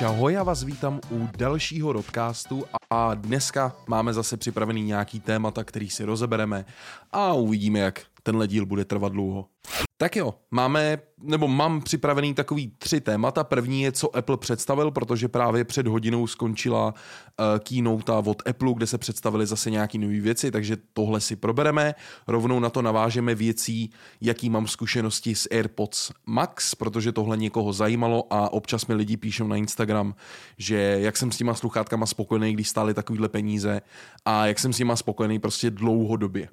Čahoj, 0.00 0.32
já 0.32 0.42
vás 0.42 0.62
vítám 0.64 1.00
u 1.10 1.28
dalšího 1.36 1.92
rodcastu 1.92 2.64
a 2.90 3.14
dneska 3.14 3.76
máme 3.86 4.12
zase 4.12 4.36
připravený 4.36 4.82
nějaký 4.82 5.20
témata, 5.20 5.64
který 5.64 5.90
si 5.90 6.04
rozebereme 6.04 6.64
a 7.12 7.32
uvidíme, 7.32 7.78
jak 7.78 8.02
tenhle 8.22 8.48
díl 8.48 8.66
bude 8.66 8.84
trvat 8.84 9.12
dlouho. 9.12 9.46
Tak 10.00 10.16
jo, 10.16 10.34
máme, 10.50 10.98
nebo 11.22 11.48
mám 11.48 11.80
připravený 11.80 12.34
takový 12.34 12.72
tři 12.78 13.00
témata. 13.00 13.44
První 13.44 13.82
je, 13.82 13.92
co 13.92 14.16
Apple 14.16 14.36
představil, 14.36 14.90
protože 14.90 15.28
právě 15.28 15.64
před 15.64 15.86
hodinou 15.86 16.26
skončila 16.26 16.86
uh, 16.86 17.44
keynote 17.58 18.12
od 18.12 18.42
Apple, 18.48 18.74
kde 18.74 18.86
se 18.86 18.98
představili 18.98 19.46
zase 19.46 19.70
nějaký 19.70 19.98
nové 19.98 20.20
věci, 20.20 20.50
takže 20.50 20.76
tohle 20.92 21.20
si 21.20 21.36
probereme. 21.36 21.94
Rovnou 22.28 22.60
na 22.60 22.70
to 22.70 22.82
navážeme 22.82 23.34
věcí, 23.34 23.90
jaký 24.20 24.50
mám 24.50 24.66
zkušenosti 24.66 25.34
s 25.34 25.48
AirPods 25.50 26.10
Max, 26.26 26.74
protože 26.74 27.12
tohle 27.12 27.36
někoho 27.36 27.72
zajímalo 27.72 28.26
a 28.30 28.52
občas 28.52 28.86
mi 28.86 28.94
lidi 28.94 29.16
píšou 29.16 29.46
na 29.46 29.56
Instagram, 29.56 30.14
že 30.58 30.96
jak 31.00 31.16
jsem 31.16 31.32
s 31.32 31.36
těma 31.36 31.54
sluchátkama 31.54 32.06
spokojený, 32.06 32.52
když 32.52 32.68
stály 32.68 32.94
takovýhle 32.94 33.28
peníze 33.28 33.80
a 34.24 34.46
jak 34.46 34.58
jsem 34.58 34.72
s 34.72 34.78
nima 34.78 34.96
spokojený 34.96 35.38
prostě 35.38 35.70
dlouhodobě. 35.70 36.48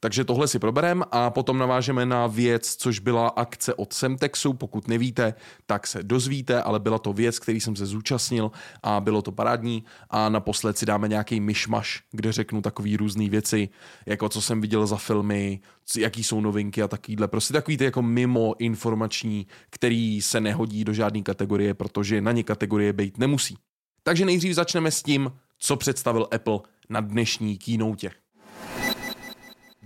Takže 0.00 0.24
tohle 0.24 0.48
si 0.48 0.58
probereme 0.58 1.04
a 1.10 1.30
potom 1.30 1.58
navážeme 1.58 2.06
na 2.06 2.26
věc, 2.26 2.76
což 2.76 2.98
byla 2.98 3.28
akce 3.28 3.74
od 3.74 3.92
Semtexu. 3.92 4.52
Pokud 4.52 4.88
nevíte, 4.88 5.34
tak 5.66 5.86
se 5.86 6.02
dozvíte, 6.02 6.62
ale 6.62 6.80
byla 6.80 6.98
to 6.98 7.12
věc, 7.12 7.38
který 7.38 7.60
jsem 7.60 7.76
se 7.76 7.86
zúčastnil 7.86 8.50
a 8.82 9.00
bylo 9.00 9.22
to 9.22 9.32
parádní. 9.32 9.84
A 10.10 10.28
naposled 10.28 10.78
si 10.78 10.86
dáme 10.86 11.08
nějaký 11.08 11.40
myšmaš, 11.40 12.02
kde 12.12 12.32
řeknu 12.32 12.62
takové 12.62 12.96
různé 12.96 13.28
věci, 13.28 13.68
jako 14.06 14.28
co 14.28 14.42
jsem 14.42 14.60
viděl 14.60 14.86
za 14.86 14.96
filmy, 14.96 15.60
jaký 15.98 16.24
jsou 16.24 16.40
novinky 16.40 16.82
a 16.82 16.88
takovýhle. 16.88 17.28
Prostě 17.28 17.52
takový 17.52 17.76
ty 17.76 17.84
jako 17.84 18.02
mimo 18.02 18.54
informační, 18.58 19.46
který 19.70 20.22
se 20.22 20.40
nehodí 20.40 20.84
do 20.84 20.92
žádné 20.92 21.22
kategorie, 21.22 21.74
protože 21.74 22.20
na 22.20 22.32
ně 22.32 22.42
kategorie 22.42 22.92
být 22.92 23.18
nemusí. 23.18 23.56
Takže 24.02 24.24
nejdřív 24.24 24.54
začneme 24.54 24.90
s 24.90 25.02
tím, 25.02 25.32
co 25.58 25.76
představil 25.76 26.28
Apple 26.32 26.58
na 26.88 27.00
dnešní 27.00 27.58
keynote. 27.58 28.25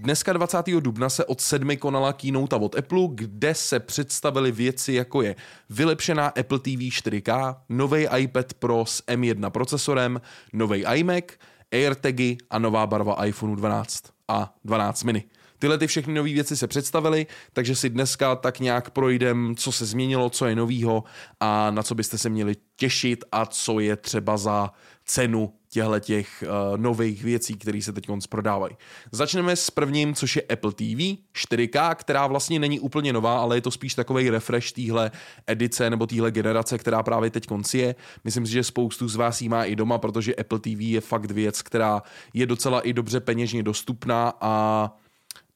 Dneska 0.02 0.32
20. 0.32 0.58
dubna 0.80 1.08
se 1.08 1.24
od 1.24 1.40
sedmi 1.40 1.76
konala 1.76 2.12
keynote 2.12 2.56
od 2.56 2.78
Apple, 2.78 3.08
kde 3.14 3.54
se 3.54 3.80
představily 3.80 4.52
věci 4.52 4.92
jako 4.92 5.22
je 5.22 5.36
vylepšená 5.70 6.26
Apple 6.26 6.58
TV 6.58 6.68
4K, 6.68 7.56
nový 7.68 8.06
iPad 8.16 8.54
Pro 8.54 8.86
s 8.86 9.02
M1 9.06 9.50
procesorem, 9.50 10.20
nový 10.52 10.84
iMac, 10.94 11.24
AirTagy 11.72 12.36
a 12.50 12.58
nová 12.58 12.86
barva 12.86 13.24
iPhone 13.24 13.56
12 13.56 14.04
a 14.28 14.54
12 14.64 15.04
mini. 15.04 15.24
Tyhle 15.58 15.78
ty 15.78 15.86
všechny 15.86 16.14
nové 16.14 16.32
věci 16.32 16.56
se 16.56 16.66
představily, 16.66 17.26
takže 17.52 17.76
si 17.76 17.90
dneska 17.90 18.36
tak 18.36 18.60
nějak 18.60 18.90
projdem, 18.90 19.54
co 19.56 19.72
se 19.72 19.86
změnilo, 19.86 20.30
co 20.30 20.46
je 20.46 20.56
novýho 20.56 21.04
a 21.40 21.70
na 21.70 21.82
co 21.82 21.94
byste 21.94 22.18
se 22.18 22.28
měli 22.28 22.56
těšit 22.76 23.24
a 23.32 23.46
co 23.46 23.80
je 23.80 23.96
třeba 23.96 24.36
za 24.36 24.70
cenu 25.04 25.52
těchto 25.70 26.00
těch 26.00 26.44
uh, 26.46 26.78
nových 26.78 27.24
věcí, 27.24 27.54
které 27.54 27.82
se 27.82 27.92
teď 27.92 28.06
prodávají. 28.28 28.76
Začneme 29.12 29.56
s 29.56 29.70
prvním, 29.70 30.14
což 30.14 30.36
je 30.36 30.42
Apple 30.42 30.72
TV 30.72 31.18
4K, 31.34 31.94
která 31.94 32.27
vlastně 32.27 32.58
není 32.58 32.80
úplně 32.80 33.12
nová, 33.12 33.40
ale 33.40 33.56
je 33.56 33.60
to 33.60 33.70
spíš 33.70 33.94
takový 33.94 34.30
refresh 34.30 34.72
téhle 34.72 35.10
edice 35.46 35.90
nebo 35.90 36.06
téhle 36.06 36.30
generace, 36.30 36.78
která 36.78 37.02
právě 37.02 37.30
teď 37.30 37.46
je. 37.74 37.94
Myslím 38.24 38.46
si, 38.46 38.52
že 38.52 38.64
spoustu 38.64 39.08
z 39.08 39.16
vás 39.16 39.42
jí 39.42 39.48
má 39.48 39.64
i 39.64 39.77
doma, 39.77 39.98
protože 39.98 40.34
Apple 40.34 40.58
TV 40.58 40.80
je 40.80 41.00
fakt 41.00 41.30
věc, 41.30 41.62
která 41.62 42.02
je 42.34 42.46
docela 42.46 42.80
i 42.80 42.92
dobře 42.92 43.20
peněžně 43.20 43.62
dostupná 43.62 44.32
a 44.40 44.84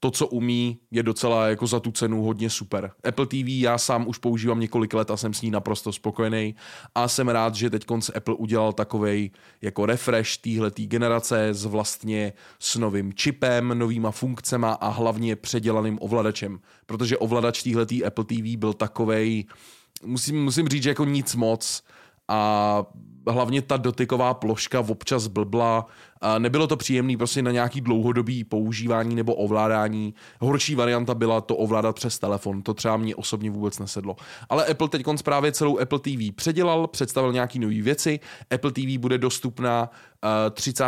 to, 0.05 0.11
co 0.11 0.27
umí, 0.27 0.79
je 0.91 1.03
docela 1.03 1.49
jako 1.49 1.67
za 1.67 1.81
tu 1.81 1.91
cenu 1.91 2.23
hodně 2.23 2.51
super. 2.51 2.91
Apple 3.09 3.27
TV 3.27 3.47
já 3.47 3.79
sám 3.79 4.09
už 4.09 4.19
používám 4.19 4.61
několik 4.61 4.95
let 4.95 5.11
a 5.11 5.17
jsem 5.17 5.35
s 5.35 5.43
ní 5.43 5.51
naprosto 5.51 5.93
spokojený 5.93 6.55
a 6.95 7.09
jsem 7.09 7.29
rád, 7.29 7.55
že 7.55 7.71
teď 7.71 7.85
konce 7.85 8.13
Apple 8.13 8.35
udělal 8.35 8.73
takovej 8.73 9.31
jako 9.63 9.87
refresh 9.87 10.37
téhletý 10.37 10.87
generace 10.87 11.49
s 11.55 11.65
vlastně 11.65 12.33
s 12.59 12.77
novým 12.77 13.13
čipem, 13.13 13.79
novýma 13.79 14.11
funkcema 14.11 14.73
a 14.73 14.89
hlavně 14.89 15.37
předělaným 15.37 15.99
ovladačem, 16.01 16.59
protože 16.87 17.19
ovladač 17.19 17.63
téhletý 17.63 18.05
Apple 18.05 18.25
TV 18.25 18.57
byl 18.57 18.73
takovej, 18.73 19.45
musím, 20.05 20.45
musím 20.45 20.69
říct, 20.69 20.83
že 20.83 20.91
jako 20.91 21.05
nic 21.05 21.35
moc 21.35 21.83
a 22.29 22.83
hlavně 23.31 23.63
ta 23.63 23.77
dotyková 23.77 24.35
ploška 24.35 24.81
občas 24.81 25.27
blbla. 25.27 25.87
Nebylo 26.39 26.67
to 26.67 26.77
příjemné 26.77 27.17
prostě 27.17 27.43
na 27.43 27.51
nějaký 27.51 27.81
dlouhodobý 27.81 28.45
používání 28.45 29.15
nebo 29.15 29.35
ovládání. 29.35 30.15
Horší 30.41 30.75
varianta 30.75 31.15
byla 31.15 31.41
to 31.41 31.57
ovládat 31.57 31.97
přes 31.97 32.19
telefon. 32.19 32.63
To 32.63 32.75
třeba 32.75 32.97
mě 32.97 33.17
osobně 33.17 33.51
vůbec 33.51 33.79
nesedlo. 33.79 34.17
Ale 34.49 34.67
Apple 34.67 34.89
teď 34.89 35.03
právě 35.25 35.53
celou 35.53 35.79
Apple 35.79 35.99
TV 35.99 36.35
předělal, 36.35 36.87
představil 36.87 37.33
nějaký 37.33 37.59
nové 37.59 37.83
věci. 37.83 38.21
Apple 38.51 38.73
TV 38.73 38.99
bude 38.99 39.19
dostupná 39.19 39.91
30. 40.51 40.85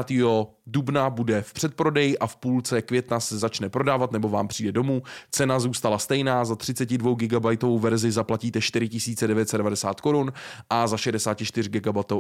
dubna 0.67 1.11
bude 1.11 1.43
v 1.43 1.53
předprodeji 1.53 2.19
a 2.19 2.27
v 2.27 2.37
půlce 2.37 2.83
května 2.83 3.21
se 3.21 3.39
začne 3.39 3.69
prodávat 3.69 4.13
nebo 4.13 4.29
vám 4.29 4.49
přijde 4.49 4.73
domů. 4.73 5.03
Cena 5.31 5.61
zůstala 5.61 5.99
stejná, 5.99 6.45
za 6.45 6.57
32 6.57 7.15
GB 7.15 7.63
verzi 7.79 8.13
zaplatíte 8.13 8.61
4990 8.61 10.01
korun 10.01 10.33
a 10.71 10.87
za 10.87 10.97
64 10.97 11.71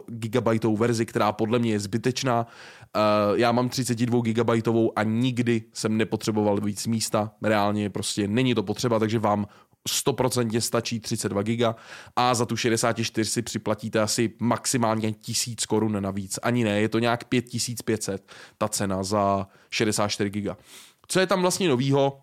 GB 0.08 0.64
verzi, 0.78 1.06
která 1.06 1.32
podle 1.32 1.58
mě 1.58 1.70
je 1.70 1.80
zbytečná. 1.80 2.46
Já 3.34 3.52
mám 3.52 3.68
32 3.68 4.20
GB 4.22 4.50
a 4.96 5.02
nikdy 5.02 5.62
jsem 5.72 5.96
nepotřeboval 5.96 6.60
víc 6.60 6.86
místa, 6.86 7.32
reálně 7.42 7.90
prostě 7.90 8.28
není 8.28 8.54
to 8.54 8.62
potřeba, 8.62 8.98
takže 8.98 9.18
vám 9.18 9.46
100% 9.88 10.60
stačí 10.60 11.00
32 11.00 11.42
giga 11.42 11.76
a 12.16 12.34
za 12.34 12.46
tu 12.46 12.56
64 12.56 13.30
si 13.30 13.42
připlatíte 13.42 14.00
asi 14.00 14.32
maximálně 14.40 15.12
1000 15.12 15.66
korun 15.66 16.02
navíc. 16.02 16.38
Ani 16.42 16.64
ne, 16.64 16.80
je 16.80 16.88
to 16.88 16.98
nějak 16.98 17.24
5500 17.24 18.32
ta 18.58 18.68
cena 18.68 19.02
za 19.02 19.46
64 19.70 20.30
giga. 20.30 20.56
Co 21.08 21.20
je 21.20 21.26
tam 21.26 21.42
vlastně 21.42 21.68
novýho, 21.68 22.22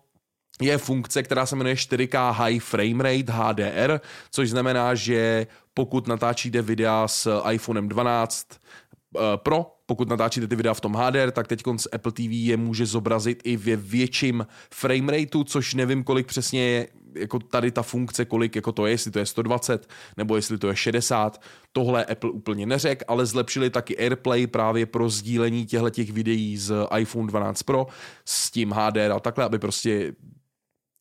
je 0.60 0.78
funkce, 0.78 1.22
která 1.22 1.46
se 1.46 1.56
jmenuje 1.56 1.74
4K 1.74 2.32
High 2.32 2.60
Frame 2.60 3.04
Rate 3.04 3.32
HDR, 3.32 4.00
což 4.30 4.50
znamená, 4.50 4.94
že 4.94 5.46
pokud 5.74 6.06
natáčíte 6.06 6.62
videa 6.62 7.08
s 7.08 7.42
iPhonem 7.50 7.88
12 7.88 8.46
uh, 8.50 9.22
eh, 9.22 9.36
Pro, 9.36 9.73
pokud 9.86 10.08
natáčíte 10.08 10.46
ty 10.46 10.56
videa 10.56 10.74
v 10.74 10.80
tom 10.80 10.94
HDR, 10.94 11.30
tak 11.30 11.48
teď 11.48 11.62
z 11.76 11.88
Apple 11.92 12.12
TV 12.12 12.30
je 12.30 12.56
může 12.56 12.86
zobrazit 12.86 13.40
i 13.44 13.56
ve 13.56 13.76
větším 13.76 14.46
frame 14.70 15.12
rateu, 15.12 15.44
což 15.44 15.74
nevím, 15.74 16.04
kolik 16.04 16.26
přesně 16.26 16.60
je 16.60 16.88
jako 17.14 17.38
tady 17.38 17.70
ta 17.70 17.82
funkce, 17.82 18.24
kolik 18.24 18.56
jako 18.56 18.72
to 18.72 18.86
je, 18.86 18.92
jestli 18.92 19.10
to 19.10 19.18
je 19.18 19.26
120 19.26 19.88
nebo 20.16 20.36
jestli 20.36 20.58
to 20.58 20.68
je 20.68 20.76
60, 20.76 21.42
tohle 21.72 22.04
Apple 22.04 22.30
úplně 22.30 22.66
neřek, 22.66 23.02
ale 23.08 23.26
zlepšili 23.26 23.70
taky 23.70 23.98
AirPlay 23.98 24.46
právě 24.46 24.86
pro 24.86 25.10
sdílení 25.10 25.66
těchto 25.66 25.90
těch 25.90 26.12
videí 26.12 26.56
z 26.56 26.74
iPhone 26.98 27.26
12 27.26 27.62
Pro 27.62 27.86
s 28.24 28.50
tím 28.50 28.70
HDR 28.70 29.12
a 29.12 29.20
takhle, 29.20 29.44
aby 29.44 29.58
prostě 29.58 30.12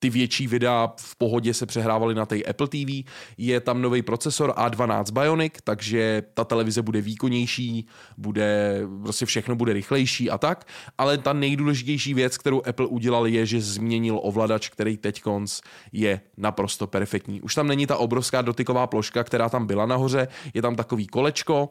ty 0.03 0.09
větší 0.09 0.47
videa 0.47 0.93
v 0.97 1.15
pohodě 1.15 1.53
se 1.53 1.65
přehrávaly 1.65 2.15
na 2.15 2.25
té 2.25 2.43
Apple 2.43 2.67
TV. 2.67 3.07
Je 3.37 3.59
tam 3.59 3.81
nový 3.81 4.01
procesor 4.01 4.51
A12 4.51 5.11
Bionic, 5.13 5.53
takže 5.63 6.23
ta 6.33 6.43
televize 6.43 6.81
bude 6.81 7.01
výkonnější, 7.01 7.87
bude, 8.17 8.81
prostě 9.03 9.25
všechno 9.25 9.55
bude 9.55 9.73
rychlejší 9.73 10.29
a 10.29 10.37
tak, 10.37 10.67
ale 10.97 11.17
ta 11.17 11.33
nejdůležitější 11.33 12.13
věc, 12.13 12.37
kterou 12.37 12.61
Apple 12.67 12.87
udělal, 12.87 13.27
je, 13.27 13.45
že 13.45 13.61
změnil 13.61 14.19
ovladač, 14.23 14.69
který 14.69 14.97
teď 14.97 15.21
konc 15.21 15.61
je 15.91 16.21
naprosto 16.37 16.87
perfektní. 16.87 17.41
Už 17.41 17.55
tam 17.55 17.67
není 17.67 17.87
ta 17.87 17.97
obrovská 17.97 18.41
dotyková 18.41 18.87
ploška, 18.87 19.23
která 19.23 19.49
tam 19.49 19.67
byla 19.67 19.85
nahoře, 19.85 20.27
je 20.53 20.61
tam 20.61 20.75
takový 20.75 21.07
kolečko, 21.07 21.69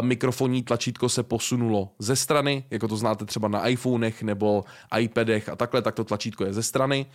mikrofonní 0.00 0.62
tlačítko 0.62 1.08
se 1.08 1.22
posunulo 1.22 1.90
ze 1.98 2.16
strany, 2.16 2.64
jako 2.70 2.88
to 2.88 2.96
znáte 2.96 3.24
třeba 3.24 3.48
na 3.48 3.68
iPhonech 3.68 4.22
nebo 4.22 4.64
iPadech 4.98 5.48
a 5.48 5.56
takhle, 5.56 5.82
tak 5.82 5.94
to 5.94 6.04
tlačítko 6.04 6.44
je 6.44 6.52
ze 6.52 6.62
strany. 6.62 7.06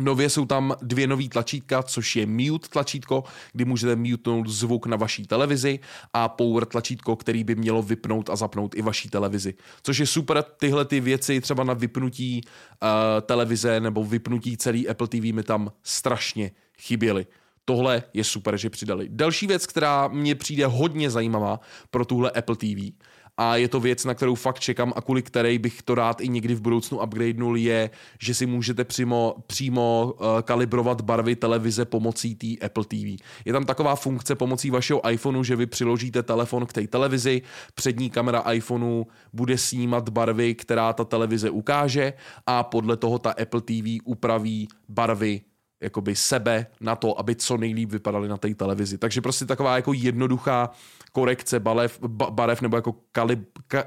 Nově 0.00 0.30
jsou 0.30 0.46
tam 0.46 0.74
dvě 0.82 1.06
nové 1.06 1.28
tlačítka, 1.28 1.82
což 1.82 2.16
je 2.16 2.26
mute 2.26 2.68
tlačítko, 2.68 3.24
kdy 3.52 3.64
můžete 3.64 3.96
mutenout 3.96 4.48
zvuk 4.48 4.86
na 4.86 4.96
vaší 4.96 5.26
televizi 5.26 5.78
a 6.12 6.28
power 6.28 6.64
tlačítko, 6.64 7.16
který 7.16 7.44
by 7.44 7.54
mělo 7.54 7.82
vypnout 7.82 8.30
a 8.30 8.36
zapnout 8.36 8.74
i 8.74 8.82
vaší 8.82 9.08
televizi. 9.08 9.54
Což 9.82 9.98
je 9.98 10.06
super, 10.06 10.44
tyhle 10.56 10.84
ty 10.84 11.00
věci 11.00 11.40
třeba 11.40 11.64
na 11.64 11.74
vypnutí 11.74 12.40
uh, 12.44 12.88
televize 13.20 13.80
nebo 13.80 14.04
vypnutí 14.04 14.56
celý 14.56 14.88
Apple 14.88 15.08
TV 15.08 15.22
mi 15.32 15.42
tam 15.42 15.72
strašně 15.82 16.50
chyběly. 16.78 17.26
Tohle 17.64 18.02
je 18.14 18.24
super, 18.24 18.56
že 18.56 18.70
přidali. 18.70 19.08
Další 19.10 19.46
věc, 19.46 19.66
která 19.66 20.08
mě 20.08 20.34
přijde 20.34 20.66
hodně 20.66 21.10
zajímavá 21.10 21.60
pro 21.90 22.04
tuhle 22.04 22.30
Apple 22.30 22.56
TV, 22.56 22.92
a 23.38 23.56
je 23.56 23.68
to 23.68 23.80
věc, 23.80 24.04
na 24.04 24.14
kterou 24.14 24.34
fakt 24.34 24.60
čekám 24.60 24.92
a 24.96 25.00
kvůli 25.00 25.22
které 25.22 25.58
bych 25.58 25.82
to 25.82 25.94
rád 25.94 26.20
i 26.20 26.28
někdy 26.28 26.54
v 26.54 26.60
budoucnu 26.60 27.02
upgradenul, 27.02 27.56
je, 27.56 27.90
že 28.18 28.34
si 28.34 28.46
můžete 28.46 28.84
přímo, 28.84 29.36
přímo 29.46 30.14
uh, 30.18 30.26
kalibrovat 30.42 31.00
barvy 31.00 31.36
televize 31.36 31.84
pomocí 31.84 32.34
té 32.34 32.66
Apple 32.66 32.84
TV. 32.84 33.22
Je 33.44 33.52
tam 33.52 33.64
taková 33.64 33.96
funkce 33.96 34.34
pomocí 34.34 34.70
vašeho 34.70 35.10
iPhoneu, 35.10 35.44
že 35.44 35.56
vy 35.56 35.66
přiložíte 35.66 36.22
telefon 36.22 36.66
k 36.66 36.72
té 36.72 36.86
televizi, 36.86 37.42
přední 37.74 38.10
kamera 38.10 38.40
iPhoneu 38.52 39.04
bude 39.32 39.58
snímat 39.58 40.08
barvy, 40.08 40.54
která 40.54 40.92
ta 40.92 41.04
televize 41.04 41.50
ukáže 41.50 42.12
a 42.46 42.62
podle 42.62 42.96
toho 42.96 43.18
ta 43.18 43.30
Apple 43.30 43.60
TV 43.60 44.02
upraví 44.04 44.68
barvy 44.88 45.40
jakoby 45.80 46.16
sebe 46.16 46.66
na 46.80 46.96
to, 46.96 47.18
aby 47.18 47.36
co 47.36 47.56
nejlíp 47.56 47.90
vypadaly 47.90 48.28
na 48.28 48.36
té 48.36 48.54
televizi. 48.54 48.98
Takže 48.98 49.20
prostě 49.20 49.46
taková 49.46 49.76
jako 49.76 49.92
jednoduchá 49.92 50.70
korekce 51.12 51.60
barev, 51.60 51.98
barev 52.30 52.62
nebo 52.62 52.76
jako 52.76 52.92
kalib, 53.12 53.58
ka, 53.66 53.84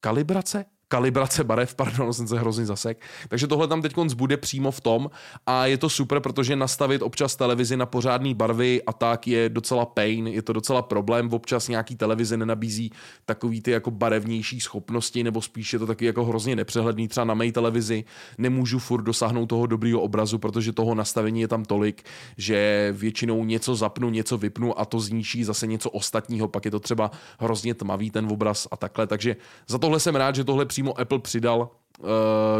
kalibrace? 0.00 0.64
Kalibrace 0.88 1.44
barev, 1.44 1.74
pardon, 1.74 2.12
jsem 2.12 2.28
se 2.28 2.38
hrozně 2.38 2.66
zasek. 2.66 3.00
Takže 3.28 3.46
tohle 3.46 3.68
tam 3.68 3.82
teď 3.82 3.94
bude 4.14 4.36
přímo 4.36 4.70
v 4.70 4.80
tom 4.80 5.10
a 5.46 5.66
je 5.66 5.78
to 5.78 5.88
super, 5.88 6.20
protože 6.20 6.56
nastavit 6.56 7.02
občas 7.02 7.36
televizi 7.36 7.76
na 7.76 7.86
pořádné 7.86 8.34
barvy 8.34 8.82
a 8.82 8.92
tak 8.92 9.28
je 9.28 9.48
docela 9.48 9.86
pain, 9.86 10.26
je 10.26 10.42
to 10.42 10.52
docela 10.52 10.82
problém, 10.82 11.28
občas 11.32 11.68
nějaký 11.68 11.96
televize 11.96 12.36
nenabízí 12.36 12.92
takový 13.24 13.60
ty 13.60 13.70
jako 13.70 13.90
barevnější 13.90 14.60
schopnosti, 14.60 15.24
nebo 15.24 15.42
spíš 15.42 15.72
je 15.72 15.78
to 15.78 15.86
taky 15.86 16.04
jako 16.04 16.24
hrozně 16.24 16.56
nepřehledný, 16.56 17.08
třeba 17.08 17.24
na 17.24 17.34
mé 17.34 17.52
televizi 17.52 18.04
nemůžu 18.38 18.78
furt 18.78 19.02
dosáhnout 19.02 19.46
toho 19.46 19.66
dobrého 19.66 20.00
obrazu, 20.00 20.38
protože 20.38 20.72
toho 20.72 20.94
nastavení 20.94 21.40
je 21.40 21.48
tam 21.48 21.64
tolik, 21.64 22.02
že 22.36 22.88
většinou 22.96 23.44
něco 23.44 23.74
zapnu, 23.74 24.10
něco 24.10 24.38
vypnu 24.38 24.80
a 24.80 24.84
to 24.84 25.00
zničí 25.00 25.44
zase 25.44 25.66
něco 25.66 25.90
ostatního, 25.90 26.48
pak 26.48 26.64
je 26.64 26.70
to 26.70 26.80
třeba 26.80 27.10
hrozně 27.38 27.74
tmavý 27.74 28.10
ten 28.10 28.26
obraz 28.26 28.68
a 28.70 28.76
takhle, 28.76 29.06
takže 29.06 29.36
za 29.68 29.78
tohle 29.78 30.00
jsem 30.00 30.16
rád, 30.16 30.34
že 30.34 30.44
tohle 30.44 30.64
přímo 30.78 31.00
Apple 31.00 31.18
přidal 31.18 31.70
uh, 31.98 32.06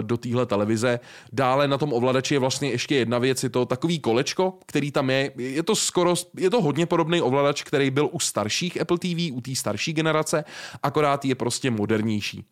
do 0.03 0.17
téhle 0.17 0.47
televize. 0.47 1.01
Dále 1.33 1.69
na 1.69 1.79
tom 1.79 1.93
ovladači 1.93 2.35
je 2.35 2.39
vlastně 2.39 2.71
ještě 2.71 2.95
jedna 2.95 3.19
věc, 3.19 3.43
je 3.43 3.49
to 3.49 3.67
takový 3.67 3.99
kolečko, 3.99 4.59
který 4.67 4.91
tam 4.91 5.11
je. 5.11 5.33
Je 5.37 5.63
to 5.63 5.77
skoro, 5.77 6.15
je 6.37 6.51
to 6.51 6.63
hodně 6.63 6.87
podobný 6.87 7.23
ovladač, 7.23 7.63
který 7.63 7.91
byl 7.91 8.09
u 8.13 8.21
starších 8.21 8.81
Apple 8.81 8.99
TV, 8.99 9.33
u 9.33 9.41
té 9.41 9.55
starší 9.55 9.93
generace, 9.93 10.45
akorát 10.83 11.25
je 11.25 11.35
prostě 11.35 11.71
modernější. 11.71 12.45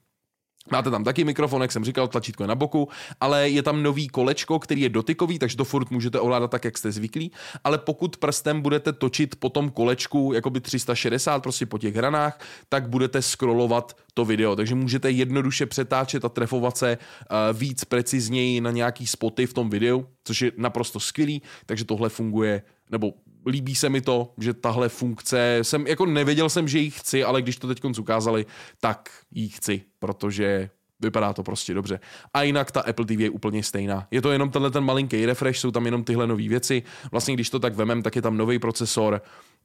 Máte 0.70 0.90
tam 0.90 1.04
taky 1.04 1.24
mikrofon, 1.24 1.62
jak 1.62 1.72
jsem 1.72 1.84
říkal, 1.84 2.08
tlačítko 2.08 2.42
je 2.42 2.46
na 2.46 2.54
boku, 2.54 2.88
ale 3.20 3.48
je 3.48 3.62
tam 3.62 3.82
nový 3.82 4.08
kolečko, 4.08 4.58
který 4.58 4.80
je 4.80 4.88
dotykový, 4.88 5.38
takže 5.38 5.56
to 5.56 5.64
furt 5.64 5.90
můžete 5.90 6.20
ovládat 6.20 6.50
tak, 6.50 6.64
jak 6.64 6.78
jste 6.78 6.92
zvyklí, 6.92 7.32
ale 7.64 7.78
pokud 7.78 8.16
prstem 8.16 8.60
budete 8.60 8.92
točit 8.92 9.36
po 9.36 9.48
tom 9.48 9.70
kolečku 9.70 10.32
jakoby 10.34 10.60
360 10.60 11.42
prostě 11.42 11.66
po 11.66 11.78
těch 11.78 11.94
hranách, 11.94 12.40
tak 12.68 12.88
budete 12.88 13.22
scrollovat 13.22 13.96
to 14.14 14.24
video, 14.24 14.56
takže 14.56 14.74
můžete 14.74 15.10
jednoduše 15.10 15.66
přetáčet 15.66 16.24
a 16.24 16.28
trefovat 16.28 16.76
se 16.76 16.98
uh, 16.98 17.58
víc 17.58 17.84
precizněji 17.84 18.60
na 18.60 18.70
nějaký 18.70 19.06
spoty 19.06 19.46
v 19.46 19.54
tom 19.54 19.70
videu, 19.70 20.06
což 20.24 20.42
je 20.42 20.52
naprosto 20.56 21.00
skvělý, 21.00 21.42
takže 21.66 21.84
tohle 21.84 22.08
funguje 22.08 22.62
nebo 22.90 23.12
líbí 23.46 23.74
se 23.74 23.88
mi 23.88 24.00
to, 24.00 24.32
že 24.38 24.54
tahle 24.54 24.88
funkce, 24.88 25.58
jsem 25.62 25.86
jako 25.86 26.06
nevěděl 26.06 26.48
jsem, 26.48 26.68
že 26.68 26.78
ji 26.78 26.90
chci, 26.90 27.24
ale 27.24 27.42
když 27.42 27.56
to 27.56 27.68
teď 27.68 27.84
ukázali, 27.98 28.46
tak 28.80 29.10
ji 29.30 29.48
chci, 29.48 29.82
protože 29.98 30.70
vypadá 31.00 31.32
to 31.32 31.42
prostě 31.42 31.74
dobře. 31.74 32.00
A 32.34 32.42
jinak 32.42 32.72
ta 32.72 32.80
Apple 32.80 33.06
TV 33.06 33.20
je 33.20 33.30
úplně 33.30 33.62
stejná. 33.62 34.08
Je 34.10 34.22
to 34.22 34.32
jenom 34.32 34.50
tenhle 34.50 34.70
ten 34.70 34.84
malinký 34.84 35.26
refresh, 35.26 35.58
jsou 35.58 35.70
tam 35.70 35.84
jenom 35.84 36.04
tyhle 36.04 36.26
nové 36.26 36.48
věci. 36.48 36.82
Vlastně 37.10 37.34
když 37.34 37.50
to 37.50 37.58
tak 37.58 37.74
vemem, 37.74 38.02
tak 38.02 38.16
je 38.16 38.22
tam 38.22 38.36
nový 38.36 38.58
procesor 38.58 39.22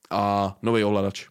a 0.10 0.56
nový 0.62 0.84
ovladač. 0.84 1.28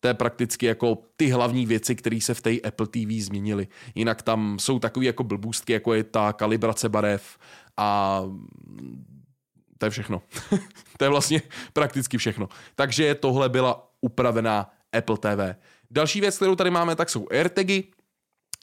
To 0.00 0.08
je 0.08 0.14
prakticky 0.14 0.66
jako 0.66 0.98
ty 1.16 1.28
hlavní 1.28 1.66
věci, 1.66 1.94
které 1.94 2.20
se 2.20 2.34
v 2.34 2.40
té 2.40 2.60
Apple 2.60 2.86
TV 2.86 3.10
změnily. 3.24 3.68
Jinak 3.94 4.22
tam 4.22 4.58
jsou 4.60 4.78
takové 4.78 5.06
jako 5.06 5.24
blbůstky, 5.24 5.72
jako 5.72 5.94
je 5.94 6.04
ta 6.04 6.32
kalibrace 6.32 6.88
barev 6.88 7.38
a 7.76 8.22
to 9.78 9.86
je 9.86 9.90
všechno. 9.90 10.22
to 10.98 11.04
je 11.04 11.08
vlastně 11.08 11.42
prakticky 11.72 12.18
všechno. 12.18 12.48
Takže 12.74 13.14
tohle 13.14 13.48
byla 13.48 13.90
upravená 14.00 14.70
Apple 14.92 15.18
TV. 15.18 15.58
Další 15.90 16.20
věc, 16.20 16.36
kterou 16.36 16.54
tady 16.56 16.70
máme, 16.70 16.96
tak 16.96 17.10
jsou 17.10 17.28
AirTagy 17.30 17.84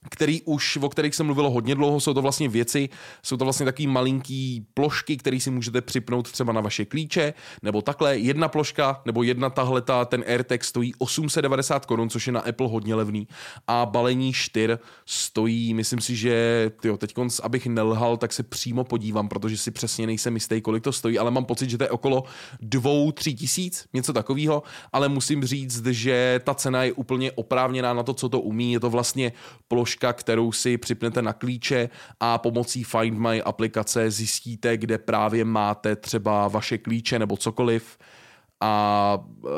který 0.10 0.42
už, 0.42 0.78
o 0.78 0.90
kterých 0.90 1.16
jsem 1.16 1.26
mluvilo 1.26 1.52
hodně 1.52 1.76
dlouho, 1.76 2.00
jsou 2.00 2.14
to 2.14 2.22
vlastně 2.22 2.50
věci, 2.50 2.90
jsou 3.24 3.38
to 3.38 3.44
vlastně 3.44 3.66
takové 3.66 3.88
malinký 3.88 4.66
plošky, 4.74 5.18
které 5.18 5.40
si 5.40 5.52
můžete 5.52 5.82
připnout 5.82 6.32
třeba 6.32 6.54
na 6.54 6.62
vaše 6.62 6.86
klíče, 6.86 7.34
nebo 7.64 7.82
takhle, 7.82 8.18
jedna 8.18 8.48
ploška, 8.48 9.02
nebo 9.06 9.24
jedna 9.24 9.50
tahleta, 9.50 10.06
ten 10.06 10.24
AirTag 10.28 10.64
stojí 10.64 10.94
890 10.98 11.86
korun, 11.86 12.10
což 12.10 12.28
je 12.28 12.34
na 12.34 12.40
Apple 12.40 12.68
hodně 12.68 12.96
levný, 12.96 13.28
a 13.68 13.86
balení 13.86 14.34
4 14.34 14.78
stojí, 15.06 15.74
myslím 15.74 16.02
si, 16.02 16.16
že, 16.16 16.72
tyjo, 16.82 16.98
teď 16.98 17.16
abych 17.44 17.68
nelhal, 17.68 18.18
tak 18.18 18.34
se 18.34 18.44
přímo 18.44 18.84
podívám, 18.84 19.30
protože 19.30 19.58
si 19.58 19.72
přesně 19.72 20.08
nejsem 20.08 20.34
jistý, 20.34 20.62
kolik 20.62 20.84
to 20.84 20.92
stojí, 20.92 21.20
ale 21.20 21.32
mám 21.32 21.46
pocit, 21.46 21.70
že 21.70 21.78
to 21.78 21.84
je 21.84 21.90
okolo 21.90 22.24
2-3 22.62 23.36
tisíc, 23.36 23.86
něco 23.94 24.14
takového, 24.14 24.64
ale 24.94 25.10
musím 25.10 25.46
říct, 25.46 25.86
že 25.86 26.40
ta 26.44 26.54
cena 26.54 26.84
je 26.84 26.94
úplně 26.94 27.32
oprávněná 27.32 27.94
na 27.94 28.04
to, 28.04 28.14
co 28.14 28.30
to 28.30 28.40
umí, 28.40 28.74
je 28.74 28.80
to 28.80 28.90
vlastně 28.90 29.32
ploška 29.68 29.95
složka, 29.96 30.14
kterou 30.14 30.52
si 30.52 30.78
připnete 30.78 31.22
na 31.22 31.34
klíče 31.34 31.90
a 32.20 32.38
pomocí 32.38 32.84
Find 32.84 33.20
My 33.20 33.42
aplikace 33.42 34.12
zjistíte, 34.12 34.78
kde 34.78 34.98
právě 34.98 35.46
máte 35.46 35.96
třeba 35.96 36.48
vaše 36.48 36.78
klíče 36.78 37.20
nebo 37.20 37.38
cokoliv. 37.38 37.98
A 38.62 39.18
uh, 39.42 39.52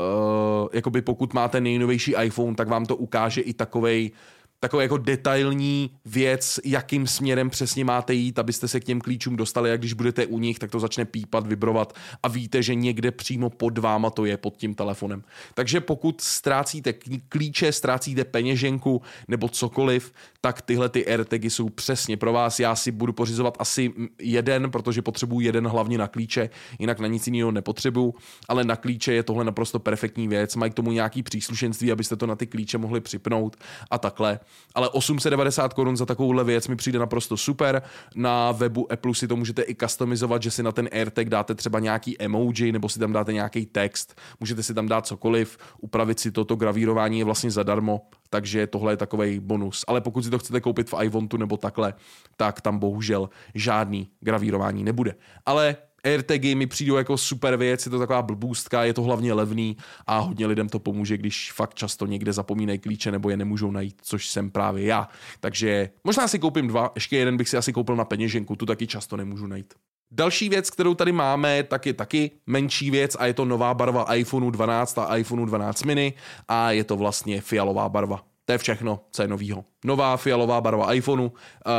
jakoby 0.73 1.01
pokud 1.01 1.33
máte 1.33 1.61
nejnovější 1.61 2.15
iPhone, 2.23 2.55
tak 2.55 2.67
vám 2.67 2.85
to 2.85 2.95
ukáže 2.95 3.41
i 3.41 3.53
takovej 3.53 4.11
takový 4.59 4.83
jako 4.83 4.98
detailní 4.98 5.92
věc, 6.06 6.59
jakým 6.65 7.07
směrem 7.07 7.50
přesně 7.50 7.86
máte 7.86 8.13
jít, 8.13 8.39
abyste 8.39 8.68
se 8.68 8.80
k 8.80 8.83
těm 8.83 9.01
klíčům 9.01 9.36
dostali 9.36 9.71
a 9.71 9.77
když 9.77 9.94
budete 9.94 10.25
u 10.25 10.39
nich, 10.39 10.59
tak 10.59 10.71
to 10.71 10.80
začne 10.80 11.06
pípat, 11.06 11.48
vibrovat 11.48 11.94
a 12.24 12.27
víte, 12.27 12.63
že 12.63 12.75
někde 12.75 13.12
přímo 13.12 13.50
pod 13.50 13.77
váma 13.77 14.09
to 14.09 14.25
je 14.25 14.38
pod 14.38 14.57
tím 14.57 14.75
telefonem. 14.75 15.24
Takže 15.54 15.81
pokud 15.81 16.21
ztrácíte 16.21 16.94
klíče, 17.30 17.71
ztrácíte 17.71 18.24
peněženku 18.24 19.01
nebo 19.27 19.50
cokoliv, 19.50 20.13
tak 20.42 20.62
tyhle 20.62 20.89
ty 20.89 21.06
AirTagy 21.07 21.50
jsou 21.50 21.69
přesně 21.69 22.18
pro 22.18 22.33
vás. 22.33 22.59
Já 22.59 22.75
si 22.75 22.92
budu 22.92 23.13
pořizovat 23.13 23.57
asi 23.59 23.94
jeden, 24.21 24.71
protože 24.71 25.01
potřebuji 25.01 25.39
jeden 25.39 25.68
hlavně 25.68 25.98
na 25.98 26.07
klíče, 26.07 26.50
jinak 26.80 27.00
na 27.00 27.07
nic 27.07 27.27
jiného 27.27 27.51
nepotřebuju, 27.51 28.13
ale 28.50 28.63
na 28.63 28.75
klíče 28.75 29.13
je 29.13 29.24
tohle 29.24 29.44
naprosto 29.44 29.80
perfektní 29.80 30.27
věc. 30.27 30.56
Mají 30.56 30.71
k 30.71 30.75
tomu 30.75 30.92
nějaký 30.92 31.24
příslušenství, 31.24 31.92
abyste 31.92 32.15
to 32.15 32.27
na 32.27 32.36
ty 32.36 32.48
klíče 32.48 32.77
mohli 32.77 33.01
připnout 33.01 33.56
a 33.92 33.98
takhle 33.98 34.39
ale 34.75 34.89
890 34.89 35.73
korun 35.73 35.97
za 35.97 36.05
takovouhle 36.05 36.44
věc 36.44 36.67
mi 36.67 36.75
přijde 36.75 36.99
naprosto 36.99 37.38
super. 37.38 37.81
Na 38.15 38.51
webu 38.51 38.91
Apple 38.91 39.15
si 39.15 39.27
to 39.27 39.35
můžete 39.35 39.61
i 39.61 39.75
customizovat, 39.75 40.44
že 40.44 40.51
si 40.51 40.63
na 40.63 40.71
ten 40.71 40.89
AirTag 40.91 41.29
dáte 41.29 41.55
třeba 41.55 41.79
nějaký 41.79 42.21
emoji 42.21 42.71
nebo 42.71 42.89
si 42.89 42.99
tam 42.99 43.13
dáte 43.13 43.33
nějaký 43.33 43.65
text. 43.65 44.21
Můžete 44.39 44.63
si 44.63 44.73
tam 44.73 44.88
dát 44.88 45.07
cokoliv, 45.07 45.57
upravit 45.81 46.19
si 46.19 46.31
toto 46.31 46.55
gravírování 46.55 47.19
je 47.19 47.25
vlastně 47.25 47.51
zadarmo, 47.51 48.01
takže 48.29 48.67
tohle 48.67 48.94
je 48.94 48.97
takový 48.97 49.39
bonus. 49.39 49.85
Ale 49.88 50.01
pokud 50.01 50.23
si 50.23 50.29
to 50.29 50.39
chcete 50.39 50.61
koupit 50.61 50.89
v 50.89 50.95
iVontu 51.03 51.38
nebo 51.38 51.57
takhle, 51.57 51.94
tak 52.38 52.61
tam 52.61 52.79
bohužel 52.79 53.29
žádný 53.55 54.09
gravírování 54.19 54.83
nebude. 54.83 55.15
Ale 55.45 55.75
AirTagy 56.03 56.55
mi 56.55 56.67
přijdou 56.67 56.95
jako 56.95 57.17
super 57.17 57.57
věc, 57.57 57.85
je 57.85 57.89
to 57.89 57.99
taková 57.99 58.21
blbůstka, 58.21 58.83
je 58.83 58.94
to 58.94 59.01
hlavně 59.01 59.33
levný 59.33 59.77
a 60.07 60.18
hodně 60.18 60.47
lidem 60.47 60.69
to 60.69 60.80
pomůže, 60.80 61.18
když 61.18 61.51
fakt 61.51 61.73
často 61.73 62.06
někde 62.06 62.33
zapomínají 62.33 62.80
klíče 62.80 63.11
nebo 63.11 63.30
je 63.30 63.37
nemůžou 63.37 63.71
najít, 63.71 63.95
což 64.01 64.27
jsem 64.30 64.51
právě 64.51 64.85
já. 64.85 65.09
Takže 65.39 65.89
možná 66.04 66.27
si 66.27 66.39
koupím 66.39 66.68
dva, 66.68 66.92
ještě 66.95 67.18
jeden 67.18 67.37
bych 67.37 67.49
si 67.49 67.57
asi 67.57 67.73
koupil 67.73 67.95
na 67.95 68.06
peněženku, 68.06 68.56
tu 68.56 68.66
taky 68.66 68.87
často 68.87 69.18
nemůžu 69.18 69.47
najít. 69.47 69.73
Další 70.11 70.49
věc, 70.49 70.69
kterou 70.69 70.94
tady 70.94 71.11
máme, 71.11 71.63
tak 71.63 71.85
je 71.85 71.94
taky 71.94 72.31
menší 72.45 72.92
věc 72.92 73.16
a 73.19 73.25
je 73.25 73.33
to 73.33 73.45
nová 73.45 73.73
barva 73.73 74.16
iPhoneu 74.16 74.49
12 74.49 74.97
a 74.97 75.18
iPhoneu 75.18 75.45
12 75.45 75.83
mini 75.83 76.13
a 76.47 76.71
je 76.71 76.83
to 76.83 76.95
vlastně 76.95 77.42
fialová 77.42 77.89
barva. 77.89 78.23
To 78.47 78.54
je 78.54 78.57
všechno, 78.57 78.99
co 79.11 79.21
je 79.21 79.27
novýho. 79.27 79.66
Nová 79.85 80.18
fialová 80.18 80.61
barva 80.61 80.94
iPhoneu, 80.94 81.25
uh, 81.25 81.31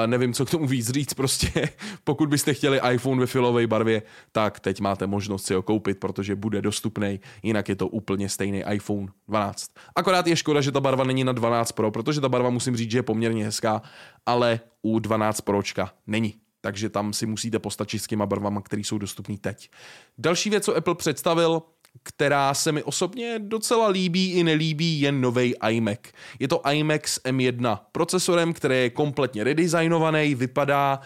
nevím, 0.07 0.33
co 0.33 0.47
k 0.47 0.51
tomu 0.51 0.67
víc 0.67 0.91
říct, 0.91 1.15
prostě 1.15 1.69
pokud 2.05 2.29
byste 2.29 2.55
chtěli 2.55 2.81
iPhone 2.93 3.21
ve 3.21 3.27
fialové 3.27 3.67
barvě, 3.67 4.03
tak 4.33 4.61
teď 4.61 4.81
máte 4.81 5.07
možnost 5.07 5.47
si 5.47 5.55
ho 5.55 5.63
koupit, 5.63 6.01
protože 6.01 6.37
bude 6.37 6.63
dostupný, 6.63 7.21
jinak 7.43 7.69
je 7.69 7.77
to 7.77 7.89
úplně 7.89 8.29
stejný 8.29 8.63
iPhone 8.73 9.07
12. 9.29 9.71
Akorát 9.97 10.27
je 10.27 10.37
škoda, 10.37 10.61
že 10.61 10.73
ta 10.73 10.81
barva 10.81 11.05
není 11.05 11.25
na 11.25 11.33
12 11.33 11.73
Pro, 11.73 11.91
protože 11.91 12.21
ta 12.21 12.29
barva 12.29 12.51
musím 12.51 12.77
říct, 12.77 12.91
že 12.91 12.99
je 12.99 13.03
poměrně 13.03 13.45
hezká, 13.45 13.83
ale 14.27 14.61
u 14.83 14.99
12 14.99 15.41
Pročka 15.41 15.93
není 16.07 16.35
takže 16.61 16.89
tam 16.89 17.13
si 17.13 17.27
musíte 17.27 17.59
postačit 17.59 18.03
s 18.03 18.07
těma 18.07 18.27
barvama, 18.27 18.61
které 18.61 18.81
jsou 18.81 18.99
dostupné 18.99 19.37
teď. 19.39 19.71
Další 20.19 20.51
věc, 20.51 20.65
co 20.65 20.77
Apple 20.77 20.95
představil, 20.95 21.63
která 22.03 22.55
se 22.55 22.73
mi 22.73 22.83
osobně 22.83 23.39
docela 23.39 23.89
líbí 23.89 24.33
i 24.33 24.45
nelíbí, 24.45 25.01
je 25.01 25.13
nový 25.13 25.55
iMac. 25.71 25.99
Je 26.39 26.49
to 26.49 26.63
iMac 26.73 27.03
s 27.05 27.21
M1 27.25 27.79
procesorem, 27.93 28.53
který 28.53 28.75
je 28.75 28.91
kompletně 28.91 29.45
redesignovaný, 29.45 30.35
vypadá 30.35 31.01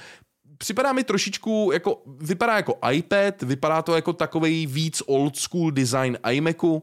připadá 0.59 0.93
mi 0.93 1.05
trošičku 1.05 1.71
jako, 1.73 2.03
vypadá 2.07 2.57
jako 2.57 2.79
iPad, 2.91 3.43
vypadá 3.43 3.83
to 3.83 3.95
jako 3.95 4.13
takový 4.13 4.67
víc 4.67 5.03
old 5.07 5.37
school 5.37 5.71
design 5.71 6.19
iMacu, 6.31 6.83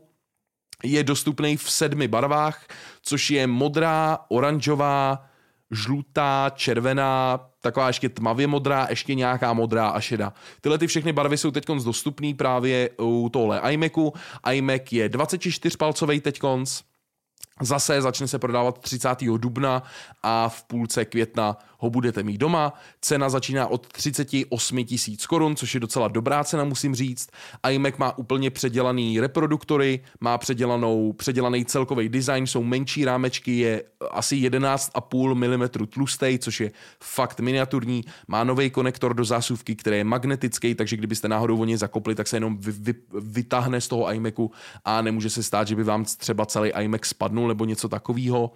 je 0.83 1.03
dostupný 1.03 1.57
v 1.57 1.71
sedmi 1.71 2.07
barvách, 2.07 2.67
což 3.01 3.31
je 3.31 3.47
modrá, 3.47 4.19
oranžová, 4.29 5.28
žlutá, 5.71 6.51
červená, 6.55 7.39
taková 7.61 7.87
ještě 7.87 8.09
tmavě 8.09 8.47
modrá, 8.47 8.87
ještě 8.89 9.15
nějaká 9.15 9.53
modrá 9.53 9.89
a 9.89 9.99
šedá. 9.99 10.33
Tyhle 10.61 10.77
ty 10.77 10.87
všechny 10.87 11.13
barvy 11.13 11.37
jsou 11.37 11.51
teď 11.51 11.65
dostupné 11.83 12.33
právě 12.33 12.89
u 13.01 13.29
tohle 13.33 13.61
iMacu. 13.71 14.13
iMac 14.51 14.91
je 14.91 15.09
24 15.09 15.77
palcový 15.77 16.19
teď 16.21 16.39
Zase 17.61 18.01
začne 18.01 18.27
se 18.27 18.39
prodávat 18.39 18.79
30. 18.79 19.09
dubna 19.37 19.83
a 20.23 20.49
v 20.49 20.63
půlce 20.63 21.05
května 21.05 21.57
ho 21.79 21.89
budete 21.89 22.23
mít 22.23 22.37
doma. 22.37 22.73
Cena 23.01 23.29
začíná 23.29 23.67
od 23.67 23.87
38 23.87 24.85
tisíc 24.85 25.25
korun, 25.25 25.55
což 25.55 25.73
je 25.73 25.79
docela 25.79 26.07
dobrá 26.07 26.43
cena, 26.43 26.63
musím 26.63 26.95
říct. 26.95 27.29
iMac 27.69 27.97
má 27.97 28.17
úplně 28.17 28.51
předělaný 28.51 29.19
reproduktory, 29.19 29.99
má 30.19 30.37
předělanou, 30.37 31.13
předělaný 31.13 31.65
celkový 31.65 32.09
design, 32.09 32.47
jsou 32.47 32.63
menší 32.63 33.05
rámečky, 33.05 33.57
je 33.57 33.83
asi 34.11 34.35
11,5 34.35 35.35
mm 35.35 35.87
tlustý, 35.87 36.39
což 36.39 36.59
je 36.59 36.71
fakt 37.03 37.39
miniaturní. 37.39 38.03
Má 38.27 38.43
nový 38.43 38.69
konektor 38.69 39.13
do 39.13 39.25
zásuvky, 39.25 39.75
který 39.75 39.97
je 39.97 40.03
magnetický, 40.03 40.75
takže 40.75 40.97
kdybyste 40.97 41.27
náhodou 41.27 41.61
o 41.61 41.65
něj 41.65 41.77
zakopli, 41.77 42.15
tak 42.15 42.27
se 42.27 42.35
jenom 42.35 42.57
vy, 42.57 42.71
vy, 42.71 42.93
vytáhne 43.21 43.81
z 43.81 43.87
toho 43.87 44.13
iMacu 44.13 44.51
a 44.85 45.01
nemůže 45.01 45.29
se 45.29 45.43
stát, 45.43 45.67
že 45.67 45.75
by 45.75 45.83
vám 45.83 46.05
třeba 46.05 46.45
celý 46.45 46.69
iMac 46.69 47.05
spadnul 47.05 47.47
nebo 47.47 47.65
něco 47.65 47.89
takového. 47.89 48.51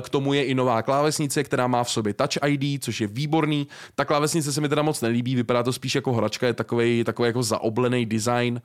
K 0.00 0.08
tomu 0.08 0.34
je 0.34 0.44
i 0.44 0.54
nová 0.54 0.82
klávesnice, 0.82 1.44
která 1.44 1.66
má 1.66 1.84
v 1.84 1.90
sobě 1.90 2.14
Touch 2.14 2.39
ID, 2.46 2.84
což 2.84 3.00
je 3.00 3.06
výborný. 3.06 3.68
Ta 3.94 4.04
klávesnice 4.04 4.52
se 4.52 4.60
mi 4.60 4.68
teda 4.68 4.82
moc 4.82 5.00
nelíbí, 5.00 5.34
vypadá 5.34 5.62
to 5.62 5.72
spíš 5.72 5.94
jako 5.94 6.12
hračka, 6.12 6.46
je 6.46 6.54
takový, 6.54 7.04
takový 7.04 7.26
jako 7.26 7.42
zaoblený 7.42 8.06
design. 8.06 8.62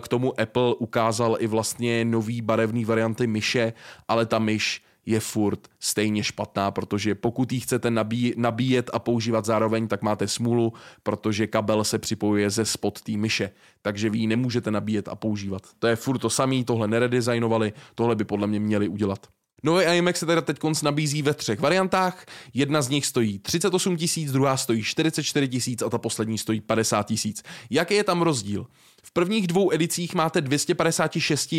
K 0.00 0.08
tomu 0.08 0.40
Apple 0.40 0.74
ukázal 0.74 1.36
i 1.40 1.46
vlastně 1.46 2.04
nový 2.04 2.40
barevný 2.40 2.84
varianty 2.84 3.26
myše, 3.26 3.72
ale 4.08 4.26
ta 4.26 4.38
myš 4.38 4.82
je 5.06 5.20
furt 5.20 5.68
stejně 5.80 6.24
špatná, 6.24 6.70
protože 6.70 7.14
pokud 7.14 7.52
ji 7.52 7.60
chcete 7.60 7.90
nabí, 7.90 8.34
nabíjet 8.36 8.90
a 8.92 8.98
používat 8.98 9.44
zároveň, 9.44 9.88
tak 9.88 10.02
máte 10.02 10.28
smůlu, 10.28 10.72
protože 11.02 11.46
kabel 11.46 11.84
se 11.84 11.98
připojuje 11.98 12.50
ze 12.50 12.64
spod 12.64 13.00
té 13.00 13.12
myše, 13.12 13.50
takže 13.82 14.10
vy 14.10 14.18
ji 14.18 14.26
nemůžete 14.26 14.70
nabíjet 14.70 15.08
a 15.08 15.14
používat. 15.14 15.62
To 15.78 15.86
je 15.86 15.96
furt 15.96 16.18
to 16.18 16.30
samý, 16.30 16.64
tohle 16.64 16.88
neredesignovali, 16.88 17.72
tohle 17.94 18.16
by 18.16 18.24
podle 18.24 18.46
mě 18.46 18.60
měli 18.60 18.88
udělat. 18.88 19.26
Nový 19.62 19.84
iMac 19.84 20.16
se 20.16 20.26
teda 20.26 20.40
teď 20.40 20.58
konc 20.58 20.82
nabízí 20.82 21.22
ve 21.22 21.34
třech 21.34 21.60
variantách. 21.60 22.26
Jedna 22.54 22.82
z 22.82 22.88
nich 22.88 23.06
stojí 23.06 23.38
38 23.38 23.96
tisíc, 23.96 24.32
druhá 24.32 24.56
stojí 24.56 24.82
44 24.82 25.48
tisíc 25.48 25.82
a 25.82 25.90
ta 25.90 25.98
poslední 25.98 26.38
stojí 26.38 26.60
50 26.60 27.06
tisíc. 27.06 27.42
Jaký 27.70 27.94
je 27.94 28.04
tam 28.04 28.22
rozdíl? 28.22 28.66
V 29.02 29.12
prvních 29.12 29.46
dvou 29.46 29.72
edicích 29.72 30.14
máte 30.14 30.40
256 30.40 31.52
uh, 31.52 31.58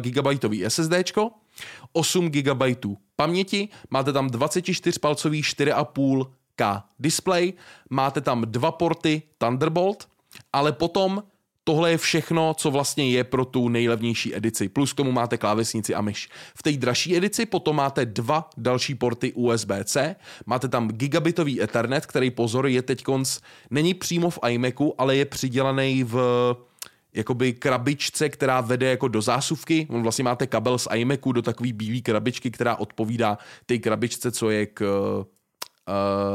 GB 0.00 0.26
SSD, 0.68 0.92
8 1.92 2.30
GB 2.30 2.62
paměti, 3.16 3.68
máte 3.90 4.12
tam 4.12 4.28
24-palcový 4.28 5.42
4,5K 5.42 6.82
display, 6.98 7.52
máte 7.90 8.20
tam 8.20 8.42
dva 8.46 8.72
porty 8.72 9.22
Thunderbolt, 9.38 10.08
ale 10.52 10.72
potom 10.72 11.22
Tohle 11.70 11.90
je 11.90 11.98
všechno, 11.98 12.54
co 12.54 12.70
vlastně 12.70 13.10
je 13.10 13.24
pro 13.24 13.44
tu 13.44 13.68
nejlevnější 13.68 14.36
edici. 14.36 14.68
Plus 14.68 14.92
k 14.92 14.96
tomu 14.96 15.12
máte 15.12 15.38
klávesnici 15.38 15.94
a 15.94 16.00
myš. 16.00 16.28
V 16.54 16.62
té 16.62 16.72
dražší 16.72 17.16
edici 17.16 17.46
potom 17.46 17.76
máte 17.76 18.06
dva 18.06 18.50
další 18.56 18.94
porty 18.94 19.32
USB-C, 19.32 20.16
máte 20.46 20.68
tam 20.68 20.88
gigabitový 20.88 21.62
Ethernet, 21.62 22.06
který 22.06 22.30
pozor 22.30 22.66
je 22.66 22.82
teď 22.82 23.02
konc, 23.02 23.38
není 23.70 23.94
přímo 23.94 24.30
v 24.30 24.38
iMacu, 24.48 24.94
ale 24.98 25.16
je 25.16 25.24
přidělaný 25.24 26.04
v 26.04 26.16
jakoby 27.14 27.52
krabičce, 27.52 28.28
která 28.28 28.60
vede 28.60 28.90
jako 28.90 29.08
do 29.08 29.22
zásuvky. 29.22 29.86
On 29.90 30.02
vlastně 30.02 30.24
máte 30.24 30.46
kabel 30.46 30.78
z 30.78 30.88
iMacu 30.94 31.32
do 31.32 31.42
takové 31.42 31.72
bílé 31.72 32.00
krabičky, 32.00 32.50
která 32.50 32.76
odpovídá 32.76 33.38
té 33.66 33.78
krabičce, 33.78 34.30
co 34.30 34.50
je 34.50 34.66
k 34.66 34.80
uh, 34.80 35.24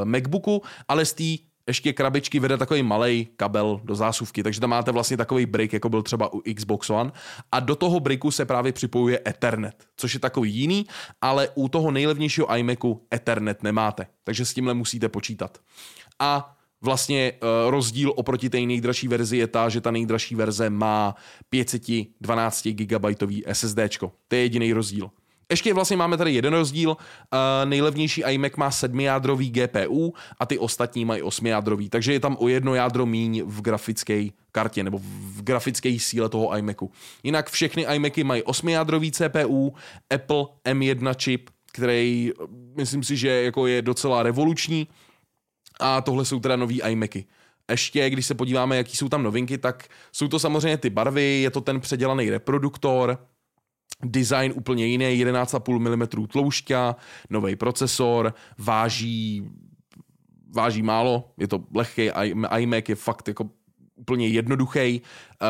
MacBooku, 0.05 0.61
ale 0.87 1.05
z 1.05 1.13
té 1.13 1.54
ještě 1.67 1.93
krabičky 1.93 2.39
vede 2.39 2.57
takový 2.57 2.83
malý 2.83 3.27
kabel 3.37 3.81
do 3.83 3.95
zásuvky, 3.95 4.43
takže 4.43 4.61
tam 4.61 4.69
máte 4.69 4.91
vlastně 4.91 5.17
takový 5.17 5.45
brick, 5.45 5.73
jako 5.73 5.89
byl 5.89 6.01
třeba 6.01 6.33
u 6.33 6.41
Xbox 6.55 6.89
One 6.89 7.11
a 7.51 7.59
do 7.59 7.75
toho 7.75 7.99
bricku 7.99 8.31
se 8.31 8.45
právě 8.45 8.71
připojuje 8.71 9.19
Ethernet, 9.27 9.87
což 9.97 10.13
je 10.13 10.19
takový 10.19 10.53
jiný, 10.53 10.85
ale 11.21 11.49
u 11.55 11.69
toho 11.69 11.91
nejlevnějšího 11.91 12.55
iMacu 12.55 13.01
Ethernet 13.13 13.63
nemáte, 13.63 14.07
takže 14.23 14.45
s 14.45 14.53
tímhle 14.53 14.73
musíte 14.73 15.09
počítat. 15.09 15.57
A 16.19 16.55
vlastně 16.81 17.31
uh, 17.33 17.71
rozdíl 17.71 18.13
oproti 18.15 18.49
té 18.49 18.59
nejdražší 18.59 19.07
verzi 19.07 19.37
je 19.37 19.47
ta, 19.47 19.69
že 19.69 19.81
ta 19.81 19.91
nejdražší 19.91 20.35
verze 20.35 20.69
má 20.69 21.15
512 21.49 22.67
GB 22.67 23.05
SSD. 23.51 23.79
To 24.27 24.35
je 24.35 24.41
jediný 24.41 24.73
rozdíl. 24.73 25.11
Ještě 25.51 25.73
vlastně 25.73 25.97
máme 25.97 26.17
tady 26.17 26.33
jeden 26.33 26.53
rozdíl. 26.53 26.89
Uh, 26.89 26.97
nejlevnější 27.65 28.21
iMac 28.21 28.55
má 28.55 28.71
sedmijádrový 28.71 29.51
GPU 29.51 30.13
a 30.39 30.45
ty 30.45 30.57
ostatní 30.57 31.05
mají 31.05 31.21
osmijádrový, 31.21 31.89
takže 31.89 32.13
je 32.13 32.19
tam 32.19 32.37
o 32.39 32.47
jedno 32.47 32.75
jádro 32.75 33.05
míň 33.05 33.43
v 33.45 33.61
grafické 33.61 34.27
kartě 34.51 34.83
nebo 34.83 34.97
v 35.03 35.41
grafické 35.43 35.99
síle 35.99 36.29
toho 36.29 36.57
iMacu. 36.57 36.91
Jinak 37.23 37.49
všechny 37.49 37.85
iMacy 37.95 38.23
mají 38.23 38.43
osmijádrový 38.43 39.11
CPU, 39.11 39.73
Apple 40.09 40.45
M1 40.65 41.13
čip, 41.15 41.49
který 41.73 42.31
myslím 42.75 43.03
si, 43.03 43.17
že 43.17 43.29
jako 43.29 43.67
je 43.67 43.81
docela 43.81 44.23
revoluční 44.23 44.87
a 45.79 46.01
tohle 46.01 46.25
jsou 46.25 46.39
teda 46.39 46.55
nový 46.55 46.81
iMacy. 46.81 47.25
Ještě, 47.71 48.09
když 48.09 48.25
se 48.25 48.35
podíváme, 48.35 48.77
jaký 48.77 48.97
jsou 48.97 49.09
tam 49.09 49.23
novinky, 49.23 49.57
tak 49.57 49.87
jsou 50.11 50.27
to 50.27 50.39
samozřejmě 50.39 50.77
ty 50.77 50.89
barvy, 50.89 51.41
je 51.41 51.51
to 51.51 51.61
ten 51.61 51.79
předělaný 51.79 52.29
reproduktor, 52.29 53.17
design 54.03 54.53
úplně 54.55 54.85
jiný, 54.85 55.05
11,5 55.25 55.79
mm 55.79 56.27
tloušťka, 56.27 56.95
nový 57.29 57.55
procesor, 57.55 58.33
váží 58.57 59.49
váží 60.55 60.81
málo, 60.81 61.31
je 61.37 61.47
to 61.47 61.63
lehký, 61.75 62.09
iMac 62.57 62.89
je 62.89 62.95
fakt 62.95 63.27
jako 63.27 63.49
úplně 63.95 64.27
jednoduchý. 64.27 65.01
Uh, 65.41 65.47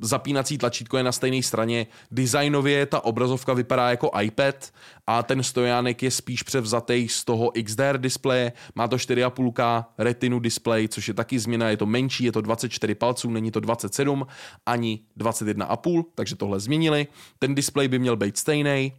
zapínací 0.00 0.58
tlačítko 0.58 0.96
je 0.96 1.02
na 1.02 1.12
stejné 1.12 1.42
straně. 1.42 1.86
Designově 2.10 2.86
ta 2.86 3.04
obrazovka 3.04 3.52
vypadá 3.52 3.90
jako 3.90 4.10
iPad 4.20 4.72
a 5.06 5.22
ten 5.22 5.42
stojánek 5.42 6.02
je 6.02 6.10
spíš 6.10 6.42
převzatý 6.42 7.08
z 7.08 7.24
toho 7.24 7.52
XDR 7.64 7.98
displeje. 7.98 8.52
Má 8.74 8.88
to 8.88 8.96
4,5K 8.96 9.84
retinu 9.98 10.38
display, 10.38 10.88
což 10.88 11.08
je 11.08 11.14
taky 11.14 11.38
změna, 11.38 11.70
je 11.70 11.76
to 11.76 11.86
menší, 11.86 12.24
je 12.24 12.32
to 12.32 12.40
24 12.40 12.94
palců, 12.94 13.30
není 13.30 13.50
to 13.50 13.60
27 13.60 14.26
ani 14.66 15.00
21,5, 15.18 16.04
takže 16.14 16.36
tohle 16.36 16.60
změnili. 16.60 17.06
Ten 17.38 17.54
display 17.54 17.88
by 17.88 17.98
měl 17.98 18.16
být 18.16 18.36
stejný, 18.36 18.92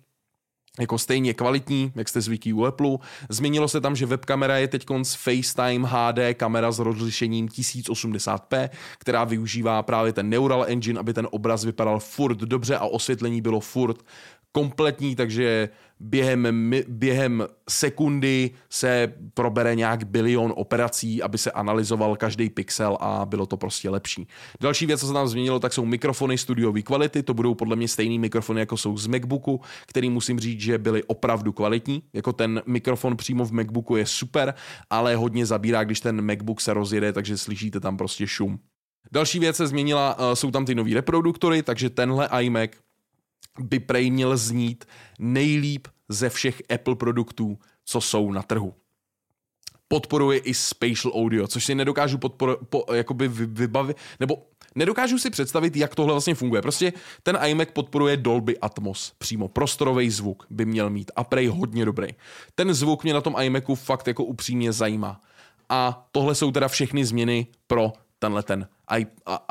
jako 0.80 0.98
stejně 0.98 1.34
kvalitní, 1.34 1.92
jak 1.96 2.10
jste 2.10 2.22
zvyklí 2.22 2.54
u 2.54 2.66
Apple. 2.66 2.98
Změnilo 3.30 3.68
se 3.68 3.82
tam, 3.82 3.96
že 3.96 4.06
webkamera 4.06 4.58
je 4.58 4.68
teď 4.68 4.86
FaceTime 5.04 5.88
HD 5.88 6.20
kamera 6.34 6.72
s 6.72 6.80
rozlišením 6.80 7.48
1080p, 7.48 8.70
která 8.98 9.24
využívá 9.24 9.84
právě 9.84 10.14
ten 10.14 10.30
Neural 10.30 10.66
Engine, 10.68 11.00
aby 11.00 11.14
ten 11.14 11.28
obraz 11.32 11.64
vypadal 11.64 12.00
furt 12.00 12.38
dobře 12.38 12.78
a 12.78 12.86
osvětlení 12.86 13.42
bylo 13.42 13.60
furt 13.60 13.98
kompletní, 14.52 15.16
takže 15.16 15.70
během, 16.00 16.72
během 16.88 17.48
sekundy 17.70 18.52
se 18.70 19.14
probere 19.34 19.76
nějak 19.76 20.04
bilion 20.04 20.54
operací, 20.56 21.24
aby 21.24 21.38
se 21.38 21.52
analyzoval 21.52 22.16
každý 22.16 22.50
pixel 22.50 22.98
a 23.02 23.26
bylo 23.26 23.46
to 23.46 23.58
prostě 23.58 23.90
lepší. 23.90 24.28
Další 24.62 24.86
věc, 24.86 25.00
co 25.00 25.08
se 25.08 25.14
tam 25.14 25.28
změnilo, 25.28 25.60
tak 25.60 25.74
jsou 25.74 25.86
mikrofony 25.86 26.38
studiové 26.38 26.82
kvality, 26.82 27.24
to 27.24 27.34
budou 27.34 27.56
podle 27.56 27.76
mě 27.76 27.88
stejný 27.88 28.20
mikrofony, 28.20 28.60
jako 28.60 28.78
jsou 28.78 28.98
z 28.98 29.08
MacBooku, 29.08 29.62
který 29.88 30.10
musím 30.10 30.40
říct, 30.40 30.62
že 30.62 30.78
byly 30.78 31.04
opravdu 31.04 31.52
kvalitní, 31.52 32.04
jako 32.14 32.34
ten 32.34 32.62
mikrofon 32.66 33.18
přímo 33.18 33.46
v 33.46 33.52
MacBooku 33.52 33.96
je 33.96 34.06
super, 34.06 34.54
ale 34.90 35.16
hodně 35.16 35.46
zabírá, 35.46 35.84
když 35.84 36.00
ten 36.00 36.22
MacBook 36.22 36.62
se 36.62 36.74
rozjede, 36.74 37.14
takže 37.14 37.38
slyšíte 37.38 37.80
tam 37.80 37.98
prostě 37.98 38.28
šum. 38.28 38.60
Další 39.12 39.40
věc 39.40 39.56
se 39.56 39.68
změnila, 39.68 40.18
eh, 40.20 40.36
jsou 40.36 40.52
tam 40.52 40.66
ty 40.66 40.76
nový 40.76 40.94
reproduktory, 40.94 41.64
takže 41.64 41.90
tenhle 41.90 42.30
iMac 42.42 42.70
by 43.60 43.80
prej 43.80 44.12
měl 44.12 44.38
znít 44.38 44.86
nejlíp 45.20 45.88
ze 46.10 46.30
všech 46.30 46.62
Apple 46.74 46.96
produktů, 46.96 47.60
co 47.86 48.02
jsou 48.02 48.32
na 48.32 48.44
trhu. 48.44 48.74
Podporuje 49.88 50.40
i 50.40 50.54
spatial 50.54 51.14
audio, 51.14 51.48
což 51.48 51.66
si 51.66 51.76
nedokážu 51.76 52.18
podpor, 52.18 52.58
po, 52.70 52.86
jakoby 52.94 53.28
vybavit, 53.28 53.98
nebo 54.20 54.46
nedokážu 54.76 55.18
si 55.18 55.30
představit, 55.30 55.76
jak 55.76 55.96
tohle 55.96 56.14
vlastně 56.14 56.36
funguje. 56.36 56.62
Prostě 56.62 56.94
ten 57.24 57.40
iMac 57.46 57.70
podporuje 57.74 58.18
Dolby 58.18 58.58
Atmos, 58.60 59.14
přímo 59.18 59.48
prostorový 59.48 60.10
zvuk 60.10 60.46
by 60.50 60.66
měl 60.66 60.90
mít 60.90 61.12
a 61.16 61.24
prej 61.24 61.48
hodně 61.48 61.86
dobrý. 61.86 62.08
Ten 62.56 62.74
zvuk 62.74 63.04
mě 63.04 63.14
na 63.14 63.22
tom 63.22 63.36
iMacu 63.42 63.76
fakt 63.76 64.08
jako 64.08 64.24
upřímně 64.24 64.72
zajímá. 64.72 65.22
A 65.70 66.08
tohle 66.12 66.36
jsou 66.36 66.52
teda 66.52 66.68
všechny 66.68 67.06
změny 67.06 67.48
pro 67.68 67.94
tenhle 68.20 68.44
ten 68.44 68.68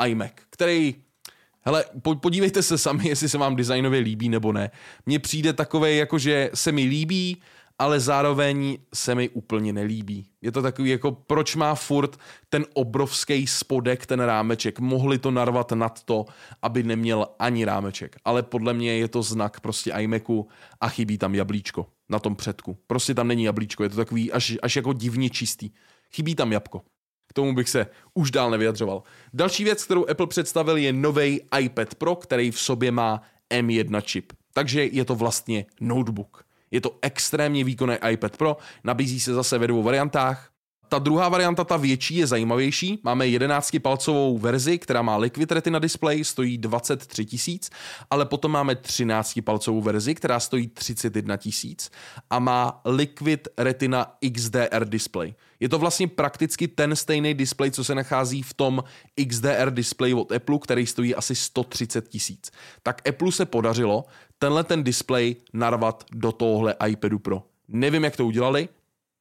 iMac, 0.07 0.33
který 0.51 0.95
Hele, 1.69 1.85
podívejte 2.21 2.63
se 2.63 2.79
sami, 2.79 3.09
jestli 3.09 3.29
se 3.29 3.39
vám 3.39 3.57
designově 3.57 4.01
líbí 4.01 4.29
nebo 4.29 4.53
ne. 4.53 4.71
Mně 5.07 5.19
přijde 5.19 5.53
takové, 5.53 5.93
jako 5.93 6.19
že 6.19 6.51
se 6.55 6.73
mi 6.73 6.85
líbí, 6.85 7.43
ale 7.79 8.01
zároveň 8.01 8.79
se 8.95 9.15
mi 9.15 9.29
úplně 9.29 9.73
nelíbí. 9.73 10.27
Je 10.43 10.53
to 10.53 10.63
takový 10.63 10.91
jako, 10.91 11.13
proč 11.13 11.57
má 11.57 11.75
furt 11.75 12.17
ten 12.49 12.67
obrovský 12.75 13.47
spodek, 13.47 14.07
ten 14.07 14.21
rámeček. 14.21 14.81
Mohli 14.81 15.19
to 15.19 15.31
narvat 15.31 15.73
nad 15.73 16.03
to, 16.03 16.25
aby 16.63 16.83
neměl 16.83 17.27
ani 17.39 17.65
rámeček. 17.65 18.17
Ale 18.25 18.43
podle 18.43 18.75
mě 18.75 18.93
je 18.93 19.09
to 19.09 19.23
znak 19.23 19.61
prostě 19.61 19.93
iMacu 19.93 20.49
a 20.81 20.89
chybí 20.89 21.19
tam 21.19 21.35
jablíčko 21.35 21.87
na 22.09 22.19
tom 22.19 22.37
předku. 22.37 22.79
Prostě 22.87 23.15
tam 23.15 23.29
není 23.29 23.45
jablíčko, 23.45 23.83
je 23.83 23.89
to 23.89 23.97
takový 23.97 24.33
až, 24.33 24.57
až 24.63 24.77
jako 24.77 24.93
divně 24.93 25.31
čistý. 25.31 25.71
Chybí 26.11 26.35
tam 26.35 26.53
jabko. 26.53 26.83
K 27.29 27.33
tomu 27.33 27.55
bych 27.55 27.69
se 27.69 27.87
už 28.15 28.31
dál 28.31 28.51
nevyjadřoval. 28.51 29.03
Další 29.35 29.65
věc, 29.65 29.85
kterou 29.85 30.11
Apple 30.11 30.27
představil, 30.27 30.77
je 30.77 30.93
nový 30.93 31.41
iPad 31.61 31.95
Pro, 31.95 32.17
který 32.17 32.51
v 32.51 32.61
sobě 32.61 32.91
má 32.91 33.23
M1 33.51 34.01
čip. 34.01 34.33
Takže 34.53 34.85
je 34.85 35.05
to 35.05 35.15
vlastně 35.15 35.67
notebook. 35.81 36.45
Je 36.71 36.81
to 36.81 36.99
extrémně 37.03 37.65
výkonný 37.65 37.97
iPad 38.11 38.37
Pro, 38.37 38.57
nabízí 38.85 39.21
se 39.21 39.35
zase 39.35 39.59
ve 39.59 39.67
dvou 39.67 39.83
variantách. 39.83 40.51
Ta 40.89 40.99
druhá 40.99 41.29
varianta, 41.29 41.65
ta 41.65 41.77
větší, 41.77 42.17
je 42.17 42.27
zajímavější. 42.27 43.01
Máme 43.03 43.27
11-palcovou 43.27 44.39
verzi, 44.39 44.79
která 44.79 45.03
má 45.03 45.17
Liquid 45.17 45.53
Retina 45.53 45.79
display, 45.79 46.25
stojí 46.25 46.59
23 46.59 47.25
tisíc, 47.25 47.71
ale 48.11 48.25
potom 48.25 48.51
máme 48.51 48.75
13-palcovou 48.75 49.83
verzi, 49.83 50.15
která 50.15 50.41
stojí 50.41 50.69
31 50.69 51.37
tisíc 51.37 51.91
a 52.31 52.39
má 52.39 52.81
Liquid 52.85 53.49
Retina 53.59 54.17
XDR 54.33 54.85
display. 54.85 55.35
Je 55.61 55.69
to 55.69 55.79
vlastně 55.79 56.09
prakticky 56.09 56.69
ten 56.69 56.97
stejný 56.97 57.35
display, 57.35 57.71
co 57.71 57.85
se 57.85 57.95
nachází 57.95 58.43
v 58.43 58.55
tom 58.55 58.85
XDR 59.29 59.71
display 59.71 60.15
od 60.15 60.33
Apple, 60.33 60.59
který 60.59 60.87
stojí 60.87 61.15
asi 61.15 61.35
130 61.35 62.09
tisíc. 62.09 62.51
Tak 62.83 63.09
Apple 63.09 63.33
se 63.33 63.47
podařilo 63.47 64.05
tenhle 64.39 64.65
ten 64.65 64.85
display 64.85 65.37
narvat 65.53 66.05
do 66.13 66.33
tohle 66.33 66.75
iPadu 66.89 67.19
Pro. 67.19 67.43
Nevím, 67.69 68.05
jak 68.05 68.17
to 68.17 68.27
udělali, 68.27 68.69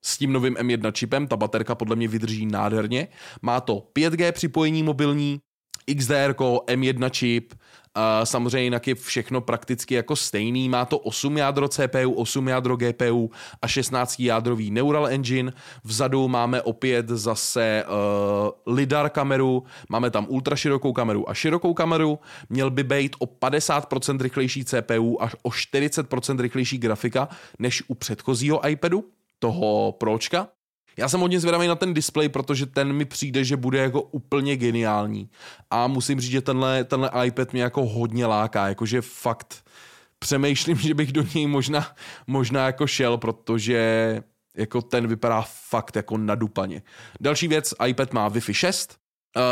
s 0.01 0.17
tím 0.17 0.33
novým 0.33 0.53
M1 0.53 0.91
čipem, 0.91 1.27
ta 1.27 1.37
baterka 1.37 1.75
podle 1.75 1.95
mě 1.95 2.07
vydrží 2.07 2.45
nádherně. 2.45 3.07
Má 3.41 3.61
to 3.61 3.83
5G 3.95 4.31
připojení 4.31 4.83
mobilní, 4.83 5.39
XDR, 5.97 6.31
M1 6.67 7.09
čip, 7.09 7.53
samozřejmě 8.23 8.63
jinak 8.63 8.87
je 8.87 8.95
všechno 8.95 9.41
prakticky 9.41 9.95
jako 9.95 10.15
stejný. 10.15 10.69
Má 10.69 10.85
to 10.85 10.99
8 10.99 11.37
jádro 11.37 11.67
CPU, 11.67 12.13
8 12.13 12.47
jádro 12.47 12.77
GPU 12.77 13.31
a 13.61 13.67
16 13.67 14.19
jádrový 14.19 14.71
Neural 14.71 15.07
Engine. 15.07 15.53
Vzadu 15.83 16.27
máme 16.27 16.61
opět 16.61 17.09
zase 17.09 17.83
uh, 17.87 18.75
lidar 18.75 19.09
kameru, 19.09 19.63
máme 19.89 20.09
tam 20.09 20.25
ultraširokou 20.29 20.93
kameru 20.93 21.29
a 21.29 21.33
širokou 21.33 21.73
kameru. 21.73 22.19
Měl 22.49 22.69
by 22.69 22.83
být 22.83 23.15
o 23.19 23.25
50% 23.25 24.21
rychlejší 24.21 24.65
CPU 24.65 25.23
a 25.23 25.29
o 25.41 25.49
40% 25.49 26.39
rychlejší 26.39 26.77
grafika 26.77 27.27
než 27.59 27.83
u 27.87 27.95
předchozího 27.95 28.69
iPadu 28.69 29.03
toho 29.39 29.95
Pročka. 29.99 30.47
Já 30.97 31.09
jsem 31.09 31.19
hodně 31.19 31.39
zvědavý 31.39 31.67
na 31.67 31.75
ten 31.75 31.93
display, 31.93 32.29
protože 32.29 32.65
ten 32.65 32.93
mi 32.93 33.05
přijde, 33.05 33.43
že 33.43 33.57
bude 33.57 33.79
jako 33.79 34.01
úplně 34.01 34.55
geniální. 34.55 35.29
A 35.69 35.87
musím 35.87 36.19
říct, 36.19 36.31
že 36.31 36.41
tenhle, 36.41 36.83
tenhle 36.83 37.11
iPad 37.25 37.53
mě 37.53 37.61
jako 37.61 37.85
hodně 37.85 38.25
láká, 38.25 38.67
jakože 38.67 39.01
fakt 39.01 39.63
přemýšlím, 40.19 40.77
že 40.81 40.93
bych 40.93 41.11
do 41.11 41.23
něj 41.35 41.47
možná, 41.47 41.87
možná 42.27 42.65
jako 42.65 42.87
šel, 42.87 43.17
protože 43.17 44.21
jako 44.57 44.81
ten 44.81 45.07
vypadá 45.07 45.45
fakt 45.69 45.95
jako 45.95 46.17
nadupaně. 46.17 46.81
Další 47.21 47.47
věc, 47.47 47.73
iPad 47.87 48.13
má 48.13 48.29
Wi-Fi 48.29 48.53
6, 48.53 48.97
Uh, 48.97 49.06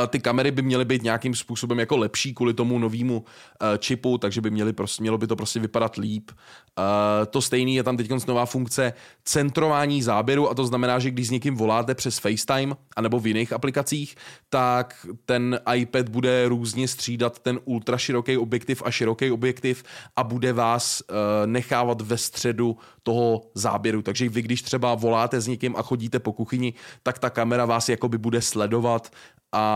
ty 0.07 0.19
kamery 0.19 0.51
by 0.51 0.61
měly 0.61 0.85
být 0.85 1.03
nějakým 1.03 1.35
způsobem 1.35 1.79
jako 1.79 1.97
lepší 1.97 2.33
kvůli 2.33 2.53
tomu 2.53 2.79
novému 2.79 3.17
uh, 3.17 3.77
čipu, 3.77 4.17
takže 4.17 4.41
by 4.41 4.49
měly 4.51 4.73
prostě, 4.73 5.03
mělo 5.03 5.17
by 5.17 5.27
to 5.27 5.35
prostě 5.35 5.59
vypadat 5.59 5.95
líp. 5.95 6.31
Uh, 6.31 6.85
to 7.29 7.41
stejný 7.41 7.75
je 7.75 7.83
tam 7.83 7.97
teď 7.97 8.09
nová 8.27 8.45
funkce 8.45 8.93
centrování 9.25 10.01
záběru 10.03 10.49
a 10.49 10.53
to 10.53 10.65
znamená, 10.65 10.99
že 10.99 11.11
když 11.11 11.27
s 11.27 11.31
někým 11.31 11.55
voláte 11.55 11.95
přes 11.95 12.17
FaceTime 12.17 12.75
anebo 12.95 13.19
v 13.19 13.27
jiných 13.27 13.53
aplikacích, 13.53 14.15
tak 14.49 15.07
ten 15.25 15.59
iPad 15.75 16.09
bude 16.09 16.47
různě 16.47 16.87
střídat 16.87 17.39
ten 17.39 17.59
ultra 17.65 17.97
široký 17.97 18.37
objektiv 18.37 18.83
a 18.85 18.91
široký 18.91 19.31
objektiv 19.31 19.83
a 20.15 20.23
bude 20.23 20.53
vás 20.53 21.03
nechávat 21.45 22.01
ve 22.01 22.17
středu 22.17 22.77
toho 23.03 23.41
záběru. 23.53 24.01
Takže 24.01 24.29
vy, 24.29 24.41
když 24.41 24.61
třeba 24.61 24.95
voláte 24.95 25.41
s 25.41 25.47
někým 25.47 25.75
a 25.75 25.81
chodíte 25.81 26.19
po 26.19 26.33
kuchyni, 26.33 26.73
tak 27.03 27.19
ta 27.19 27.29
kamera 27.29 27.65
vás 27.65 27.89
jakoby 27.89 28.17
bude 28.17 28.41
sledovat 28.41 29.11
a 29.51 29.74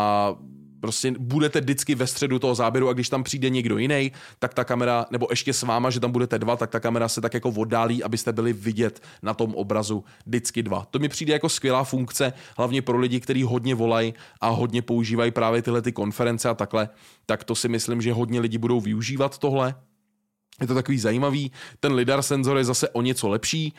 prostě 0.80 1.14
budete 1.20 1.62
vždycky 1.62 1.96
ve 1.96 2.08
středu 2.08 2.40
toho 2.40 2.56
záběru 2.56 2.90
a 2.90 2.94
když 2.94 3.10
tam 3.10 3.24
přijde 3.24 3.50
někdo 3.50 3.78
jiný, 3.78 4.12
tak 4.40 4.54
ta 4.54 4.64
kamera, 4.64 5.06
nebo 5.12 5.28
ještě 5.30 5.54
s 5.54 5.64
váma, 5.64 5.90
že 5.90 6.00
tam 6.00 6.12
budete 6.12 6.40
dva, 6.40 6.56
tak 6.56 6.70
ta 6.70 6.80
kamera 6.80 7.08
se 7.08 7.22
tak 7.22 7.34
jako 7.34 7.50
oddálí, 7.50 8.04
abyste 8.04 8.34
byli 8.34 8.54
vidět 8.54 9.04
na 9.22 9.34
tom 9.34 9.56
obrazu 9.56 10.04
vždycky 10.26 10.64
dva. 10.64 10.88
To 10.92 11.00
mi 11.00 11.10
přijde 11.10 11.34
jako 11.34 11.50
skvělá 11.50 11.84
funkce, 11.84 12.34
hlavně 12.58 12.82
pro 12.82 12.98
lidi, 12.98 13.20
kteří 13.20 13.44
hodně 13.44 13.76
volají 13.76 14.14
a 14.42 14.50
hodně 14.50 14.82
používají 14.82 15.32
právě 15.32 15.62
tyhle 15.62 15.82
ty 15.82 15.92
konference 15.92 16.50
a 16.50 16.54
takhle, 16.54 16.90
tak 17.26 17.44
to 17.44 17.56
si 17.56 17.68
myslím, 17.68 18.02
že 18.02 18.14
hodně 18.14 18.40
lidí 18.40 18.58
budou 18.58 18.82
využívat 18.82 19.38
tohle 19.38 19.76
je 20.62 20.68
to 20.68 20.74
takový 20.74 21.00
zajímavý. 21.00 21.52
Ten 21.80 21.94
lidar 21.94 22.22
senzor 22.22 22.58
je 22.58 22.64
zase 22.64 22.90
o 22.90 23.02
něco 23.02 23.30
lepší. 23.30 23.74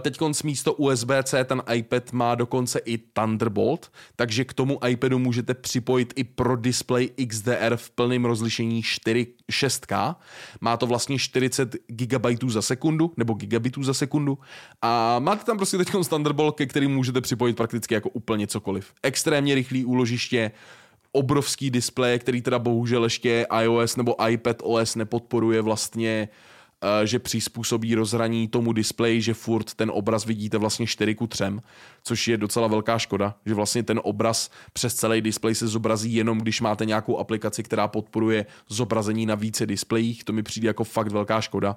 Teď 0.00 0.18
místo 0.44 0.74
USB-C 0.74 1.44
ten 1.44 1.62
iPad 1.74 2.12
má 2.12 2.34
dokonce 2.34 2.78
i 2.78 2.98
Thunderbolt, 2.98 3.92
takže 4.16 4.44
k 4.44 4.52
tomu 4.52 4.78
iPadu 4.88 5.18
můžete 5.18 5.54
připojit 5.54 6.12
i 6.16 6.24
pro 6.24 6.56
display 6.56 7.08
XDR 7.28 7.76
v 7.76 7.90
plném 7.90 8.24
rozlišení 8.24 8.82
4, 8.82 9.26
6K. 9.52 10.14
Má 10.60 10.76
to 10.76 10.86
vlastně 10.86 11.18
40 11.18 11.76
GB 11.86 12.26
za 12.46 12.62
sekundu, 12.62 13.12
nebo 13.16 13.34
gigabitů 13.34 13.82
za 13.82 13.94
sekundu. 13.94 14.38
A 14.82 15.18
máte 15.18 15.44
tam 15.44 15.56
prostě 15.56 15.78
teď 15.78 15.88
Thunderbolt, 16.08 16.56
ke 16.56 16.66
kterým 16.66 16.94
můžete 16.94 17.20
připojit 17.20 17.56
prakticky 17.56 17.94
jako 17.94 18.08
úplně 18.08 18.46
cokoliv. 18.46 18.92
Extrémně 19.02 19.54
rychlý 19.54 19.84
úložiště, 19.84 20.50
obrovský 21.12 21.70
displeje, 21.70 22.18
který 22.18 22.42
teda 22.42 22.58
bohužel 22.58 23.04
ještě 23.04 23.46
iOS 23.62 23.96
nebo 23.96 24.28
iPad 24.28 24.56
OS 24.62 24.94
nepodporuje 24.94 25.62
vlastně 25.62 26.28
eh, 26.82 27.06
že 27.06 27.18
přizpůsobí 27.18 27.94
rozhraní 27.94 28.48
tomu 28.48 28.72
displeji, 28.72 29.22
že 29.22 29.34
furt 29.34 29.74
ten 29.74 29.90
obraz 29.94 30.26
vidíte 30.26 30.58
vlastně 30.58 30.86
4 30.86 31.14
ku 31.14 31.26
3, 31.26 31.44
což 32.02 32.28
je 32.28 32.36
docela 32.36 32.66
velká 32.66 32.98
škoda, 32.98 33.34
že 33.46 33.54
vlastně 33.54 33.82
ten 33.82 34.00
obraz 34.04 34.50
přes 34.72 34.94
celý 34.94 35.20
displej 35.20 35.54
se 35.54 35.68
zobrazí 35.68 36.14
jenom, 36.14 36.38
když 36.38 36.60
máte 36.60 36.84
nějakou 36.84 37.18
aplikaci, 37.18 37.62
která 37.62 37.88
podporuje 37.88 38.46
zobrazení 38.68 39.26
na 39.26 39.34
více 39.34 39.66
displejích, 39.66 40.24
to 40.24 40.32
mi 40.32 40.42
přijde 40.42 40.66
jako 40.66 40.84
fakt 40.84 41.12
velká 41.12 41.40
škoda 41.40 41.76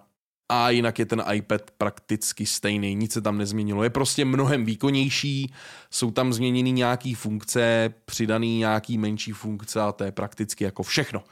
a 0.49 0.69
jinak 0.69 0.99
je 0.99 1.05
ten 1.05 1.23
iPad 1.33 1.61
prakticky 1.77 2.45
stejný, 2.45 2.95
nic 2.95 3.13
se 3.13 3.21
tam 3.21 3.37
nezměnilo. 3.37 3.83
Je 3.83 3.89
prostě 3.89 4.25
mnohem 4.25 4.65
výkonnější, 4.65 5.53
jsou 5.91 6.11
tam 6.11 6.33
změněny 6.33 6.71
nějaké 6.71 7.13
funkce, 7.15 7.93
přidaný 8.05 8.57
nějaký 8.57 8.97
menší 8.97 9.31
funkce 9.31 9.81
a 9.81 9.91
to 9.91 10.03
je 10.03 10.11
prakticky 10.11 10.63
jako 10.63 10.83
všechno. 10.83 11.23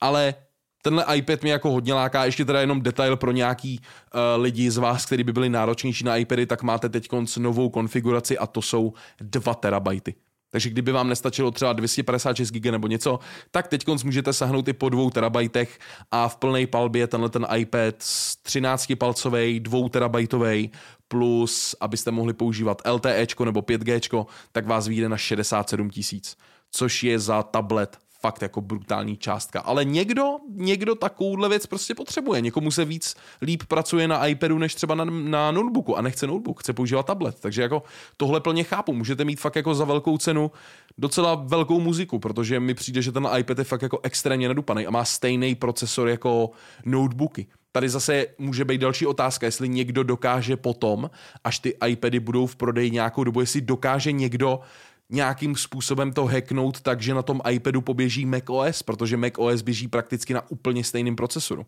Ale 0.00 0.34
tenhle 0.82 1.16
iPad 1.16 1.42
mě 1.42 1.52
jako 1.52 1.70
hodně 1.70 1.94
láká, 1.94 2.24
ještě 2.24 2.44
teda 2.44 2.60
jenom 2.60 2.82
detail 2.82 3.16
pro 3.16 3.32
nějaký 3.32 3.80
uh, 3.80 4.42
lidi 4.42 4.70
z 4.70 4.76
vás, 4.76 5.06
kteří 5.06 5.24
by 5.24 5.32
byli 5.32 5.48
náročnější 5.48 6.04
na 6.04 6.16
iPady, 6.16 6.46
tak 6.46 6.62
máte 6.62 6.88
teď 6.88 7.08
novou 7.38 7.70
konfiguraci 7.70 8.38
a 8.38 8.46
to 8.46 8.62
jsou 8.62 8.92
2 9.20 9.54
terabajty. 9.54 10.14
Takže 10.50 10.70
kdyby 10.70 10.92
vám 10.92 11.08
nestačilo 11.08 11.50
třeba 11.50 11.72
256 11.72 12.50
GB 12.50 12.64
nebo 12.64 12.86
něco, 12.86 13.18
tak 13.50 13.68
teď 13.68 13.86
můžete 14.04 14.32
sahnout 14.32 14.68
i 14.68 14.72
po 14.72 14.88
2 14.88 15.10
terabajtech 15.10 15.78
a 16.10 16.28
v 16.28 16.36
plné 16.36 16.66
palbě 16.66 17.06
tenhle 17.06 17.30
ten 17.30 17.46
iPad 17.56 17.94
13 18.42 18.92
palcový, 18.98 19.60
2 19.60 19.88
terabajtový 19.88 20.70
plus, 21.08 21.76
abyste 21.80 22.10
mohli 22.10 22.32
používat 22.32 22.82
LTE 22.90 23.26
nebo 23.44 23.60
5G, 23.60 24.26
tak 24.52 24.66
vás 24.66 24.88
vyjde 24.88 25.08
na 25.08 25.16
67 25.16 25.90
tisíc, 25.90 26.36
což 26.70 27.02
je 27.02 27.18
za 27.18 27.42
tablet 27.42 27.98
fakt 28.20 28.42
jako 28.42 28.60
brutální 28.60 29.16
částka. 29.16 29.60
Ale 29.60 29.84
někdo, 29.84 30.36
někdo 30.54 30.94
takovouhle 30.94 31.48
věc 31.48 31.66
prostě 31.66 31.94
potřebuje. 31.94 32.40
Někomu 32.40 32.70
se 32.70 32.84
víc 32.84 33.16
líp 33.42 33.62
pracuje 33.68 34.08
na 34.08 34.26
iPadu 34.26 34.58
než 34.58 34.74
třeba 34.74 34.94
na, 34.94 35.04
na 35.04 35.50
notebooku 35.50 35.96
a 35.96 36.02
nechce 36.02 36.26
notebook, 36.26 36.60
chce 36.60 36.72
používat 36.72 37.06
tablet. 37.06 37.40
Takže 37.40 37.62
jako 37.62 37.82
tohle 38.16 38.40
plně 38.40 38.64
chápu. 38.64 38.92
Můžete 38.92 39.24
mít 39.24 39.40
fakt 39.40 39.56
jako 39.56 39.74
za 39.74 39.84
velkou 39.84 40.18
cenu 40.18 40.50
docela 40.98 41.34
velkou 41.34 41.80
muziku, 41.80 42.18
protože 42.18 42.60
mi 42.60 42.74
přijde, 42.74 43.02
že 43.02 43.12
ten 43.12 43.28
iPad 43.38 43.58
je 43.58 43.64
fakt 43.64 43.82
jako 43.82 44.00
extrémně 44.02 44.48
nadupaný 44.48 44.86
a 44.86 44.90
má 44.90 45.04
stejný 45.04 45.54
procesor 45.54 46.08
jako 46.08 46.50
notebooky. 46.84 47.46
Tady 47.72 47.88
zase 47.88 48.26
může 48.38 48.64
být 48.64 48.80
další 48.80 49.06
otázka, 49.06 49.46
jestli 49.46 49.68
někdo 49.68 50.02
dokáže 50.02 50.56
potom, 50.56 51.10
až 51.44 51.58
ty 51.58 51.76
iPady 51.86 52.20
budou 52.20 52.46
v 52.46 52.56
prodeji 52.56 52.90
nějakou 52.90 53.24
dobu, 53.24 53.40
jestli 53.40 53.60
dokáže 53.60 54.12
někdo 54.12 54.60
nějakým 55.10 55.56
způsobem 55.56 56.12
to 56.12 56.24
hacknout 56.26 56.80
tak, 56.80 57.02
že 57.02 57.14
na 57.14 57.22
tom 57.22 57.40
iPadu 57.50 57.80
poběží 57.80 58.26
macOS, 58.26 58.82
protože 58.82 59.16
macOS 59.16 59.62
běží 59.62 59.88
prakticky 59.88 60.34
na 60.34 60.50
úplně 60.50 60.84
stejném 60.84 61.16
procesoru. 61.16 61.66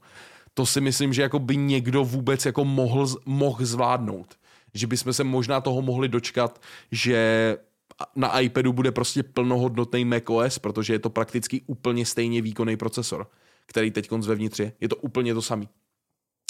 To 0.54 0.66
si 0.66 0.80
myslím, 0.80 1.12
že 1.12 1.22
jako 1.22 1.38
by 1.38 1.56
někdo 1.56 2.04
vůbec 2.04 2.46
jako 2.46 2.64
mohl, 2.64 3.06
mohl 3.26 3.66
zvládnout. 3.66 4.34
Že 4.74 4.86
bychom 4.86 5.12
se 5.12 5.24
možná 5.24 5.60
toho 5.60 5.82
mohli 5.82 6.08
dočkat, 6.08 6.62
že 6.92 7.56
na 8.16 8.40
iPadu 8.40 8.72
bude 8.72 8.92
prostě 8.92 9.22
plnohodnotný 9.22 10.04
macOS, 10.04 10.58
protože 10.58 10.92
je 10.92 10.98
to 10.98 11.10
prakticky 11.10 11.62
úplně 11.66 12.06
stejně 12.06 12.42
výkonný 12.42 12.76
procesor, 12.76 13.26
který 13.66 13.90
teď 13.90 14.10
vevnitř 14.10 14.60
je. 14.60 14.72
Je 14.80 14.88
to 14.88 14.96
úplně 14.96 15.34
to 15.34 15.42
samý 15.42 15.68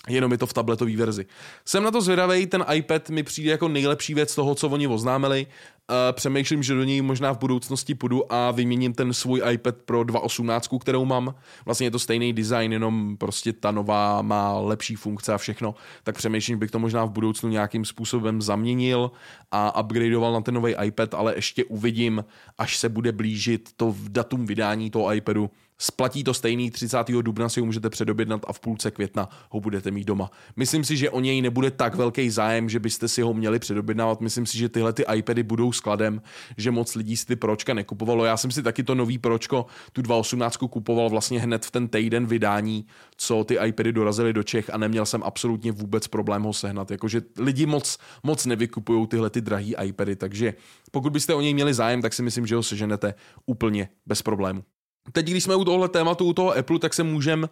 jenom 0.08 0.32
je 0.32 0.38
to 0.38 0.46
v 0.46 0.52
tabletové 0.52 0.96
verzi. 0.96 1.26
Jsem 1.64 1.82
na 1.82 1.90
to 1.90 2.00
zvědavý, 2.00 2.46
ten 2.46 2.64
iPad 2.74 3.10
mi 3.10 3.22
přijde 3.22 3.50
jako 3.50 3.68
nejlepší 3.68 4.14
věc 4.14 4.34
toho, 4.34 4.54
co 4.54 4.68
oni 4.68 4.86
oznámili. 4.86 5.46
Uh, 5.90 5.96
přemýšlím, 6.12 6.62
že 6.62 6.74
do 6.74 6.84
něj 6.84 7.02
možná 7.02 7.32
v 7.32 7.38
budoucnosti 7.38 7.94
půjdu 7.94 8.32
a 8.32 8.50
vyměním 8.50 8.92
ten 8.92 9.12
svůj 9.12 9.42
iPad 9.50 9.76
pro 9.76 10.00
2.18, 10.00 10.78
kterou 10.78 11.04
mám. 11.04 11.34
Vlastně 11.64 11.86
je 11.86 11.90
to 11.90 11.98
stejný 11.98 12.32
design, 12.32 12.72
jenom 12.72 13.16
prostě 13.16 13.52
ta 13.52 13.70
nová 13.70 14.22
má 14.22 14.58
lepší 14.58 14.96
funkce 14.96 15.34
a 15.34 15.38
všechno. 15.38 15.74
Tak 16.02 16.16
přemýšlím, 16.16 16.58
bych 16.58 16.70
to 16.70 16.78
možná 16.78 17.04
v 17.04 17.10
budoucnu 17.10 17.48
nějakým 17.48 17.84
způsobem 17.84 18.42
zaměnil 18.42 19.10
a 19.50 19.80
upgradeoval 19.80 20.32
na 20.32 20.40
ten 20.40 20.54
nový 20.54 20.74
iPad, 20.84 21.14
ale 21.14 21.34
ještě 21.34 21.64
uvidím, 21.64 22.24
až 22.58 22.76
se 22.76 22.88
bude 22.88 23.12
blížit 23.12 23.68
to 23.76 23.92
v 23.92 24.08
datum 24.08 24.46
vydání 24.46 24.90
toho 24.90 25.14
iPadu, 25.14 25.50
Splatí 25.82 26.24
to 26.24 26.34
stejný, 26.34 26.70
30. 26.70 26.98
dubna 27.22 27.48
si 27.48 27.60
ho 27.60 27.66
můžete 27.66 27.90
předobjednat 27.90 28.40
a 28.46 28.52
v 28.52 28.60
půlce 28.60 28.90
května 28.90 29.28
ho 29.50 29.60
budete 29.60 29.90
mít 29.90 30.04
doma. 30.04 30.30
Myslím 30.56 30.84
si, 30.84 30.96
že 30.96 31.10
o 31.10 31.20
něj 31.20 31.42
nebude 31.42 31.70
tak 31.70 31.94
velký 31.94 32.30
zájem, 32.30 32.68
že 32.68 32.80
byste 32.80 33.08
si 33.08 33.22
ho 33.22 33.34
měli 33.34 33.58
předobjednávat. 33.58 34.20
Myslím 34.20 34.46
si, 34.46 34.58
že 34.58 34.68
tyhle 34.68 34.92
ty 34.92 35.04
iPady 35.14 35.42
budou 35.42 35.72
skladem, 35.72 36.22
že 36.56 36.70
moc 36.70 36.94
lidí 36.94 37.16
si 37.16 37.26
ty 37.26 37.36
pročka 37.36 37.74
nekupovalo. 37.74 38.24
Já 38.24 38.36
jsem 38.36 38.50
si 38.50 38.62
taky 38.62 38.82
to 38.82 38.94
nový 38.94 39.18
pročko, 39.18 39.66
tu 39.92 40.02
218 40.02 40.56
kupoval 40.56 41.10
vlastně 41.10 41.40
hned 41.40 41.66
v 41.66 41.70
ten 41.70 41.88
týden 41.88 42.26
vydání, 42.26 42.86
co 43.16 43.44
ty 43.44 43.58
iPady 43.66 43.92
dorazily 43.92 44.32
do 44.32 44.42
Čech 44.42 44.70
a 44.74 44.78
neměl 44.78 45.06
jsem 45.06 45.22
absolutně 45.22 45.72
vůbec 45.72 46.06
problém 46.08 46.42
ho 46.42 46.52
sehnat. 46.52 46.90
Jakože 46.90 47.22
lidi 47.38 47.66
moc, 47.66 47.98
moc 48.22 48.46
nevykupují 48.46 49.06
tyhle 49.06 49.30
ty 49.30 49.40
drahý 49.40 49.74
iPady, 49.84 50.16
takže 50.16 50.54
pokud 50.90 51.12
byste 51.12 51.34
o 51.34 51.40
něj 51.40 51.54
měli 51.54 51.74
zájem, 51.74 52.02
tak 52.02 52.12
si 52.12 52.22
myslím, 52.22 52.46
že 52.46 52.56
ho 52.56 52.62
seženete 52.62 53.14
úplně 53.46 53.88
bez 54.06 54.22
problému. 54.22 54.64
Teď, 55.12 55.26
když 55.26 55.44
jsme 55.44 55.56
u 55.56 55.64
tohle 55.64 55.88
tématu, 55.88 56.24
u 56.24 56.32
toho 56.32 56.56
Apple, 56.56 56.78
tak 56.78 56.94
se 56.94 57.02
můžeme 57.02 57.48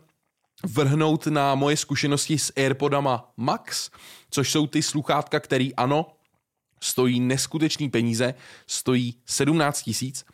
vrhnout 0.65 1.27
na 1.27 1.55
moje 1.55 1.77
zkušenosti 1.77 2.39
s 2.39 2.53
AirPodama 2.57 3.33
Max, 3.37 3.91
což 4.31 4.51
jsou 4.51 4.67
ty 4.67 4.83
sluchátka, 4.83 5.41
které 5.41 5.69
ano, 5.77 6.07
stojí 6.81 7.21
neskutečný 7.21 7.91
peníze, 7.91 8.35
stojí 8.67 9.15
17 9.27 9.83
tisíc, 9.83 10.25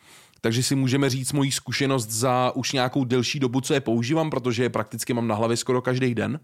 takže 0.41 0.63
si 0.63 0.75
můžeme 0.75 1.09
říct 1.09 1.33
moji 1.33 1.51
zkušenost 1.51 2.09
za 2.09 2.51
už 2.55 2.71
nějakou 2.71 3.05
delší 3.05 3.39
dobu, 3.39 3.61
co 3.61 3.73
je 3.73 3.81
používám, 3.81 4.29
protože 4.29 4.63
je 4.63 4.69
prakticky 4.69 5.13
mám 5.13 5.27
na 5.27 5.35
hlavě 5.35 5.57
skoro 5.57 5.81
každý 5.81 6.15
den. 6.15 6.39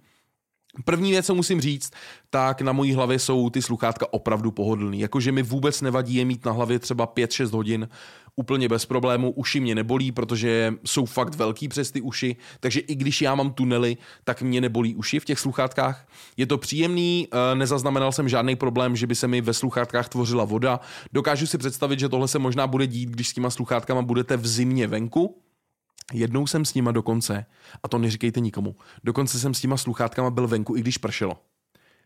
První 0.86 1.12
věc, 1.12 1.26
co 1.26 1.36
musím 1.36 1.62
říct, 1.62 1.92
tak 2.30 2.62
na 2.62 2.72
mojí 2.72 2.94
hlavě 2.94 3.20
jsou 3.20 3.50
ty 3.50 3.62
sluchátka 3.62 4.14
opravdu 4.14 4.52
pohodlný. 4.52 5.00
Jakože 5.00 5.32
mi 5.32 5.44
vůbec 5.44 5.82
nevadí 5.82 6.16
je 6.16 6.26
mít 6.26 6.46
na 6.46 6.52
hlavě 6.52 6.80
třeba 6.80 7.08
5-6 7.08 7.50
hodin 7.52 7.90
úplně 8.36 8.70
bez 8.70 8.86
problému. 8.86 9.32
Uši 9.32 9.60
mě 9.60 9.76
nebolí, 9.76 10.12
protože 10.12 10.74
jsou 10.86 11.06
fakt 11.06 11.36
velký 11.36 11.68
přes 11.68 11.92
ty 11.92 12.02
uši, 12.02 12.36
takže 12.60 12.80
i 12.80 12.96
když 12.96 13.22
já 13.22 13.36
mám 13.36 13.54
tunely, 13.54 13.98
tak 14.24 14.42
mě 14.42 14.62
nebolí 14.62 14.96
uši 14.96 15.20
v 15.20 15.26
těch 15.26 15.40
sluchátkách. 15.40 16.08
Je 16.38 16.46
to 16.46 16.58
příjemný, 16.58 17.28
eh, 17.32 17.56
nezaznamenal 17.56 18.12
jsem 18.12 18.30
žádný 18.30 18.56
problém, 18.56 18.96
že 18.96 19.08
by 19.08 19.16
se 19.16 19.28
mi 19.28 19.42
ve 19.42 19.54
sluchátkách 19.54 20.10
tvořila 20.10 20.46
voda. 20.46 20.80
Dokážu 21.14 21.48
si 21.48 21.58
představit, 21.58 22.00
že 22.00 22.10
tohle 22.10 22.28
se 22.28 22.40
možná 22.40 22.68
bude 22.68 22.88
dít, 22.88 23.10
když 23.10 23.30
s 23.30 23.34
těma 23.34 23.50
sluchátkama 23.50 24.02
budete 24.02 24.38
v 24.38 24.48
zimě 24.48 24.88
venku, 24.88 25.40
Jednou 26.14 26.48
jsem 26.48 26.66
s 26.66 26.74
nima 26.74 26.92
dokonce, 26.92 27.46
a 27.84 27.88
to 27.88 27.98
neříkejte 27.98 28.40
nikomu, 28.40 28.76
dokonce 29.04 29.40
jsem 29.40 29.54
s 29.54 29.60
těma 29.60 29.78
sluchátkama 29.78 30.30
byl 30.30 30.48
venku, 30.48 30.76
i 30.76 30.80
když 30.80 30.98
pršelo. 30.98 31.40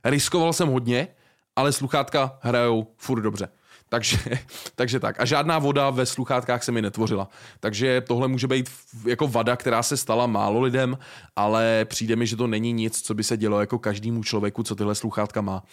Riskoval 0.04 0.54
jsem 0.54 0.68
hodně, 0.68 1.08
ale 1.56 1.72
sluchátka 1.72 2.40
hrajou 2.42 2.88
furt 2.98 3.22
dobře. 3.22 3.50
Takže, 3.90 4.18
takže 4.76 5.00
tak. 5.00 5.20
A 5.20 5.26
žádná 5.26 5.60
voda 5.60 5.90
ve 5.90 6.06
sluchátkách 6.06 6.64
se 6.64 6.72
mi 6.72 6.82
netvořila. 6.82 7.30
Takže 7.60 8.02
tohle 8.02 8.28
může 8.28 8.48
být 8.48 8.70
jako 9.06 9.28
vada, 9.28 9.56
která 9.56 9.84
se 9.84 9.98
stala 9.98 10.28
málo 10.28 10.62
lidem, 10.62 10.98
ale 11.36 11.86
přijde 11.86 12.16
mi, 12.16 12.28
že 12.28 12.36
to 12.36 12.48
není 12.48 12.74
nic, 12.74 13.02
co 13.02 13.14
by 13.14 13.24
se 13.24 13.38
dělo 13.38 13.60
jako 13.60 13.80
každému 13.80 14.24
člověku, 14.24 14.64
co 14.64 14.76
tyhle 14.76 14.96
sluchátka 14.96 15.42
má. 15.42 15.64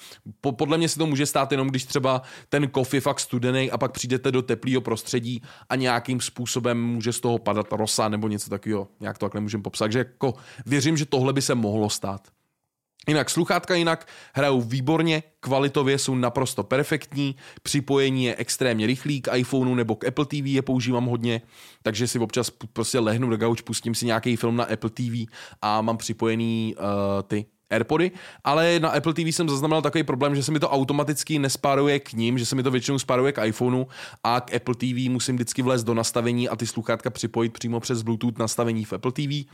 Po, 0.41 0.53
podle 0.53 0.79
mě 0.79 0.89
se 0.89 0.99
to 0.99 1.07
může 1.07 1.27
stát 1.27 1.53
jenom, 1.53 1.69
když 1.69 1.85
třeba 1.85 2.23
ten 2.49 2.69
kof 2.69 2.95
je 2.95 3.01
fakt 3.01 3.21
studený 3.21 3.71
a 3.71 3.79
pak 3.79 3.93
přijdete 3.93 4.33
do 4.33 4.43
teplého 4.43 4.81
prostředí 4.81 5.43
a 5.69 5.77
nějakým 5.77 6.21
způsobem 6.21 6.85
může 6.85 7.13
z 7.13 7.21
toho 7.21 7.39
padat 7.39 7.73
rosa 7.73 8.09
nebo 8.09 8.29
něco 8.29 8.51
takového. 8.51 8.89
Jak 9.01 9.19
to 9.19 9.27
takhle 9.27 9.41
můžeme 9.41 9.63
popsat. 9.63 9.85
Takže 9.85 9.99
jako 9.99 10.35
věřím, 10.67 10.97
že 10.97 11.07
tohle 11.07 11.33
by 11.33 11.43
se 11.43 11.55
mohlo 11.55 11.91
stát. 11.91 12.29
Jinak 13.09 13.31
sluchátka 13.31 13.75
jinak 13.75 14.09
hrajou 14.35 14.61
výborně, 14.61 15.23
kvalitově 15.41 15.99
jsou 15.99 16.15
naprosto 16.15 16.63
perfektní, 16.63 17.37
připojení 17.63 18.25
je 18.25 18.37
extrémně 18.37 18.87
rychlý 18.87 19.21
k 19.21 19.37
iPhoneu 19.37 19.75
nebo 19.75 19.97
k 19.97 20.05
Apple 20.05 20.27
TV 20.27 20.47
je 20.47 20.63
používám 20.63 21.07
hodně, 21.07 21.43
takže 21.83 22.09
si 22.09 22.19
občas 22.19 22.51
prostě 22.73 22.99
lehnu 22.99 23.31
do 23.31 23.37
gauč, 23.37 23.61
pustím 23.61 23.95
si 23.95 24.07
nějaký 24.07 24.37
film 24.37 24.57
na 24.57 24.65
Apple 24.65 24.91
TV 24.91 25.31
a 25.63 25.83
mám 25.83 25.97
připojený 25.97 26.75
uh, 26.79 26.83
ty 27.23 27.47
AirPody, 27.71 28.11
ale 28.45 28.81
na 28.81 28.89
Apple 28.89 29.15
TV 29.15 29.21
jsem 29.21 29.49
zaznamenal 29.49 29.83
takový 29.83 30.05
problém, 30.05 30.35
že 30.37 30.43
se 30.43 30.53
mi 30.53 30.61
to 30.61 30.71
automaticky 30.71 31.39
nespáruje 31.39 32.01
k 32.01 32.13
ním, 32.13 32.39
že 32.39 32.47
se 32.47 32.57
mi 32.57 32.63
to 32.63 32.71
většinou 32.71 32.99
spáruje 32.99 33.33
k 33.33 33.47
iPhoneu 33.47 33.85
a 34.25 34.41
k 34.41 34.55
Apple 34.55 34.75
TV 34.75 35.11
musím 35.11 35.35
vždycky 35.35 35.63
vlézt 35.63 35.87
do 35.87 35.95
nastavení 35.95 36.49
a 36.49 36.57
ty 36.57 36.67
sluchátka 36.67 37.11
připojit 37.11 37.53
přímo 37.53 37.81
přes 37.81 38.03
Bluetooth 38.03 38.39
nastavení 38.39 38.85
v 38.85 38.93
Apple 38.93 39.13
TV. 39.13 39.51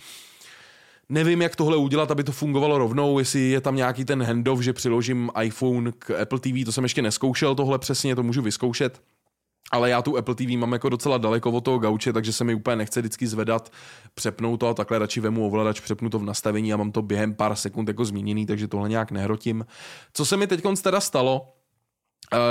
Nevím, 1.13 1.43
jak 1.43 1.57
tohle 1.57 1.77
udělat, 1.77 2.11
aby 2.11 2.25
to 2.25 2.33
fungovalo 2.33 2.79
rovnou, 2.79 3.19
jestli 3.19 3.41
je 3.41 3.61
tam 3.61 3.77
nějaký 3.77 4.05
ten 4.05 4.23
handoff, 4.23 4.63
že 4.63 4.73
přiložím 4.73 5.31
iPhone 5.43 5.93
k 5.99 6.11
Apple 6.23 6.41
TV, 6.41 6.65
to 6.65 6.73
jsem 6.73 6.85
ještě 6.85 7.03
neskoušel 7.03 7.55
tohle 7.55 7.79
přesně, 7.79 8.17
to 8.17 8.23
můžu 8.23 8.43
vyzkoušet. 8.43 9.03
Ale 9.73 9.91
já 9.91 10.03
tu 10.03 10.17
Apple 10.17 10.35
TV 10.35 10.49
mám 10.57 10.73
jako 10.73 10.89
docela 10.89 11.19
daleko 11.19 11.51
od 11.51 11.65
toho 11.65 11.79
gauče, 11.79 12.13
takže 12.13 12.33
se 12.33 12.45
mi 12.45 12.55
úplně 12.55 12.77
nechce 12.77 13.01
vždycky 13.01 13.27
zvedat, 13.27 13.73
přepnout 14.15 14.61
to 14.61 14.69
a 14.69 14.75
takhle 14.75 14.99
radši 14.99 15.21
vemu 15.21 15.47
ovladač, 15.47 15.81
přepnu 15.81 16.11
to 16.11 16.19
v 16.19 16.25
nastavení 16.25 16.73
a 16.73 16.77
mám 16.77 16.93
to 16.93 17.03
během 17.03 17.35
pár 17.35 17.55
sekund 17.55 17.89
jako 17.89 18.05
změněný, 18.05 18.47
takže 18.47 18.69
tohle 18.69 18.89
nějak 18.89 19.11
nehrotím. 19.11 19.67
Co 20.13 20.25
se 20.25 20.37
mi 20.37 20.47
teď 20.47 20.63
teda 20.83 21.01
stalo, 21.01 21.53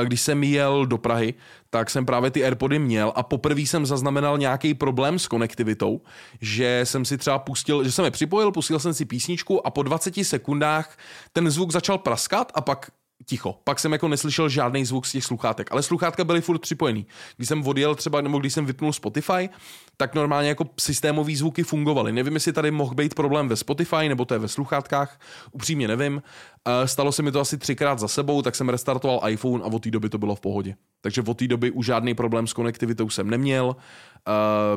když 0.04 0.22
jsem 0.22 0.44
jel 0.44 0.86
do 0.86 0.98
Prahy, 0.98 1.34
tak 1.70 1.90
jsem 1.90 2.06
právě 2.06 2.32
ty 2.32 2.44
AirPody 2.44 2.80
měl 2.80 3.14
a 3.16 3.24
poprvé 3.24 3.62
jsem 3.62 3.86
zaznamenal 3.86 4.38
nějaký 4.38 4.74
problém 4.74 5.20
s 5.20 5.28
konektivitou, 5.28 6.02
že 6.42 6.82
jsem 6.84 7.06
si 7.06 7.18
třeba 7.18 7.40
pustil, 7.40 7.84
že 7.84 7.92
jsem 7.92 8.06
je 8.06 8.12
připojil, 8.12 8.52
pustil 8.52 8.80
jsem 8.80 8.94
si 8.94 9.06
písničku 9.06 9.68
a 9.68 9.72
po 9.72 9.84
20 9.84 10.14
sekundách 10.24 10.98
ten 11.34 11.50
zvuk 11.50 11.72
začal 11.72 11.98
praskat 11.98 12.52
a 12.56 12.62
pak 12.62 12.92
ticho. 13.30 13.60
Pak 13.64 13.80
jsem 13.80 13.92
jako 13.92 14.08
neslyšel 14.08 14.50
žádný 14.50 14.86
zvuk 14.86 15.06
z 15.06 15.12
těch 15.12 15.24
sluchátek, 15.24 15.72
ale 15.72 15.84
sluchátka 15.84 16.24
byly 16.24 16.42
furt 16.42 16.60
připojený. 16.60 17.06
Když 17.38 17.48
jsem 17.48 17.68
odjel 17.68 17.96
třeba, 17.96 18.22
nebo 18.22 18.40
když 18.40 18.54
jsem 18.54 18.66
vypnul 18.66 18.94
Spotify, 18.94 19.50
tak 19.98 20.16
normálně 20.16 20.50
jako 20.50 20.66
systémové 20.80 21.36
zvuky 21.36 21.64
fungovaly. 21.64 22.12
Nevím, 22.12 22.34
jestli 22.34 22.54
tady 22.54 22.72
mohl 22.72 22.96
být 22.96 23.14
problém 23.14 23.48
ve 23.48 23.56
Spotify, 23.56 24.10
nebo 24.10 24.26
to 24.26 24.34
je 24.34 24.40
ve 24.40 24.48
sluchátkách, 24.48 25.20
upřímně 25.52 25.88
nevím. 25.88 26.22
Stalo 26.86 27.12
se 27.12 27.22
mi 27.24 27.32
to 27.32 27.40
asi 27.40 27.58
třikrát 27.58 28.00
za 28.00 28.08
sebou, 28.08 28.42
tak 28.42 28.56
jsem 28.56 28.70
restartoval 28.70 29.22
iPhone 29.30 29.64
a 29.64 29.68
od 29.68 29.84
té 29.84 29.92
doby 29.92 30.10
to 30.10 30.18
bylo 30.18 30.36
v 30.36 30.40
pohodě. 30.40 30.76
Takže 31.02 31.22
od 31.28 31.38
té 31.38 31.48
doby 31.48 31.72
už 31.72 31.86
žádný 31.86 32.14
problém 32.14 32.48
s 32.48 32.54
konektivitou 32.54 33.10
jsem 33.10 33.30
neměl, 33.30 33.66
uh, 33.66 33.74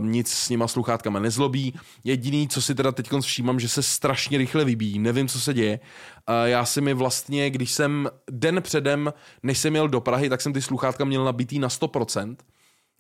nic 0.01 0.33
s 0.33 0.49
něma 0.49 0.69
sluchátkama 0.69 1.19
nezlobí. 1.19 1.75
Jediný, 2.05 2.49
co 2.49 2.63
si 2.63 2.75
teda 2.75 2.93
teď 2.93 3.09
všímám, 3.21 3.61
že 3.61 3.69
se 3.69 3.83
strašně 3.83 4.39
rychle 4.39 4.65
vybíjí, 4.65 4.99
nevím, 4.99 5.29
co 5.29 5.41
se 5.41 5.55
děje. 5.55 5.81
Uh, 6.29 6.35
já 6.49 6.65
si 6.65 6.81
mi 6.81 6.95
vlastně, 6.95 7.51
když 7.51 7.73
jsem 7.73 8.09
den 8.31 8.63
předem, 8.63 9.13
než 9.43 9.59
jsem 9.59 9.75
jel 9.75 9.89
do 9.89 10.01
Prahy, 10.01 10.29
tak 10.29 10.41
jsem 10.41 10.53
ty 10.53 10.63
sluchátka 10.63 11.05
měl 11.05 11.25
nabitý 11.25 11.59
na 11.59 11.69
100% 11.69 12.37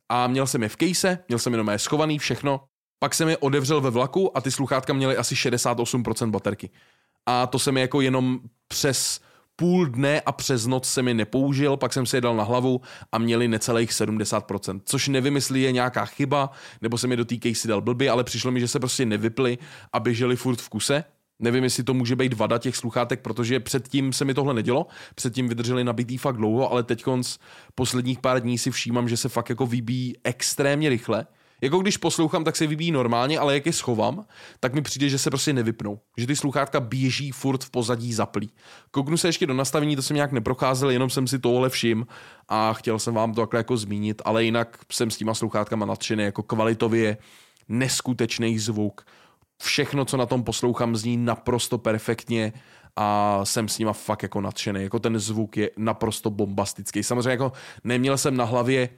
a 0.08 0.26
měl 0.26 0.46
jsem 0.46 0.62
je 0.62 0.68
v 0.68 0.76
kejse, 0.76 1.18
měl 1.28 1.38
jsem 1.38 1.52
jenom 1.52 1.68
je 1.68 1.78
schovaný, 1.78 2.18
všechno. 2.18 2.60
Pak 2.98 3.14
jsem 3.14 3.28
je 3.28 3.36
odevřel 3.36 3.80
ve 3.80 3.90
vlaku 3.90 4.36
a 4.36 4.40
ty 4.40 4.50
sluchátka 4.50 4.92
měly 4.92 5.16
asi 5.16 5.34
68% 5.34 6.30
baterky. 6.30 6.70
A 7.26 7.46
to 7.46 7.58
jsem 7.58 7.76
jako 7.76 8.00
jenom 8.00 8.40
přes 8.68 9.20
půl 9.56 9.86
dne 9.86 10.20
a 10.20 10.32
přes 10.32 10.66
noc 10.66 10.88
jsem 10.88 11.08
je 11.08 11.14
nepoužil, 11.14 11.76
pak 11.76 11.92
jsem 11.92 12.06
si 12.06 12.16
je 12.16 12.20
dal 12.20 12.36
na 12.36 12.44
hlavu 12.44 12.80
a 13.12 13.18
měli 13.18 13.48
necelých 13.48 13.90
70%, 13.90 14.80
což 14.84 15.08
nevím, 15.08 15.34
jestli 15.34 15.60
je 15.60 15.72
nějaká 15.72 16.04
chyba, 16.04 16.50
nebo 16.82 16.98
jsem 16.98 17.10
je 17.10 17.16
do 17.16 17.24
té 17.24 17.36
case 17.42 17.68
dal 17.68 17.80
blbě, 17.80 18.10
ale 18.10 18.24
přišlo 18.24 18.50
mi, 18.50 18.60
že 18.60 18.68
se 18.68 18.80
prostě 18.80 19.06
nevyply 19.06 19.58
a 19.92 20.00
běželi 20.00 20.36
furt 20.36 20.60
v 20.60 20.68
kuse. 20.68 21.04
Nevím, 21.38 21.64
jestli 21.64 21.82
to 21.82 21.94
může 21.94 22.16
být 22.16 22.32
vada 22.32 22.58
těch 22.58 22.76
sluchátek, 22.76 23.20
protože 23.20 23.60
předtím 23.60 24.12
se 24.12 24.24
mi 24.24 24.34
tohle 24.34 24.54
nedělo, 24.54 24.86
předtím 25.14 25.48
vydrželi 25.48 25.84
nabitý 25.84 26.18
fakt 26.18 26.36
dlouho, 26.36 26.72
ale 26.72 26.82
teď 26.82 27.04
posledních 27.74 28.18
pár 28.18 28.40
dní 28.40 28.58
si 28.58 28.70
všímám, 28.70 29.08
že 29.08 29.16
se 29.16 29.28
fakt 29.28 29.48
jako 29.48 29.66
vybíjí 29.66 30.14
extrémně 30.24 30.88
rychle 30.88 31.26
jako 31.62 31.78
když 31.78 31.96
poslouchám, 31.96 32.44
tak 32.44 32.56
se 32.56 32.66
vybíjí 32.66 32.92
normálně, 32.92 33.38
ale 33.38 33.54
jak 33.54 33.66
je 33.66 33.72
schovám, 33.72 34.24
tak 34.60 34.74
mi 34.74 34.82
přijde, 34.82 35.08
že 35.08 35.18
se 35.18 35.30
prostě 35.30 35.52
nevypnou. 35.52 36.00
Že 36.16 36.26
ty 36.26 36.36
sluchátka 36.36 36.80
běží 36.80 37.30
furt 37.30 37.64
v 37.64 37.70
pozadí 37.70 38.12
zaplí. 38.12 38.50
Kouknu 38.90 39.16
se 39.16 39.28
ještě 39.28 39.46
do 39.46 39.54
nastavení, 39.54 39.96
to 39.96 40.02
jsem 40.02 40.14
nějak 40.14 40.32
neprocházel, 40.32 40.90
jenom 40.90 41.10
jsem 41.10 41.26
si 41.26 41.38
tohle 41.38 41.68
všim 41.68 42.06
a 42.48 42.72
chtěl 42.72 42.98
jsem 42.98 43.14
vám 43.14 43.34
to 43.34 43.40
takhle 43.40 43.60
jako 43.60 43.76
zmínit, 43.76 44.22
ale 44.24 44.44
jinak 44.44 44.78
jsem 44.92 45.10
s 45.10 45.16
těma 45.16 45.34
sluchátkama 45.34 45.86
nadšený, 45.86 46.24
jako 46.24 46.42
kvalitově 46.42 47.16
neskutečný 47.68 48.58
zvuk. 48.58 49.06
Všechno, 49.62 50.04
co 50.04 50.16
na 50.16 50.26
tom 50.26 50.44
poslouchám, 50.44 50.96
zní 50.96 51.16
naprosto 51.16 51.78
perfektně 51.78 52.52
a 52.96 53.40
jsem 53.44 53.68
s 53.68 53.78
nima 53.78 53.92
fakt 53.92 54.22
jako 54.22 54.40
nadšený. 54.40 54.82
Jako 54.82 54.98
ten 54.98 55.18
zvuk 55.18 55.56
je 55.56 55.70
naprosto 55.76 56.30
bombastický. 56.30 57.02
Samozřejmě 57.02 57.30
jako 57.30 57.52
neměl 57.84 58.18
jsem 58.18 58.36
na 58.36 58.44
hlavě 58.44 58.88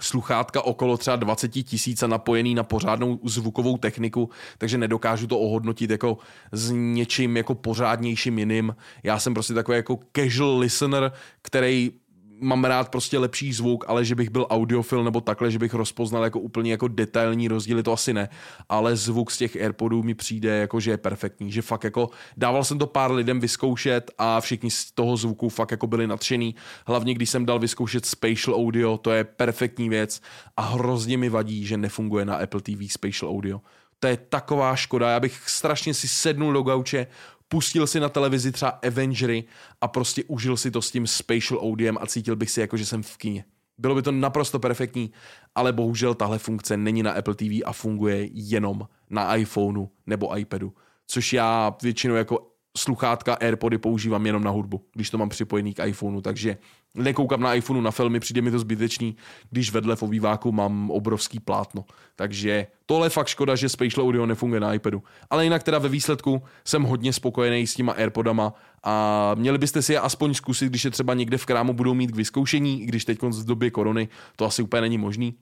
sluchátka 0.00 0.62
okolo 0.62 0.96
třeba 0.96 1.16
20 1.16 1.48
tisíc 1.48 2.02
a 2.02 2.06
napojený 2.06 2.54
na 2.54 2.62
pořádnou 2.62 3.20
zvukovou 3.24 3.76
techniku, 3.76 4.30
takže 4.58 4.78
nedokážu 4.78 5.26
to 5.26 5.38
ohodnotit 5.38 5.90
jako 5.90 6.18
s 6.52 6.70
něčím 6.70 7.36
jako 7.36 7.54
pořádnějším 7.54 8.38
jiným. 8.38 8.76
Já 9.02 9.18
jsem 9.18 9.34
prostě 9.34 9.54
takový 9.54 9.76
jako 9.76 9.98
casual 10.16 10.58
listener, 10.58 11.12
který 11.42 11.92
mám 12.40 12.64
rád 12.64 12.88
prostě 12.88 13.18
lepší 13.18 13.52
zvuk, 13.52 13.84
ale 13.88 14.04
že 14.04 14.14
bych 14.14 14.30
byl 14.30 14.46
audiofil 14.50 15.04
nebo 15.04 15.20
takhle, 15.20 15.50
že 15.50 15.58
bych 15.58 15.74
rozpoznal 15.74 16.24
jako 16.24 16.40
úplně 16.40 16.70
jako 16.70 16.88
detailní 16.88 17.48
rozdíly, 17.48 17.82
to 17.82 17.92
asi 17.92 18.14
ne. 18.14 18.28
Ale 18.68 18.96
zvuk 18.96 19.30
z 19.30 19.38
těch 19.38 19.56
Airpodů 19.56 20.02
mi 20.02 20.14
přijde 20.14 20.58
jako, 20.58 20.80
že 20.80 20.90
je 20.90 20.96
perfektní, 20.96 21.52
že 21.52 21.62
fakt 21.62 21.84
jako 21.84 22.10
dával 22.36 22.64
jsem 22.64 22.78
to 22.78 22.86
pár 22.86 23.12
lidem 23.12 23.40
vyzkoušet 23.40 24.10
a 24.18 24.40
všichni 24.40 24.70
z 24.70 24.90
toho 24.90 25.16
zvuku 25.16 25.48
fakt 25.48 25.70
jako 25.70 25.86
byli 25.86 26.06
nadšený. 26.06 26.54
Hlavně 26.86 27.14
když 27.14 27.30
jsem 27.30 27.46
dal 27.46 27.58
vyzkoušet 27.58 28.06
spatial 28.06 28.56
audio, 28.56 28.98
to 28.98 29.10
je 29.10 29.24
perfektní 29.24 29.88
věc 29.88 30.20
a 30.56 30.62
hrozně 30.62 31.18
mi 31.18 31.28
vadí, 31.28 31.66
že 31.66 31.76
nefunguje 31.76 32.24
na 32.24 32.36
Apple 32.36 32.60
TV 32.60 32.92
spatial 32.92 33.30
audio 33.30 33.60
To 34.00 34.06
je 34.06 34.16
taková 34.16 34.76
škoda. 34.76 35.10
Já 35.10 35.20
bych 35.20 35.48
strašně 35.48 35.94
si 35.94 36.08
sednul 36.08 36.52
do 36.52 36.62
gauče, 36.62 37.06
pustil 37.54 37.86
si 37.86 38.00
na 38.00 38.08
televizi 38.08 38.52
třeba 38.52 38.70
Avengery 38.70 39.44
a 39.80 39.88
prostě 39.88 40.24
užil 40.24 40.56
si 40.56 40.70
to 40.70 40.82
s 40.82 40.90
tím 40.90 41.06
spatial 41.06 41.60
audiem 41.60 41.98
a 42.00 42.06
cítil 42.06 42.36
bych 42.36 42.50
si 42.50 42.60
jako, 42.60 42.76
že 42.76 42.86
jsem 42.86 43.02
v 43.02 43.16
kině. 43.16 43.44
Bylo 43.78 43.94
by 43.94 44.02
to 44.02 44.12
naprosto 44.12 44.58
perfektní, 44.58 45.12
ale 45.54 45.72
bohužel 45.72 46.14
tahle 46.14 46.38
funkce 46.38 46.76
není 46.76 47.02
na 47.02 47.12
Apple 47.12 47.34
TV 47.34 47.62
a 47.64 47.72
funguje 47.72 48.28
jenom 48.32 48.88
na 49.10 49.36
iPhoneu 49.36 49.88
nebo 50.06 50.38
iPadu, 50.38 50.74
což 51.06 51.32
já 51.32 51.76
většinou 51.82 52.14
jako 52.14 52.53
sluchátka 52.76 53.34
AirPody 53.34 53.78
používám 53.78 54.26
jenom 54.26 54.44
na 54.44 54.50
hudbu, 54.50 54.84
když 54.94 55.10
to 55.10 55.18
mám 55.18 55.28
připojený 55.28 55.74
k 55.74 55.86
iPhoneu, 55.86 56.20
takže 56.20 56.56
nekoukám 56.94 57.40
na 57.40 57.54
iPhoneu 57.54 57.80
na 57.80 57.90
filmy, 57.90 58.20
přijde 58.20 58.42
mi 58.42 58.50
to 58.50 58.58
zbytečný, 58.58 59.16
když 59.50 59.72
vedle 59.72 59.96
v 59.96 60.02
obýváku 60.02 60.52
mám 60.52 60.90
obrovský 60.90 61.40
plátno. 61.40 61.84
Takže 62.16 62.66
tohle 62.86 63.06
je 63.06 63.10
fakt 63.10 63.28
škoda, 63.28 63.56
že 63.56 63.68
Spatial 63.68 64.06
Audio 64.06 64.26
nefunguje 64.26 64.60
na 64.60 64.74
iPadu. 64.74 65.02
Ale 65.30 65.44
jinak 65.44 65.62
teda 65.62 65.78
ve 65.78 65.88
výsledku 65.88 66.42
jsem 66.64 66.82
hodně 66.82 67.12
spokojený 67.12 67.66
s 67.66 67.74
těma 67.74 67.92
AirPodama 67.92 68.54
a 68.82 69.34
měli 69.34 69.58
byste 69.58 69.82
si 69.82 69.92
je 69.92 70.00
aspoň 70.00 70.34
zkusit, 70.34 70.68
když 70.68 70.84
je 70.84 70.90
třeba 70.90 71.14
někde 71.14 71.38
v 71.38 71.46
krámu 71.46 71.72
budou 71.72 71.94
mít 71.94 72.10
k 72.10 72.16
vyzkoušení, 72.16 72.82
i 72.82 72.86
když 72.86 73.04
teď 73.04 73.22
v 73.22 73.44
době 73.44 73.70
korony 73.70 74.08
to 74.36 74.44
asi 74.44 74.62
úplně 74.62 74.80
není 74.80 74.98
možný. 74.98 75.34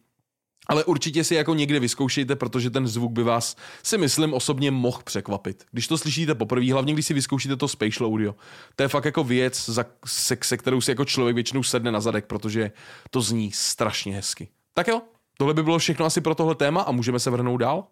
Ale 0.66 0.84
určitě 0.84 1.24
si 1.24 1.34
jako 1.34 1.54
někde 1.54 1.80
vyzkoušejte, 1.80 2.36
protože 2.36 2.70
ten 2.70 2.86
zvuk 2.86 3.12
by 3.12 3.22
vás, 3.22 3.56
si 3.82 3.98
myslím, 3.98 4.34
osobně 4.34 4.70
mohl 4.70 5.00
překvapit. 5.04 5.64
Když 5.70 5.86
to 5.86 5.98
slyšíte 5.98 6.34
poprvé, 6.34 6.72
hlavně 6.72 6.92
když 6.92 7.06
si 7.06 7.14
vyzkoušíte 7.14 7.56
to 7.56 7.68
spatial 7.68 8.06
audio, 8.06 8.34
to 8.76 8.82
je 8.82 8.88
fakt 8.88 9.04
jako 9.04 9.24
věc, 9.24 9.68
za, 9.68 9.84
se, 10.06 10.36
se 10.42 10.56
kterou 10.56 10.80
si 10.80 10.90
jako 10.90 11.04
člověk 11.04 11.34
většinou 11.34 11.62
sedne 11.62 11.92
na 11.92 12.00
zadek, 12.00 12.26
protože 12.26 12.72
to 13.10 13.20
zní 13.20 13.52
strašně 13.52 14.14
hezky. 14.14 14.48
Tak 14.74 14.88
jo, 14.88 15.02
tohle 15.38 15.54
by 15.54 15.62
bylo 15.62 15.78
všechno 15.78 16.06
asi 16.06 16.20
pro 16.20 16.34
tohle 16.34 16.54
téma 16.54 16.82
a 16.82 16.92
můžeme 16.92 17.18
se 17.18 17.30
vrhnout 17.30 17.60
dál. 17.60 17.86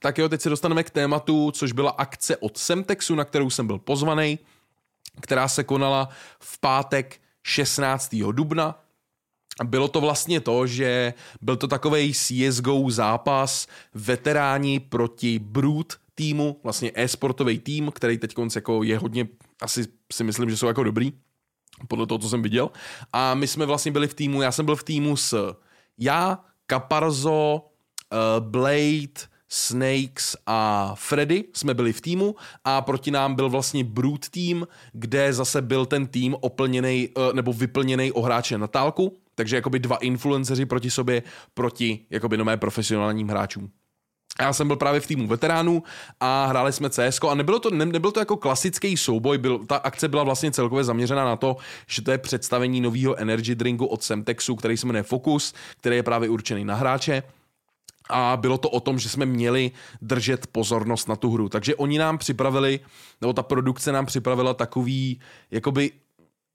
Tak 0.00 0.18
jo, 0.18 0.28
teď 0.28 0.40
se 0.40 0.48
dostaneme 0.48 0.84
k 0.84 0.90
tématu, 0.90 1.50
což 1.50 1.72
byla 1.72 1.90
akce 1.90 2.36
od 2.36 2.58
Semtexu, 2.58 3.14
na 3.14 3.24
kterou 3.24 3.50
jsem 3.50 3.66
byl 3.66 3.78
pozvaný, 3.78 4.38
která 5.20 5.48
se 5.48 5.64
konala 5.64 6.08
v 6.40 6.60
pátek 6.60 7.20
16. 7.42 8.14
dubna 8.32 8.85
bylo 9.64 9.88
to 9.88 10.00
vlastně 10.00 10.40
to, 10.40 10.66
že 10.66 11.14
byl 11.40 11.56
to 11.56 11.68
takový 11.68 12.12
CSGO 12.12 12.90
zápas 12.90 13.66
veteráni 13.94 14.80
proti 14.80 15.38
Brute 15.38 15.96
týmu, 16.14 16.60
vlastně 16.64 16.92
e-sportový 16.94 17.58
tým, 17.58 17.90
který 17.94 18.18
teď 18.18 18.34
jako 18.54 18.82
je 18.82 18.98
hodně, 18.98 19.28
asi 19.62 19.86
si 20.12 20.24
myslím, 20.24 20.50
že 20.50 20.56
jsou 20.56 20.66
jako 20.66 20.84
dobrý, 20.84 21.12
podle 21.88 22.06
toho, 22.06 22.18
co 22.18 22.28
jsem 22.28 22.42
viděl. 22.42 22.70
A 23.12 23.34
my 23.34 23.46
jsme 23.46 23.66
vlastně 23.66 23.92
byli 23.92 24.08
v 24.08 24.14
týmu, 24.14 24.42
já 24.42 24.52
jsem 24.52 24.66
byl 24.66 24.76
v 24.76 24.84
týmu 24.84 25.16
s 25.16 25.56
já, 25.98 26.38
Caparzo, 26.70 27.60
uh, 27.60 28.46
Blade, 28.46 29.36
Snakes 29.48 30.36
a 30.46 30.92
Freddy 30.94 31.44
jsme 31.54 31.74
byli 31.74 31.92
v 31.92 32.00
týmu 32.00 32.34
a 32.64 32.80
proti 32.80 33.10
nám 33.10 33.34
byl 33.34 33.50
vlastně 33.50 33.84
Brute 33.84 34.28
tým, 34.30 34.66
kde 34.92 35.32
zase 35.32 35.62
byl 35.62 35.86
ten 35.86 36.06
tým 36.06 36.36
oplněný 36.40 37.08
uh, 37.08 37.32
nebo 37.32 37.52
vyplněný 37.52 38.12
o 38.12 38.22
hráče 38.22 38.58
Natálku, 38.58 39.16
takže 39.36 39.56
jakoby 39.56 39.78
dva 39.78 39.96
influenceři 39.96 40.66
proti 40.66 40.90
sobě, 40.90 41.22
proti 41.54 42.06
jakoby 42.10 42.36
nové 42.36 42.56
profesionálním 42.56 43.28
hráčům. 43.28 43.70
Já 44.40 44.52
jsem 44.52 44.66
byl 44.66 44.76
právě 44.76 45.00
v 45.00 45.06
týmu 45.06 45.26
veteránů 45.26 45.82
a 46.20 46.46
hráli 46.46 46.72
jsme 46.72 46.90
CS 46.90 47.20
a 47.28 47.34
nebylo 47.34 47.60
to, 47.60 47.70
ne, 47.70 47.86
nebyl 47.86 48.10
to 48.12 48.20
jako 48.20 48.36
klasický 48.36 48.96
souboj, 48.96 49.38
byl, 49.38 49.58
ta 49.58 49.76
akce 49.76 50.08
byla 50.08 50.24
vlastně 50.24 50.50
celkově 50.50 50.84
zaměřena 50.84 51.24
na 51.24 51.36
to, 51.36 51.56
že 51.86 52.02
to 52.02 52.10
je 52.10 52.18
představení 52.18 52.80
nového 52.80 53.16
energy 53.16 53.54
drinku 53.54 53.86
od 53.86 54.02
Semtexu, 54.02 54.56
který 54.56 54.76
se 54.76 54.86
jmenuje 54.86 55.02
Focus, 55.02 55.54
který 55.76 55.96
je 55.96 56.02
právě 56.02 56.28
určený 56.28 56.64
na 56.64 56.74
hráče 56.74 57.22
a 58.10 58.36
bylo 58.36 58.58
to 58.58 58.70
o 58.70 58.80
tom, 58.80 58.98
že 58.98 59.08
jsme 59.08 59.26
měli 59.26 59.70
držet 60.02 60.46
pozornost 60.46 61.08
na 61.08 61.16
tu 61.16 61.30
hru. 61.30 61.48
Takže 61.48 61.74
oni 61.74 61.98
nám 61.98 62.18
připravili, 62.18 62.80
nebo 63.20 63.32
ta 63.32 63.42
produkce 63.42 63.92
nám 63.92 64.06
připravila 64.06 64.54
takový 64.54 65.20
jakoby 65.50 65.90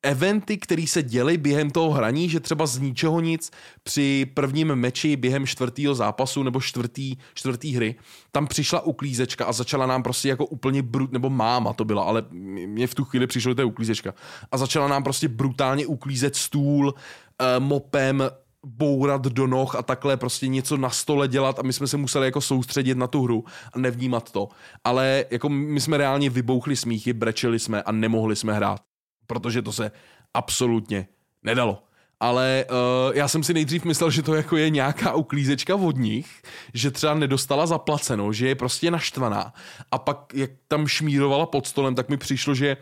eventy, 0.03 0.57
které 0.57 0.87
se 0.87 1.03
děly 1.03 1.37
během 1.37 1.71
toho 1.71 1.91
hraní, 1.91 2.29
že 2.29 2.39
třeba 2.39 2.65
z 2.65 2.79
ničeho 2.79 3.19
nic 3.19 3.51
při 3.83 4.27
prvním 4.33 4.75
meči 4.75 5.15
během 5.15 5.47
čtvrtého 5.47 5.95
zápasu 5.95 6.43
nebo 6.43 6.61
čtvrtý, 6.61 7.17
čtvrtý 7.33 7.75
hry, 7.75 7.95
tam 8.31 8.47
přišla 8.47 8.81
uklízečka 8.81 9.45
a 9.45 9.51
začala 9.51 9.85
nám 9.85 10.03
prostě 10.03 10.29
jako 10.29 10.45
úplně 10.45 10.81
brut, 10.81 11.11
nebo 11.11 11.29
máma 11.29 11.73
to 11.73 11.85
byla, 11.85 12.03
ale 12.03 12.25
mě 12.65 12.87
v 12.87 12.95
tu 12.95 13.05
chvíli 13.05 13.27
to 13.27 13.61
je 13.61 13.65
uklízečka. 13.65 14.13
A 14.51 14.57
začala 14.57 14.87
nám 14.87 15.03
prostě 15.03 15.27
brutálně 15.27 15.85
uklízet 15.85 16.35
stůl, 16.35 16.93
eh, 17.39 17.59
mopem, 17.59 18.23
bourat 18.65 19.21
do 19.21 19.47
noh 19.47 19.75
a 19.75 19.83
takhle 19.83 20.17
prostě 20.17 20.47
něco 20.47 20.77
na 20.77 20.89
stole 20.89 21.27
dělat 21.27 21.59
a 21.59 21.61
my 21.61 21.73
jsme 21.73 21.87
se 21.87 21.97
museli 21.97 22.27
jako 22.27 22.41
soustředit 22.41 22.97
na 22.97 23.07
tu 23.07 23.23
hru 23.23 23.43
a 23.73 23.79
nevnímat 23.79 24.31
to. 24.31 24.49
Ale 24.83 25.25
jako 25.31 25.49
my 25.49 25.81
jsme 25.81 25.97
reálně 25.97 26.29
vybouchli 26.29 26.75
smíchy, 26.75 27.13
brečeli 27.13 27.59
jsme 27.59 27.83
a 27.83 27.91
nemohli 27.91 28.35
jsme 28.35 28.53
hrát 28.53 28.90
protože 29.31 29.61
to 29.61 29.71
se 29.71 29.91
absolutně 30.33 31.07
nedalo. 31.43 31.83
Ale 32.19 32.65
uh, 32.69 33.15
já 33.17 33.27
jsem 33.27 33.43
si 33.43 33.53
nejdřív 33.53 33.85
myslel, 33.85 34.11
že 34.11 34.21
to 34.21 34.35
jako 34.35 34.57
je 34.57 34.69
nějaká 34.69 35.13
uklízečka 35.13 35.75
od 35.75 35.97
nich, 35.97 36.41
že 36.73 36.91
třeba 36.91 37.13
nedostala 37.13 37.65
zaplaceno, 37.65 38.33
že 38.33 38.47
je 38.47 38.55
prostě 38.55 38.91
naštvaná. 38.91 39.53
A 39.91 39.97
pak, 39.97 40.33
jak 40.33 40.51
tam 40.67 40.87
šmírovala 40.87 41.45
pod 41.45 41.67
stolem, 41.67 41.95
tak 41.95 42.09
mi 42.09 42.17
přišlo, 42.17 42.55
že 42.55 42.77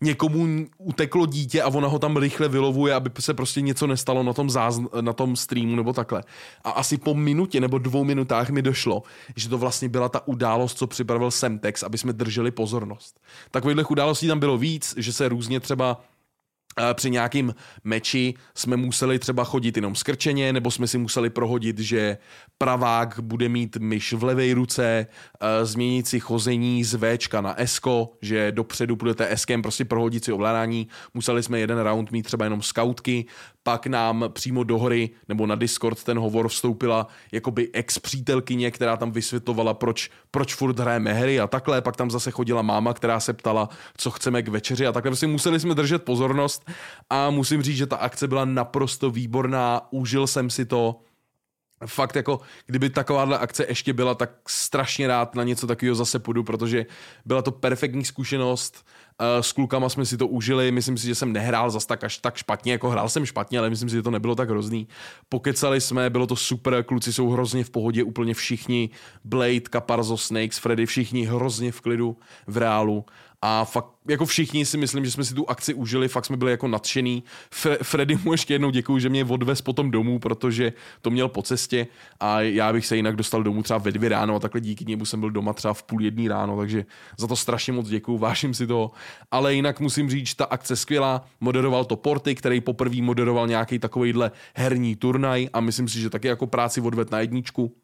někomu 0.00 0.66
uteklo 0.78 1.26
dítě 1.26 1.62
a 1.62 1.68
ona 1.68 1.88
ho 1.88 1.98
tam 1.98 2.16
rychle 2.16 2.48
vylovuje, 2.48 2.94
aby 2.94 3.10
se 3.20 3.34
prostě 3.34 3.60
něco 3.60 3.86
nestalo 3.86 4.22
na 4.22 4.32
tom, 4.32 4.46
zázn- 4.46 4.88
na 5.00 5.12
tom 5.12 5.36
streamu 5.36 5.76
nebo 5.76 5.92
takhle. 5.92 6.24
A 6.64 6.70
asi 6.70 6.98
po 6.98 7.14
minutě 7.14 7.60
nebo 7.60 7.78
dvou 7.78 8.04
minutách 8.04 8.50
mi 8.50 8.62
došlo, 8.62 9.02
že 9.36 9.48
to 9.48 9.58
vlastně 9.58 9.88
byla 9.88 10.08
ta 10.08 10.28
událost, 10.28 10.78
co 10.78 10.86
připravil 10.86 11.30
Semtex, 11.30 11.82
aby 11.82 11.98
jsme 11.98 12.12
drželi 12.12 12.50
pozornost. 12.50 13.20
Takových 13.50 13.90
událostí 13.90 14.28
tam 14.28 14.40
bylo 14.40 14.58
víc, 14.58 14.94
že 14.96 15.12
se 15.12 15.28
různě 15.28 15.60
třeba 15.60 16.00
při 16.94 17.10
nějakým 17.10 17.54
meči 17.84 18.34
jsme 18.54 18.76
museli 18.76 19.18
třeba 19.18 19.44
chodit 19.44 19.76
jenom 19.76 19.94
skrčeně, 19.94 20.52
nebo 20.52 20.70
jsme 20.70 20.86
si 20.86 20.98
museli 20.98 21.30
prohodit, 21.30 21.78
že 21.78 22.18
pravák 22.58 23.20
bude 23.20 23.48
mít 23.48 23.76
myš 23.76 24.12
v 24.12 24.24
levé 24.24 24.54
ruce, 24.54 25.06
změnit 25.62 26.06
si 26.06 26.20
chození 26.20 26.84
z 26.84 26.98
Včka 26.98 27.40
na 27.40 27.60
Esko, 27.60 28.12
že 28.22 28.52
dopředu 28.52 28.96
budete 28.96 29.32
Eskem 29.32 29.62
prostě 29.62 29.84
prohodit 29.84 30.24
si 30.24 30.32
ovládání. 30.32 30.88
Museli 31.14 31.42
jsme 31.42 31.60
jeden 31.60 31.78
round 31.78 32.12
mít 32.12 32.22
třeba 32.22 32.44
jenom 32.44 32.62
skautky, 32.62 33.24
pak 33.62 33.86
nám 33.86 34.24
přímo 34.28 34.64
do 34.64 34.78
hry 34.78 35.10
nebo 35.28 35.46
na 35.46 35.54
Discord 35.54 36.04
ten 36.04 36.18
hovor 36.18 36.48
vstoupila 36.48 37.06
jakoby 37.32 37.68
ex-přítelkyně, 37.72 38.70
která 38.70 38.96
tam 38.96 39.12
vysvětlovala, 39.12 39.74
proč, 39.74 40.10
proč 40.30 40.54
furt 40.54 40.78
hrajeme 40.78 41.12
hry 41.12 41.40
a 41.40 41.46
takhle, 41.46 41.80
pak 41.80 41.96
tam 41.96 42.10
zase 42.10 42.30
chodila 42.30 42.62
máma, 42.62 42.94
která 42.94 43.20
se 43.20 43.32
ptala, 43.32 43.68
co 43.96 44.10
chceme 44.10 44.42
k 44.42 44.48
večeři 44.48 44.86
a 44.86 44.92
takhle. 44.92 45.10
Prostě 45.10 45.26
museli 45.26 45.60
jsme 45.60 45.74
držet 45.74 46.02
pozornost 46.02 46.67
a 47.10 47.30
musím 47.30 47.62
říct, 47.62 47.76
že 47.76 47.86
ta 47.86 47.96
akce 47.96 48.28
byla 48.28 48.44
naprosto 48.44 49.10
výborná, 49.10 49.82
užil 49.90 50.26
jsem 50.26 50.50
si 50.50 50.66
to, 50.66 51.00
fakt 51.86 52.16
jako, 52.16 52.40
kdyby 52.66 52.90
takováhle 52.90 53.38
akce 53.38 53.66
ještě 53.68 53.92
byla, 53.92 54.14
tak 54.14 54.30
strašně 54.48 55.06
rád 55.06 55.34
na 55.34 55.44
něco 55.44 55.66
takového 55.66 55.94
zase 55.94 56.18
půjdu, 56.18 56.44
protože 56.44 56.86
byla 57.24 57.42
to 57.42 57.52
perfektní 57.52 58.04
zkušenost, 58.04 58.86
uh, 59.20 59.42
s 59.42 59.52
klukama 59.52 59.88
jsme 59.88 60.06
si 60.06 60.16
to 60.16 60.26
užili, 60.26 60.72
myslím 60.72 60.98
si, 60.98 61.06
že 61.06 61.14
jsem 61.14 61.32
nehrál 61.32 61.70
zas 61.70 61.86
tak 61.86 62.04
až 62.04 62.18
tak 62.18 62.36
špatně, 62.36 62.72
jako 62.72 62.90
hrál 62.90 63.08
jsem 63.08 63.26
špatně, 63.26 63.58
ale 63.58 63.70
myslím 63.70 63.88
si, 63.88 63.96
že 63.96 64.02
to 64.02 64.10
nebylo 64.10 64.34
tak 64.34 64.50
hrozný. 64.50 64.88
Pokecali 65.28 65.80
jsme, 65.80 66.10
bylo 66.10 66.26
to 66.26 66.36
super, 66.36 66.82
kluci 66.82 67.12
jsou 67.12 67.30
hrozně 67.30 67.64
v 67.64 67.70
pohodě, 67.70 68.02
úplně 68.02 68.34
všichni, 68.34 68.90
Blade, 69.24 69.60
Caparzo, 69.72 70.16
Snakes, 70.16 70.58
Freddy, 70.58 70.86
všichni 70.86 71.24
hrozně 71.24 71.72
v 71.72 71.80
klidu, 71.80 72.16
v 72.46 72.56
reálu 72.56 73.04
a 73.42 73.64
fakt 73.64 73.86
jako 74.08 74.26
všichni 74.26 74.66
si 74.66 74.76
myslím, 74.76 75.04
že 75.04 75.10
jsme 75.10 75.24
si 75.24 75.34
tu 75.34 75.50
akci 75.50 75.74
užili, 75.74 76.08
fakt 76.08 76.24
jsme 76.24 76.36
byli 76.36 76.50
jako 76.50 76.68
nadšený. 76.68 77.24
Fre- 77.52 77.78
Freddy 77.82 78.18
mu 78.24 78.32
ještě 78.32 78.54
jednou 78.54 78.70
děkuju, 78.70 78.98
že 78.98 79.08
mě 79.08 79.24
odvez 79.24 79.60
potom 79.60 79.90
domů, 79.90 80.18
protože 80.18 80.72
to 81.02 81.10
měl 81.10 81.28
po 81.28 81.42
cestě 81.42 81.86
a 82.20 82.40
já 82.40 82.72
bych 82.72 82.86
se 82.86 82.96
jinak 82.96 83.16
dostal 83.16 83.42
domů 83.42 83.62
třeba 83.62 83.78
ve 83.78 83.92
dvě 83.92 84.08
ráno 84.08 84.34
a 84.34 84.38
takhle 84.38 84.60
díky 84.60 84.84
němu 84.84 85.04
jsem 85.04 85.20
byl 85.20 85.30
doma 85.30 85.52
třeba 85.52 85.74
v 85.74 85.82
půl 85.82 86.02
jedný 86.02 86.28
ráno, 86.28 86.56
takže 86.56 86.84
za 87.18 87.26
to 87.26 87.36
strašně 87.36 87.72
moc 87.72 87.88
děkuju, 87.88 88.18
vážím 88.18 88.54
si 88.54 88.66
toho. 88.66 88.90
Ale 89.30 89.54
jinak 89.54 89.80
musím 89.80 90.10
říct, 90.10 90.34
ta 90.34 90.44
akce 90.44 90.76
skvělá, 90.76 91.24
moderoval 91.40 91.84
to 91.84 91.96
Porty, 91.96 92.34
který 92.34 92.60
poprvé 92.60 93.02
moderoval 93.02 93.46
nějaký 93.46 93.78
takovýhle 93.78 94.30
herní 94.54 94.96
turnaj 94.96 95.48
a 95.52 95.60
myslím 95.60 95.88
si, 95.88 96.00
že 96.00 96.10
taky 96.10 96.28
jako 96.28 96.46
práci 96.46 96.80
odved 96.80 97.10
na 97.10 97.20
jedničku. 97.20 97.74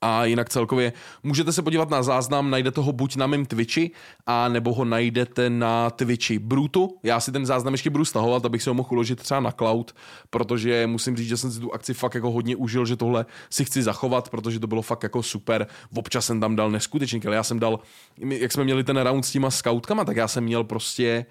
A 0.00 0.24
jinak 0.24 0.48
celkově 0.48 0.92
můžete 1.22 1.52
se 1.52 1.62
podívat 1.62 1.90
na 1.90 2.02
záznam, 2.02 2.50
najdete 2.50 2.80
ho 2.80 2.92
buď 2.92 3.16
na 3.16 3.26
mém 3.26 3.46
Twitchi, 3.46 3.90
a 4.26 4.48
nebo 4.48 4.74
ho 4.74 4.84
najdete 4.84 5.50
na 5.50 5.90
Twitchi 5.90 6.38
Brutu. 6.38 6.98
Já 7.02 7.20
si 7.20 7.32
ten 7.32 7.46
záznam 7.46 7.74
ještě 7.74 7.90
budu 7.90 8.04
stahovat, 8.04 8.44
abych 8.44 8.62
se 8.62 8.70
ho 8.70 8.74
mohl 8.74 8.88
uložit 8.92 9.22
třeba 9.22 9.40
na 9.40 9.50
cloud, 9.50 9.94
protože 10.30 10.86
musím 10.86 11.16
říct, 11.16 11.28
že 11.28 11.36
jsem 11.36 11.50
si 11.50 11.60
tu 11.60 11.74
akci 11.74 11.94
fakt 11.94 12.14
jako 12.14 12.30
hodně 12.30 12.56
užil, 12.56 12.86
že 12.86 12.96
tohle 12.96 13.26
si 13.50 13.64
chci 13.64 13.82
zachovat, 13.82 14.28
protože 14.28 14.60
to 14.60 14.66
bylo 14.66 14.82
fakt 14.82 15.02
jako 15.02 15.22
super. 15.22 15.66
Občas 15.96 16.26
jsem 16.26 16.40
tam 16.40 16.56
dal 16.56 16.70
neskutečný, 16.70 17.20
ale 17.26 17.36
já 17.36 17.42
jsem 17.42 17.58
dal, 17.58 17.78
jak 18.18 18.52
jsme 18.52 18.64
měli 18.64 18.84
ten 18.84 18.96
round 18.96 19.24
s 19.24 19.30
těma 19.30 19.50
scoutkama, 19.50 20.04
tak 20.04 20.16
já 20.16 20.28
jsem 20.28 20.44
měl 20.44 20.64
prostě, 20.64 21.26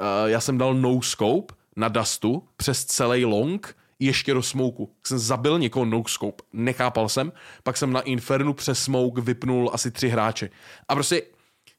uh, 0.00 0.30
já 0.30 0.40
jsem 0.40 0.58
dal 0.58 0.74
no 0.74 1.02
scope 1.02 1.54
na 1.76 1.88
Dustu 1.88 2.42
přes 2.56 2.84
celý 2.84 3.24
long, 3.24 3.76
ještě 3.98 4.34
do 4.34 4.42
smoku. 4.42 4.94
Jsem 5.06 5.18
zabil 5.18 5.58
někoho 5.58 5.84
no 5.84 6.02
scope, 6.06 6.42
nechápal 6.52 7.08
jsem, 7.08 7.32
pak 7.62 7.76
jsem 7.76 7.92
na 7.92 8.00
Infernu 8.00 8.54
přes 8.54 8.82
smoke 8.82 9.20
vypnul 9.20 9.70
asi 9.72 9.90
tři 9.90 10.08
hráče. 10.08 10.50
A 10.88 10.94
prostě 10.94 11.22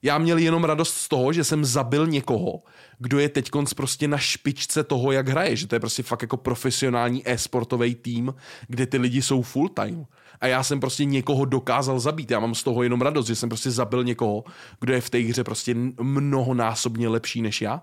já 0.01 0.17
měl 0.17 0.37
jenom 0.37 0.63
radost 0.63 0.93
z 0.93 1.07
toho, 1.07 1.33
že 1.33 1.43
jsem 1.43 1.65
zabil 1.65 2.07
někoho, 2.07 2.63
kdo 2.99 3.19
je 3.19 3.29
teď 3.29 3.49
prostě 3.75 4.07
na 4.07 4.17
špičce 4.17 4.83
toho, 4.83 5.11
jak 5.11 5.27
hraje, 5.27 5.55
že 5.55 5.67
to 5.67 5.75
je 5.75 5.79
prostě 5.79 6.03
fakt 6.03 6.21
jako 6.21 6.37
profesionální 6.37 7.29
e-sportový 7.29 7.95
tým, 7.95 8.33
kde 8.67 8.85
ty 8.85 8.97
lidi 8.97 9.21
jsou 9.21 9.41
full 9.41 9.69
time. 9.69 10.05
A 10.41 10.47
já 10.47 10.63
jsem 10.63 10.79
prostě 10.79 11.05
někoho 11.05 11.45
dokázal 11.45 11.99
zabít. 11.99 12.31
Já 12.31 12.39
mám 12.39 12.55
z 12.55 12.63
toho 12.63 12.83
jenom 12.83 13.01
radost, 13.01 13.27
že 13.27 13.35
jsem 13.35 13.49
prostě 13.49 13.71
zabil 13.71 14.03
někoho, 14.03 14.43
kdo 14.79 14.93
je 14.93 15.01
v 15.01 15.09
té 15.09 15.17
hře 15.17 15.43
prostě 15.43 15.75
mnohonásobně 16.01 17.07
lepší 17.07 17.41
než 17.41 17.61
já. 17.61 17.81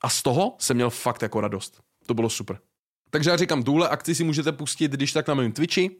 A 0.00 0.08
z 0.08 0.22
toho 0.22 0.56
jsem 0.58 0.76
měl 0.76 0.90
fakt 0.90 1.22
jako 1.22 1.40
radost. 1.40 1.80
To 2.06 2.14
bylo 2.14 2.30
super. 2.30 2.58
Takže 3.10 3.30
já 3.30 3.36
říkám, 3.36 3.62
tuhle 3.62 3.88
akci 3.88 4.14
si 4.14 4.24
můžete 4.24 4.52
pustit, 4.52 4.92
když 4.92 5.12
tak 5.12 5.28
na 5.28 5.34
mém 5.34 5.52
Twitchi, 5.52 5.90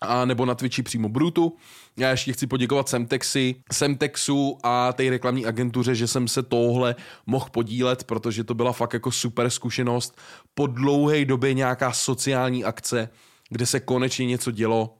a 0.00 0.24
nebo 0.24 0.46
na 0.46 0.54
Twitchi 0.54 0.82
přímo 0.82 1.08
Brutu. 1.08 1.56
Já 1.96 2.10
ještě 2.10 2.32
chci 2.32 2.46
poděkovat 2.46 2.88
Semtexi, 2.88 3.54
Semtexu 3.72 4.58
a 4.62 4.92
té 4.92 5.10
reklamní 5.10 5.46
agentuře, 5.46 5.94
že 5.94 6.06
jsem 6.06 6.28
se 6.28 6.42
tohle 6.42 6.94
mohl 7.26 7.46
podílet, 7.50 8.04
protože 8.04 8.44
to 8.44 8.54
byla 8.54 8.72
fakt 8.72 8.92
jako 8.92 9.10
super 9.10 9.50
zkušenost. 9.50 10.18
Po 10.54 10.66
dlouhé 10.66 11.24
době 11.24 11.54
nějaká 11.54 11.92
sociální 11.92 12.64
akce, 12.64 13.08
kde 13.48 13.66
se 13.66 13.80
konečně 13.80 14.26
něco 14.26 14.50
dělo, 14.50 14.94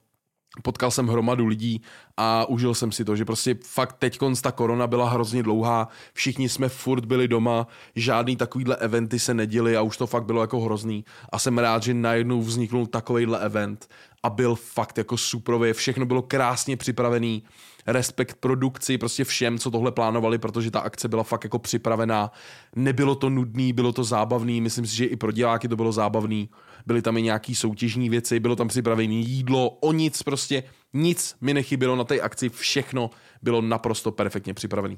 potkal 0.61 0.91
jsem 0.91 1.07
hromadu 1.07 1.45
lidí 1.45 1.81
a 2.17 2.45
užil 2.45 2.73
jsem 2.73 2.91
si 2.91 3.05
to, 3.05 3.15
že 3.15 3.25
prostě 3.25 3.55
fakt 3.63 3.93
teď 3.99 4.19
ta 4.41 4.51
korona 4.51 4.87
byla 4.87 5.09
hrozně 5.09 5.43
dlouhá, 5.43 5.87
všichni 6.13 6.49
jsme 6.49 6.69
furt 6.69 7.05
byli 7.05 7.27
doma, 7.27 7.67
žádný 7.95 8.35
takovýhle 8.35 8.75
eventy 8.75 9.19
se 9.19 9.33
neděly 9.33 9.77
a 9.77 9.81
už 9.81 9.97
to 9.97 10.07
fakt 10.07 10.25
bylo 10.25 10.41
jako 10.41 10.59
hrozný. 10.59 11.05
A 11.29 11.39
jsem 11.39 11.57
rád, 11.57 11.83
že 11.83 11.93
najednou 11.93 12.41
vzniknul 12.41 12.85
takovýhle 12.85 13.39
event 13.39 13.87
a 14.23 14.29
byl 14.29 14.55
fakt 14.55 14.97
jako 14.97 15.17
suprově, 15.17 15.73
všechno 15.73 16.05
bylo 16.05 16.21
krásně 16.21 16.77
připravený, 16.77 17.43
respekt 17.87 18.37
produkci, 18.39 18.97
prostě 18.97 19.23
všem, 19.23 19.59
co 19.59 19.71
tohle 19.71 19.91
plánovali, 19.91 20.37
protože 20.37 20.71
ta 20.71 20.79
akce 20.79 21.07
byla 21.07 21.23
fakt 21.23 21.43
jako 21.43 21.59
připravená, 21.59 22.31
nebylo 22.75 23.15
to 23.15 23.29
nudný, 23.29 23.73
bylo 23.73 23.91
to 23.91 24.03
zábavný, 24.03 24.61
myslím 24.61 24.87
si, 24.87 24.95
že 24.95 25.05
i 25.05 25.15
pro 25.15 25.31
diváky 25.31 25.67
to 25.67 25.75
bylo 25.75 25.91
zábavný, 25.91 26.49
byly 26.85 27.01
tam 27.01 27.17
i 27.17 27.21
nějaký 27.21 27.55
soutěžní 27.55 28.09
věci, 28.09 28.39
bylo 28.39 28.55
tam 28.55 28.67
připravené 28.67 29.13
jídlo, 29.13 29.69
o 29.69 29.91
nic 29.91 30.23
prostě, 30.23 30.63
nic 30.93 31.35
mi 31.41 31.53
nechybělo 31.53 31.95
na 31.95 32.03
té 32.03 32.21
akci, 32.21 32.49
všechno 32.49 33.09
bylo 33.41 33.61
naprosto 33.61 34.11
perfektně 34.11 34.53
připravené. 34.53 34.97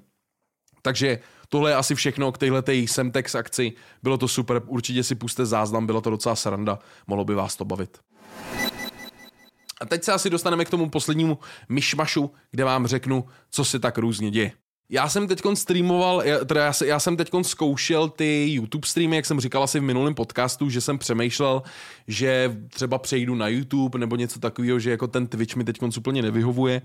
Takže 0.82 1.20
tohle 1.50 1.72
je 1.72 1.76
asi 1.76 1.96
všechno 1.96 2.32
k 2.32 2.38
téhle 2.38 2.64
Semtex 2.86 3.36
akci. 3.36 3.74
Bylo 4.04 4.18
to 4.18 4.28
super, 4.28 4.62
určitě 4.68 5.04
si 5.04 5.16
puste 5.16 5.46
záznam, 5.46 5.86
bylo 5.86 6.02
to 6.02 6.10
docela 6.10 6.36
sranda, 6.36 6.80
mohlo 7.08 7.26
by 7.26 7.36
vás 7.36 7.56
to 7.56 7.66
bavit. 7.66 7.98
A 9.82 9.86
teď 9.86 10.04
se 10.04 10.14
asi 10.14 10.30
dostaneme 10.30 10.66
k 10.66 10.70
tomu 10.70 10.90
poslednímu 10.90 11.40
myšmašu, 11.70 12.32
kde 12.52 12.64
vám 12.64 12.88
řeknu, 12.88 13.26
co 13.50 13.66
se 13.66 13.80
tak 13.80 13.98
různě 13.98 14.32
děje. 14.32 14.52
Já 14.90 15.10
jsem 15.10 15.28
teď 15.28 15.42
streamoval, 15.54 16.24
teda 16.46 16.66
já, 16.66 16.74
já 16.86 17.00
jsem 17.00 17.18
teď 17.18 17.30
zkoušel 17.42 18.10
ty 18.10 18.46
YouTube 18.50 18.88
streamy, 18.88 19.16
jak 19.16 19.26
jsem 19.26 19.40
říkal 19.40 19.64
asi 19.64 19.80
v 19.80 19.84
minulém 19.84 20.16
podcastu, 20.16 20.70
že 20.70 20.82
jsem 20.82 20.98
přemýšlel, 20.98 21.64
že 22.08 22.58
třeba 22.70 22.98
přejdu 22.98 23.36
na 23.36 23.48
YouTube 23.48 24.00
nebo 24.00 24.16
něco 24.16 24.40
takového, 24.40 24.80
že 24.80 24.92
jako 24.92 25.08
ten 25.08 25.28
Twitch 25.28 25.56
mi 25.56 25.64
teď 25.64 25.78
úplně 25.98 26.22
nevyhovuje. 26.22 26.82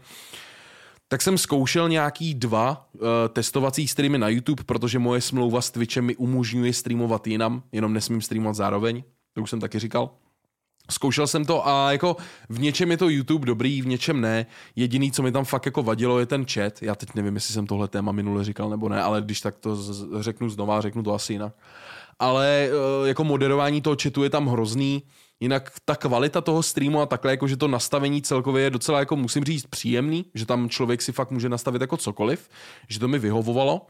Tak 1.08 1.22
jsem 1.22 1.38
zkoušel 1.38 1.88
nějaký 1.88 2.34
dva 2.34 2.88
uh, 2.92 3.00
testovací 3.32 3.88
streamy 3.88 4.18
na 4.18 4.28
YouTube, 4.28 4.64
protože 4.64 4.98
moje 4.98 5.20
smlouva 5.20 5.60
s 5.60 5.70
Twitchem 5.70 6.04
mi 6.04 6.16
umožňuje 6.16 6.72
streamovat 6.72 7.26
jinam, 7.26 7.62
jenom 7.72 7.92
nesmím 7.92 8.22
streamovat 8.22 8.56
zároveň, 8.56 9.02
to 9.34 9.42
už 9.42 9.50
jsem 9.50 9.60
taky 9.60 9.78
říkal. 9.78 10.10
Zkoušel 10.90 11.26
jsem 11.26 11.44
to 11.44 11.68
a 11.68 11.92
jako 11.92 12.16
v 12.48 12.61
něčem 12.61 12.90
je 12.90 12.96
to 12.96 13.09
YouTube 13.09 13.46
dobrý, 13.46 13.83
v 13.83 13.87
něčem 13.87 14.20
ne. 14.20 14.46
Jediný, 14.76 15.12
co 15.12 15.22
mi 15.22 15.33
tam 15.33 15.44
fakt 15.44 15.66
jako 15.66 15.83
vadilo, 15.83 16.18
je 16.18 16.26
ten 16.26 16.46
chat. 16.46 16.83
Já 16.83 16.94
teď 16.94 17.14
nevím, 17.14 17.35
jestli 17.35 17.55
jsem 17.55 17.66
tohle 17.66 17.88
téma 17.88 18.12
minule 18.12 18.44
říkal 18.44 18.70
nebo 18.70 18.88
ne, 18.88 19.03
ale 19.03 19.22
když 19.22 19.40
tak 19.40 19.59
to 19.59 19.76
řeknu 20.20 20.48
znova, 20.48 20.81
řeknu 20.81 21.03
to 21.03 21.14
asi 21.14 21.33
jinak. 21.33 21.53
Ale 22.18 22.68
eh, 22.68 23.09
jako 23.09 23.24
moderování 23.24 23.81
toho 23.81 23.96
chatu 24.03 24.22
je 24.22 24.31
tam 24.31 24.46
hrozný. 24.46 25.03
Jinak 25.42 25.72
ta 25.85 25.96
kvalita 25.96 26.40
toho 26.40 26.62
streamu 26.62 27.00
a 27.00 27.07
takhle, 27.07 27.31
jako 27.31 27.48
že 27.48 27.57
to 27.57 27.68
nastavení 27.68 28.22
celkově 28.22 28.64
je 28.64 28.70
docela, 28.70 28.98
jako 28.98 29.16
musím 29.16 29.44
říct, 29.44 29.66
příjemný, 29.66 30.24
že 30.35 30.46
tam 30.46 30.68
člověk 30.68 31.03
si 31.03 31.12
fakt 31.12 31.31
může 31.31 31.48
nastavit 31.48 31.81
jako 31.81 31.96
cokoliv, 31.96 32.48
že 32.88 32.98
to 32.98 33.09
mi 33.09 33.18
vyhovovalo. 33.18 33.87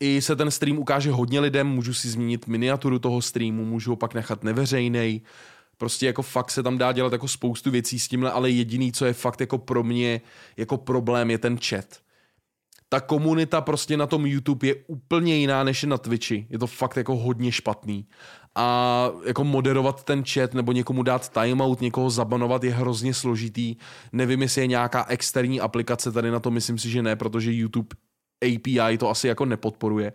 I 0.00 0.22
se 0.22 0.36
ten 0.36 0.50
stream 0.50 0.78
ukáže 0.78 1.10
hodně 1.10 1.40
lidem, 1.40 1.66
můžu 1.66 1.94
si 1.94 2.08
změnit 2.08 2.46
miniaturu 2.46 2.98
toho 2.98 3.22
streamu, 3.22 3.64
můžu 3.64 3.90
ho 3.90 3.96
pak 3.96 4.14
nechat 4.14 4.44
neveřejnej, 4.44 5.20
Prostě 5.84 6.06
jako 6.06 6.22
fakt 6.22 6.50
se 6.50 6.62
tam 6.62 6.78
dá 6.78 6.92
dělat 6.92 7.12
jako 7.12 7.28
spoustu 7.28 7.70
věcí 7.70 7.98
s 7.98 8.08
tímhle, 8.08 8.30
ale 8.30 8.50
jediný, 8.50 8.92
co 8.92 9.04
je 9.04 9.12
fakt 9.12 9.40
jako 9.40 9.58
pro 9.58 9.82
mě 9.82 10.20
jako 10.56 10.76
problém, 10.76 11.30
je 11.30 11.38
ten 11.38 11.58
chat. 11.58 11.84
Ta 12.88 13.00
komunita 13.00 13.60
prostě 13.60 13.96
na 13.96 14.06
tom 14.06 14.26
YouTube 14.26 14.66
je 14.66 14.74
úplně 14.86 15.36
jiná 15.36 15.64
než 15.64 15.82
na 15.82 15.98
Twitchi. 15.98 16.46
Je 16.50 16.58
to 16.58 16.66
fakt 16.66 16.96
jako 16.96 17.16
hodně 17.16 17.52
špatný. 17.52 18.06
A 18.54 19.10
jako 19.26 19.44
moderovat 19.44 20.04
ten 20.04 20.24
chat 20.24 20.54
nebo 20.54 20.72
někomu 20.72 21.02
dát 21.02 21.28
timeout, 21.28 21.80
někoho 21.80 22.10
zabanovat 22.10 22.64
je 22.64 22.72
hrozně 22.72 23.14
složitý. 23.14 23.76
Nevím, 24.12 24.42
jestli 24.42 24.60
je 24.60 24.66
nějaká 24.66 25.06
externí 25.08 25.60
aplikace 25.60 26.12
tady 26.12 26.30
na 26.30 26.40
to, 26.40 26.50
myslím 26.50 26.78
si, 26.78 26.90
že 26.90 27.02
ne, 27.02 27.16
protože 27.16 27.52
YouTube 27.52 27.96
API 28.44 28.98
to 28.98 29.10
asi 29.10 29.28
jako 29.28 29.44
nepodporuje 29.44 30.12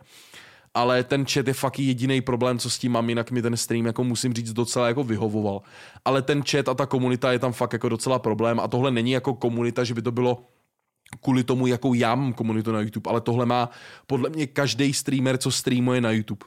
ale 0.73 1.03
ten 1.03 1.25
chat 1.25 1.47
je 1.47 1.53
fakt 1.53 1.79
jediný 1.79 2.21
problém, 2.21 2.60
co 2.60 2.69
s 2.69 2.79
tím 2.79 2.91
mám, 2.91 3.10
jinak 3.10 3.32
mi 3.32 3.41
ten 3.41 3.58
stream, 3.58 3.86
jako 3.86 4.03
musím 4.03 4.34
říct, 4.34 4.53
docela 4.53 4.88
jako 4.88 5.03
vyhovoval. 5.03 5.62
Ale 6.05 6.21
ten 6.21 6.43
chat 6.43 6.69
a 6.69 6.73
ta 6.73 6.86
komunita 6.86 7.32
je 7.32 7.39
tam 7.39 7.53
fakt 7.53 7.73
jako 7.73 7.89
docela 7.89 8.19
problém 8.19 8.60
a 8.60 8.67
tohle 8.67 8.91
není 8.91 9.12
jako 9.12 9.34
komunita, 9.34 9.84
že 9.84 9.93
by 9.93 10.01
to 10.01 10.12
bylo 10.12 10.45
kvůli 11.21 11.43
tomu, 11.43 11.67
jakou 11.67 11.93
já 11.93 12.15
mám 12.15 12.34
komunitu 12.34 12.71
na 12.71 12.82
YouTube, 12.82 13.10
ale 13.10 13.21
tohle 13.21 13.45
má 13.45 13.69
podle 14.08 14.29
mě 14.29 14.47
každý 14.47 14.93
streamer, 14.93 15.38
co 15.38 15.51
streamuje 15.51 16.01
na 16.01 16.12
YouTube. 16.12 16.45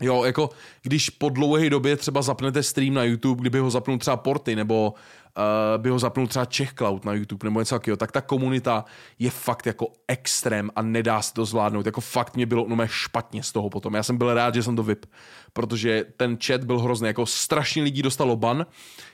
Jo, 0.00 0.24
jako 0.24 0.50
když 0.82 1.10
po 1.10 1.28
dlouhé 1.28 1.70
době 1.70 1.96
třeba 1.96 2.22
zapnete 2.22 2.62
stream 2.62 2.94
na 2.94 3.04
YouTube, 3.04 3.40
kdyby 3.40 3.58
ho 3.58 3.70
zapnul 3.70 3.98
třeba 3.98 4.16
Porty 4.16 4.56
nebo 4.56 4.94
uh, 5.36 5.82
by 5.82 5.90
ho 5.90 5.98
zapnul 5.98 6.26
třeba 6.26 6.44
Czech 6.44 6.72
Cloud 6.74 7.04
na 7.04 7.12
YouTube 7.12 7.46
nebo 7.46 7.60
něco 7.60 7.74
takového, 7.74 7.96
tak 7.96 8.12
ta 8.12 8.20
komunita 8.20 8.84
je 9.18 9.30
fakt 9.30 9.66
jako 9.66 9.86
extrém 10.08 10.70
a 10.76 10.82
nedá 10.82 11.22
se 11.22 11.34
to 11.34 11.44
zvládnout. 11.44 11.86
Jako 11.86 12.00
fakt 12.00 12.36
mě 12.36 12.46
bylo 12.46 12.66
no 12.68 12.86
špatně 12.86 13.42
z 13.42 13.52
toho 13.52 13.70
potom. 13.70 13.94
Já 13.94 14.02
jsem 14.02 14.18
byl 14.18 14.34
rád, 14.34 14.54
že 14.54 14.62
jsem 14.62 14.76
to 14.76 14.82
vyp, 14.82 15.06
protože 15.52 16.04
ten 16.16 16.38
chat 16.46 16.64
byl 16.64 16.80
hrozný. 16.80 17.06
Jako 17.06 17.26
strašně 17.26 17.82
lidí 17.82 18.02
dostalo 18.02 18.36
ban. 18.36 18.66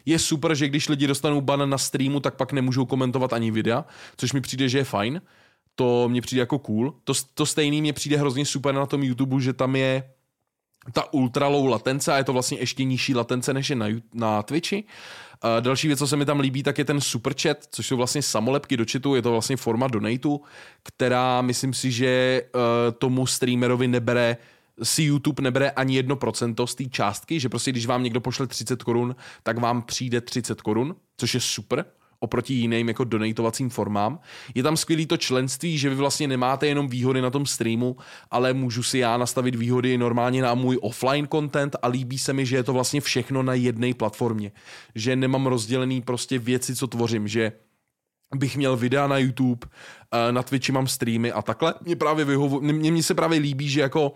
Je 0.06 0.18
super, 0.18 0.54
že 0.54 0.68
když 0.68 0.88
lidi 0.88 1.06
dostanou 1.06 1.40
ban 1.40 1.70
na 1.70 1.78
streamu, 1.78 2.20
tak 2.20 2.34
pak 2.34 2.52
nemůžou 2.52 2.86
komentovat 2.86 3.32
ani 3.32 3.50
videa, 3.50 3.84
což 4.16 4.32
mi 4.32 4.40
přijde, 4.40 4.68
že 4.68 4.78
je 4.78 4.84
fajn. 4.84 5.22
To 5.74 6.08
mně 6.08 6.20
přijde 6.20 6.40
jako 6.40 6.58
cool. 6.58 6.94
To, 7.04 7.12
to 7.34 7.46
stejný 7.46 7.80
mě 7.80 7.92
přijde 7.92 8.16
hrozně 8.16 8.46
super 8.46 8.74
na 8.74 8.86
tom 8.86 9.02
YouTube, 9.02 9.40
že 9.40 9.52
tam 9.52 9.76
je 9.76 10.02
ta 10.92 11.12
ultra 11.12 11.48
low 11.48 11.66
latence 11.66 12.12
a 12.12 12.16
je 12.16 12.24
to 12.24 12.32
vlastně 12.32 12.58
ještě 12.58 12.84
nižší 12.84 13.14
latence 13.14 13.54
než 13.54 13.70
je 13.70 13.76
na, 13.76 13.86
na 14.14 14.42
Twitchi. 14.42 14.84
Uh, 15.44 15.60
další 15.60 15.86
věc, 15.86 15.98
co 15.98 16.06
se 16.06 16.16
mi 16.16 16.24
tam 16.24 16.40
líbí, 16.40 16.62
tak 16.62 16.78
je 16.78 16.84
ten 16.84 17.00
super 17.00 17.34
chat, 17.42 17.58
což 17.70 17.86
jsou 17.86 17.96
vlastně 17.96 18.22
samolepky 18.22 18.76
do 18.76 18.84
chatu, 18.92 19.14
je 19.14 19.22
to 19.22 19.30
vlastně 19.30 19.56
forma 19.56 19.88
donateu, 19.88 20.40
která 20.82 21.42
myslím 21.42 21.74
si, 21.74 21.92
že 21.92 22.42
uh, 22.54 22.60
tomu 22.98 23.26
streamerovi 23.26 23.88
nebere 23.88 24.36
si 24.82 25.02
YouTube 25.02 25.42
nebere 25.42 25.70
ani 25.70 26.02
1% 26.02 26.66
z 26.66 26.74
té 26.74 26.84
částky, 26.84 27.40
že 27.40 27.48
prostě 27.48 27.70
když 27.70 27.86
vám 27.86 28.02
někdo 28.02 28.20
pošle 28.20 28.46
30 28.46 28.82
korun, 28.82 29.16
tak 29.42 29.58
vám 29.58 29.82
přijde 29.82 30.20
30 30.20 30.62
korun, 30.62 30.96
což 31.16 31.34
je 31.34 31.40
super, 31.40 31.84
oproti 32.20 32.54
jiným 32.54 32.88
jako 32.88 33.04
donatovacím 33.04 33.70
formám. 33.70 34.18
Je 34.54 34.62
tam 34.62 34.76
skvělý 34.76 35.06
to 35.06 35.16
členství, 35.16 35.78
že 35.78 35.88
vy 35.88 35.94
vlastně 35.94 36.28
nemáte 36.28 36.66
jenom 36.66 36.88
výhody 36.88 37.22
na 37.22 37.30
tom 37.30 37.46
streamu, 37.46 37.96
ale 38.30 38.52
můžu 38.52 38.82
si 38.82 38.98
já 38.98 39.16
nastavit 39.16 39.54
výhody 39.54 39.98
normálně 39.98 40.42
na 40.42 40.54
můj 40.54 40.78
offline 40.82 41.28
content 41.32 41.76
a 41.82 41.88
líbí 41.88 42.18
se 42.18 42.32
mi, 42.32 42.46
že 42.46 42.56
je 42.56 42.62
to 42.62 42.72
vlastně 42.72 43.00
všechno 43.00 43.42
na 43.42 43.54
jedné 43.54 43.94
platformě. 43.94 44.52
Že 44.94 45.16
nemám 45.16 45.46
rozdělený 45.46 46.02
prostě 46.02 46.38
věci, 46.38 46.76
co 46.76 46.86
tvořím, 46.86 47.28
že 47.28 47.52
bych 48.34 48.56
měl 48.56 48.76
videa 48.76 49.06
na 49.06 49.18
YouTube, 49.18 49.66
eh, 50.12 50.32
na 50.32 50.42
Twitchi 50.42 50.72
mám 50.72 50.86
streamy 50.86 51.32
a 51.32 51.42
takhle. 51.42 51.74
Mě 51.80 51.96
právě 51.96 52.24
vyhovu, 52.24 52.60
mě, 52.60 52.92
mě 52.92 53.02
se 53.02 53.14
právě 53.14 53.38
líbí, 53.38 53.68
že 53.68 53.80
jako 53.80 54.14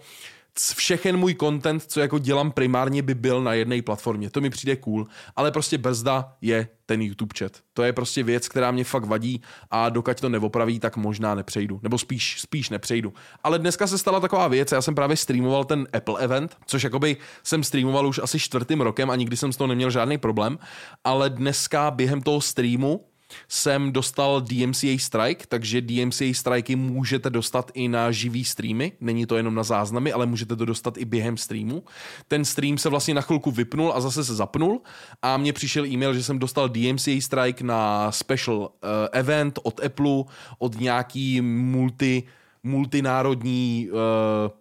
všechen 0.76 1.16
můj 1.16 1.34
content, 1.34 1.84
co 1.86 2.00
jako 2.00 2.18
dělám 2.18 2.50
primárně, 2.50 3.02
by 3.02 3.14
byl 3.14 3.42
na 3.42 3.54
jedné 3.54 3.82
platformě. 3.82 4.30
To 4.30 4.40
mi 4.40 4.50
přijde 4.50 4.76
cool, 4.76 5.06
ale 5.36 5.50
prostě 5.50 5.78
brzda 5.78 6.36
je 6.40 6.68
ten 6.86 7.02
YouTube 7.02 7.34
chat. 7.38 7.52
To 7.72 7.82
je 7.82 7.92
prostě 7.92 8.22
věc, 8.22 8.48
která 8.48 8.70
mě 8.70 8.84
fakt 8.84 9.04
vadí 9.04 9.42
a 9.70 9.88
dokud 9.88 10.20
to 10.20 10.28
neopraví, 10.28 10.80
tak 10.80 10.96
možná 10.96 11.34
nepřejdu. 11.34 11.80
Nebo 11.82 11.98
spíš, 11.98 12.40
spíš 12.40 12.70
nepřejdu. 12.70 13.12
Ale 13.42 13.58
dneska 13.58 13.86
se 13.86 13.98
stala 13.98 14.20
taková 14.20 14.48
věc, 14.48 14.72
já 14.72 14.82
jsem 14.82 14.94
právě 14.94 15.16
streamoval 15.16 15.64
ten 15.64 15.88
Apple 15.92 16.20
event, 16.20 16.56
což 16.66 16.84
jakoby 16.84 17.16
jsem 17.42 17.64
streamoval 17.64 18.06
už 18.06 18.20
asi 18.22 18.38
čtvrtým 18.38 18.80
rokem 18.80 19.10
a 19.10 19.16
nikdy 19.16 19.36
jsem 19.36 19.52
s 19.52 19.56
toho 19.56 19.68
neměl 19.68 19.90
žádný 19.90 20.18
problém, 20.18 20.58
ale 21.04 21.30
dneska 21.30 21.90
během 21.90 22.22
toho 22.22 22.40
streamu 22.40 23.00
jsem 23.48 23.92
dostal 23.92 24.40
DMCA 24.40 24.98
Strike, 24.98 25.44
takže 25.48 25.80
DMCA 25.80 26.24
Striky 26.32 26.76
můžete 26.76 27.30
dostat 27.30 27.70
i 27.74 27.88
na 27.88 28.10
živý 28.10 28.44
streamy, 28.44 28.92
není 29.00 29.26
to 29.26 29.36
jenom 29.36 29.54
na 29.54 29.62
záznamy, 29.62 30.12
ale 30.12 30.26
můžete 30.26 30.56
to 30.56 30.64
dostat 30.64 30.98
i 30.98 31.04
během 31.04 31.36
streamu. 31.36 31.82
Ten 32.28 32.44
stream 32.44 32.78
se 32.78 32.88
vlastně 32.88 33.14
na 33.14 33.20
chvilku 33.20 33.50
vypnul 33.50 33.92
a 33.94 34.00
zase 34.00 34.24
se 34.24 34.34
zapnul. 34.34 34.80
A 35.22 35.36
mně 35.36 35.52
přišel 35.52 35.86
e-mail, 35.86 36.14
že 36.14 36.22
jsem 36.22 36.38
dostal 36.38 36.68
DMCA 36.68 37.20
Strike 37.20 37.64
na 37.64 38.12
special 38.12 38.56
uh, 38.56 38.68
event 39.12 39.58
od 39.62 39.84
Apple, 39.84 40.24
od 40.58 40.80
nějaký 40.80 41.40
multi 41.40 42.22
multinárodní 42.66 43.88
uh, 43.90 43.98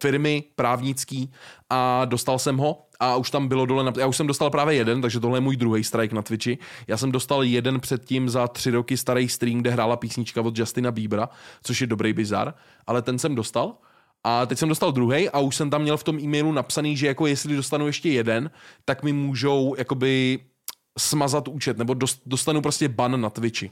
firmy 0.02 0.44
právnický 0.54 1.32
a 1.70 2.04
dostal 2.04 2.38
jsem 2.38 2.56
ho 2.56 2.86
a 3.04 3.16
už 3.16 3.30
tam 3.30 3.48
bylo 3.48 3.66
dole, 3.66 3.92
já 3.98 4.06
už 4.06 4.16
jsem 4.16 4.26
dostal 4.26 4.50
právě 4.50 4.74
jeden, 4.74 5.00
takže 5.00 5.20
tohle 5.20 5.36
je 5.36 5.40
můj 5.40 5.56
druhý 5.56 5.84
strike 5.84 6.14
na 6.14 6.22
Twitchi. 6.22 6.58
Já 6.86 6.96
jsem 6.96 7.12
dostal 7.12 7.42
jeden 7.42 7.80
předtím 7.80 8.28
za 8.28 8.48
tři 8.48 8.70
roky 8.70 8.96
starý 8.96 9.28
stream, 9.28 9.58
kde 9.58 9.70
hrála 9.70 9.96
písnička 9.96 10.40
od 10.40 10.58
Justina 10.58 10.90
Biebera, 10.90 11.28
což 11.62 11.80
je 11.80 11.86
dobrý 11.86 12.12
bizar, 12.12 12.54
ale 12.86 13.02
ten 13.02 13.18
jsem 13.18 13.34
dostal. 13.34 13.74
A 14.24 14.46
teď 14.46 14.58
jsem 14.58 14.68
dostal 14.68 14.92
druhý 14.92 15.30
a 15.30 15.38
už 15.38 15.56
jsem 15.56 15.70
tam 15.70 15.82
měl 15.82 15.96
v 15.96 16.04
tom 16.04 16.18
e-mailu 16.18 16.52
napsaný, 16.52 16.96
že 16.96 17.06
jako 17.06 17.26
jestli 17.26 17.56
dostanu 17.56 17.86
ještě 17.86 18.10
jeden, 18.10 18.50
tak 18.84 19.02
mi 19.02 19.12
můžou 19.12 19.74
jakoby 19.78 20.38
smazat 20.98 21.48
účet, 21.48 21.78
nebo 21.78 21.94
dostanu 22.26 22.60
prostě 22.62 22.88
ban 22.88 23.20
na 23.20 23.30
Twitchi. 23.30 23.70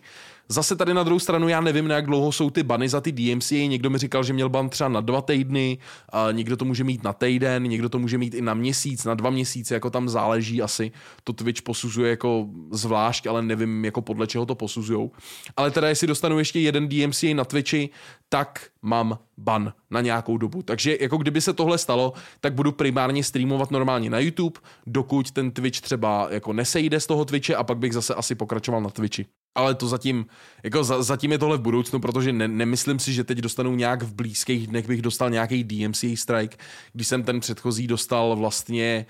Zase 0.49 0.77
tady 0.77 0.95
na 0.95 1.03
druhou 1.03 1.19
stranu 1.19 1.49
já 1.49 1.61
nevím, 1.61 1.89
na 1.89 1.95
jak 1.95 2.07
dlouho 2.07 2.33
jsou 2.33 2.51
ty 2.51 2.63
bany 2.63 2.89
za 2.89 3.01
ty 3.01 3.13
DMCA. 3.13 3.55
Někdo 3.55 3.91
mi 3.91 3.99
říkal, 3.99 4.25
že 4.25 4.33
měl 4.33 4.49
ban 4.49 4.69
třeba 4.69 4.89
na 4.89 5.01
dva 5.01 5.23
týdny, 5.23 5.79
a 6.13 6.33
někdo 6.33 6.57
to 6.57 6.65
může 6.65 6.85
mít 6.85 7.03
na 7.03 7.13
týden, 7.13 7.63
někdo 7.63 7.89
to 7.89 7.99
může 7.99 8.19
mít 8.19 8.35
i 8.35 8.43
na 8.43 8.55
měsíc, 8.55 9.05
na 9.05 9.15
dva 9.15 9.31
měsíce, 9.31 9.75
jako 9.75 9.91
tam 9.91 10.09
záleží 10.09 10.63
asi. 10.63 10.93
To 11.25 11.33
Twitch 11.33 11.63
posuzuje 11.63 12.11
jako 12.11 12.49
zvlášť, 12.71 13.27
ale 13.27 13.43
nevím, 13.43 13.85
jako 13.85 14.03
podle 14.03 14.27
čeho 14.27 14.47
to 14.47 14.55
posuzujou. 14.55 15.11
Ale 15.57 15.71
teda, 15.71 15.89
jestli 15.89 16.07
dostanu 16.07 16.39
ještě 16.39 16.61
jeden 16.61 16.89
DMCA 16.89 17.35
na 17.35 17.45
Twitchi, 17.45 17.91
tak 18.29 18.67
mám 18.83 19.19
ban 19.37 19.73
na 19.91 20.01
nějakou 20.01 20.37
dobu. 20.37 20.63
Takže 20.63 20.97
jako 21.01 21.17
kdyby 21.17 21.41
se 21.41 21.53
tohle 21.53 21.79
stalo, 21.79 22.13
tak 22.41 22.55
budu 22.55 22.73
primárně 22.73 23.25
streamovat 23.25 23.71
normálně 23.71 24.11
na 24.11 24.19
YouTube, 24.19 24.61
dokud 24.87 25.31
ten 25.31 25.51
Twitch 25.51 25.81
třeba 25.81 26.29
jako 26.31 26.53
nesejde 26.53 27.01
z 27.01 27.07
toho 27.07 27.25
Twitche 27.25 27.57
a 27.57 27.65
pak 27.65 27.79
bych 27.79 27.93
zase 27.93 28.15
asi 28.15 28.35
pokračoval 28.35 28.81
na 28.81 28.91
Twitchi. 28.91 29.27
Ale 29.55 29.75
to 29.75 29.89
zatím, 29.89 30.27
jako 30.63 30.85
za, 30.85 31.03
zatím 31.03 31.33
je 31.33 31.39
tohle 31.39 31.57
v 31.57 31.61
budoucnu, 31.61 32.01
protože 32.01 32.33
ne, 32.33 32.49
nemyslím 32.49 32.99
si, 32.99 33.13
že 33.13 33.25
teď 33.25 33.39
dostanu 33.39 33.75
nějak 33.75 34.03
v 34.03 34.15
blízkých 34.15 34.67
dnech 34.67 34.87
bych 34.87 35.03
dostal 35.03 35.31
nějaký 35.31 35.65
DMCA 35.65 36.17
strike, 36.17 36.57
když 36.93 37.09
jsem 37.09 37.23
ten 37.23 37.41
předchozí 37.41 37.87
dostal 37.87 38.37
vlastně 38.37 39.07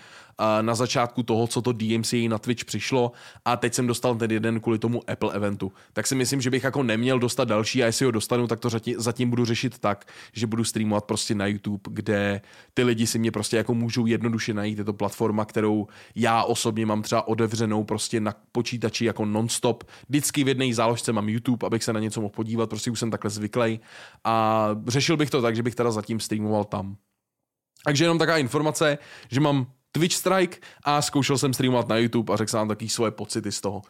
na 0.60 0.74
začátku 0.74 1.22
toho, 1.22 1.46
co 1.46 1.62
to 1.62 1.72
DMCA 1.72 2.16
na 2.28 2.38
Twitch 2.38 2.64
přišlo 2.64 3.12
a 3.44 3.56
teď 3.56 3.74
jsem 3.74 3.86
dostal 3.86 4.14
ten 4.14 4.30
jeden 4.30 4.60
kvůli 4.60 4.78
tomu 4.78 5.10
Apple 5.10 5.32
eventu. 5.34 5.72
Tak 5.92 6.06
si 6.06 6.14
myslím, 6.14 6.40
že 6.40 6.50
bych 6.50 6.64
jako 6.64 6.82
neměl 6.82 7.18
dostat 7.18 7.48
další 7.48 7.82
a 7.82 7.86
jestli 7.86 8.04
ho 8.04 8.10
dostanu, 8.10 8.46
tak 8.46 8.60
to 8.60 8.68
zatím 8.96 9.30
budu 9.30 9.44
řešit 9.44 9.78
tak, 9.78 10.06
že 10.32 10.46
budu 10.46 10.64
streamovat 10.64 11.04
prostě 11.04 11.34
na 11.34 11.46
YouTube, 11.46 11.82
kde 11.90 12.40
ty 12.74 12.84
lidi 12.84 13.06
si 13.06 13.18
mě 13.18 13.30
prostě 13.30 13.56
jako 13.56 13.74
můžou 13.74 14.06
jednoduše 14.06 14.54
najít. 14.54 14.78
Je 14.78 14.84
to 14.84 14.92
platforma, 14.92 15.44
kterou 15.44 15.86
já 16.14 16.42
osobně 16.42 16.86
mám 16.86 17.02
třeba 17.02 17.28
otevřenou 17.28 17.84
prostě 17.84 18.20
na 18.20 18.34
počítači 18.52 19.04
jako 19.04 19.24
nonstop. 19.24 19.84
Vždycky 20.08 20.44
v 20.44 20.48
jedné 20.48 20.74
záložce 20.74 21.12
mám 21.12 21.28
YouTube, 21.28 21.66
abych 21.66 21.84
se 21.84 21.92
na 21.92 22.00
něco 22.00 22.20
mohl 22.20 22.32
podívat, 22.32 22.70
prostě 22.70 22.90
už 22.90 22.98
jsem 22.98 23.10
takhle 23.10 23.30
zvyklý. 23.30 23.80
A 24.24 24.68
řešil 24.86 25.16
bych 25.16 25.30
to 25.30 25.42
tak, 25.42 25.56
že 25.56 25.62
bych 25.62 25.74
teda 25.74 25.90
zatím 25.90 26.20
streamoval 26.20 26.64
tam. 26.64 26.96
Takže 27.84 28.04
jenom 28.04 28.18
taková 28.18 28.38
informace, 28.38 28.98
že 29.30 29.40
mám 29.40 29.66
Twitch 29.92 30.14
Strike 30.14 30.58
a 30.84 31.02
zkoušel 31.02 31.38
jsem 31.38 31.54
streamovat 31.54 31.88
na 31.88 31.96
YouTube 31.96 32.34
a 32.34 32.36
řekl 32.36 32.50
jsem 32.50 32.58
vám 32.58 32.68
taky 32.68 32.88
svoje 32.88 33.10
pocity 33.10 33.52
z 33.52 33.60
toho. 33.60 33.82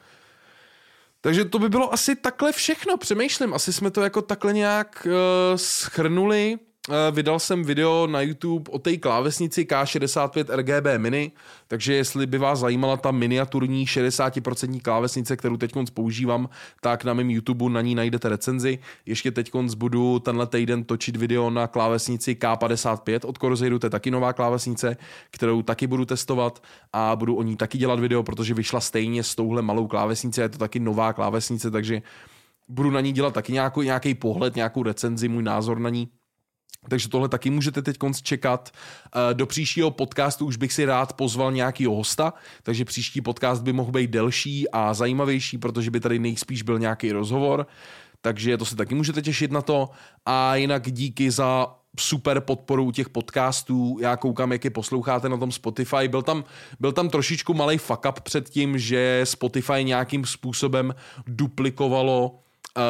Takže 1.21 1.45
to 1.45 1.59
by 1.59 1.69
bylo 1.69 1.93
asi 1.93 2.17
takhle 2.17 2.53
všechno, 2.53 2.97
přemýšlím, 2.97 3.55
asi 3.55 3.73
jsme 3.73 3.91
to 3.91 4.03
jako 4.03 4.23
takhle 4.23 4.53
nějak 4.53 5.07
uh, 5.07 5.13
schrnuli. 5.57 6.59
Eh, 6.91 7.11
vydal 7.11 7.39
jsem 7.39 7.65
video 7.65 8.07
na 8.07 8.21
YouTube 8.21 8.71
o 8.71 8.79
té 8.79 8.97
klávesnici 8.97 9.65
K65 9.65 10.57
RGB 10.57 10.99
Mini, 10.99 11.33
takže 11.69 11.95
jestli 11.95 12.27
by 12.27 12.39
vás 12.39 12.59
zajímala 12.59 12.97
ta 12.97 13.11
miniaturní 13.11 13.87
60% 13.87 14.81
klávesnice, 14.81 15.37
kterou 15.37 15.57
teď 15.57 15.73
používám, 15.95 16.49
tak 16.81 17.05
na 17.05 17.15
mém 17.15 17.31
YouTube 17.31 17.71
na 17.71 17.81
ní 17.81 17.95
najdete 17.95 18.29
recenzi. 18.29 18.79
Ještě 19.07 19.31
teď 19.31 19.51
budu 19.75 20.19
tenhle 20.19 20.47
týden 20.47 20.85
točit 20.85 21.17
video 21.17 21.51
na 21.51 21.67
klávesnici 21.67 22.35
K55 22.35 23.21
od 23.29 23.39
Corsair, 23.39 23.79
to 23.79 23.87
je 23.87 23.91
taky 23.91 24.11
nová 24.11 24.33
klávesnice, 24.33 24.97
kterou 25.31 25.63
taky 25.63 25.87
budu 25.87 26.05
testovat 26.05 26.63
a 26.93 27.17
budu 27.17 27.37
o 27.37 27.43
ní 27.43 27.57
taky 27.57 27.79
dělat 27.79 28.01
video, 28.01 28.23
protože 28.23 28.55
vyšla 28.55 28.81
stejně 28.81 29.23
s 29.23 29.35
touhle 29.35 29.63
malou 29.63 29.87
klávesnicí, 29.87 30.41
je 30.41 30.49
to 30.49 30.59
taky 30.59 30.81
nová 30.81 31.13
klávesnice, 31.13 31.71
takže 31.71 32.03
budu 32.69 32.91
na 32.91 33.01
ní 33.01 33.13
dělat 33.13 33.35
taky 33.35 33.53
nějaký 33.83 34.15
pohled, 34.15 34.57
nějakou 34.57 34.83
recenzi, 34.83 35.29
můj 35.29 35.43
názor 35.43 35.79
na 35.79 35.91
ní. 35.91 36.09
Takže 36.89 37.09
tohle 37.09 37.29
taky 37.29 37.51
můžete 37.51 37.83
teď 37.83 37.97
čekat. 38.23 38.71
Eh, 38.71 39.35
do 39.35 39.47
příštího 39.47 39.91
podcastu 39.91 40.47
už 40.47 40.57
bych 40.57 40.73
si 40.73 40.85
rád 40.85 41.13
pozval 41.13 41.53
nějakýho 41.53 41.95
hosta, 41.95 42.33
takže 42.63 42.85
příští 42.85 43.21
podcast 43.21 43.63
by 43.63 43.73
mohl 43.73 43.93
být 43.93 44.11
delší 44.11 44.71
a 44.71 44.95
zajímavější, 44.95 45.59
protože 45.59 45.91
by 45.91 46.01
tady 46.01 46.19
nejspíš 46.19 46.63
byl 46.63 46.79
nějaký 46.79 47.13
rozhovor. 47.13 47.67
Takže 48.21 48.57
to 48.57 48.65
se 48.65 48.77
taky 48.77 48.95
můžete 48.95 49.23
těšit 49.23 49.53
na 49.53 49.63
to. 49.63 49.91
A 50.27 50.57
jinak 50.57 50.93
díky 50.93 51.31
za 51.31 51.67
super 52.01 52.41
podporu 52.41 52.93
těch 52.93 53.09
podcastů. 53.09 53.99
Já 54.01 54.17
koukám, 54.17 54.53
jak 54.53 54.65
je 54.65 54.71
posloucháte 54.71 55.29
na 55.29 55.37
tom 55.37 55.53
Spotify. 55.53 56.09
Byl 56.09 56.23
tam, 56.23 56.45
byl 56.81 56.93
tam 56.93 57.09
trošičku 57.09 57.55
malý 57.55 57.79
fuck 57.79 58.05
up 58.09 58.21
před 58.21 58.51
tím, 58.51 58.79
že 58.79 59.21
Spotify 59.25 59.85
nějakým 59.85 60.25
způsobem 60.25 60.95
duplikovalo 61.27 62.42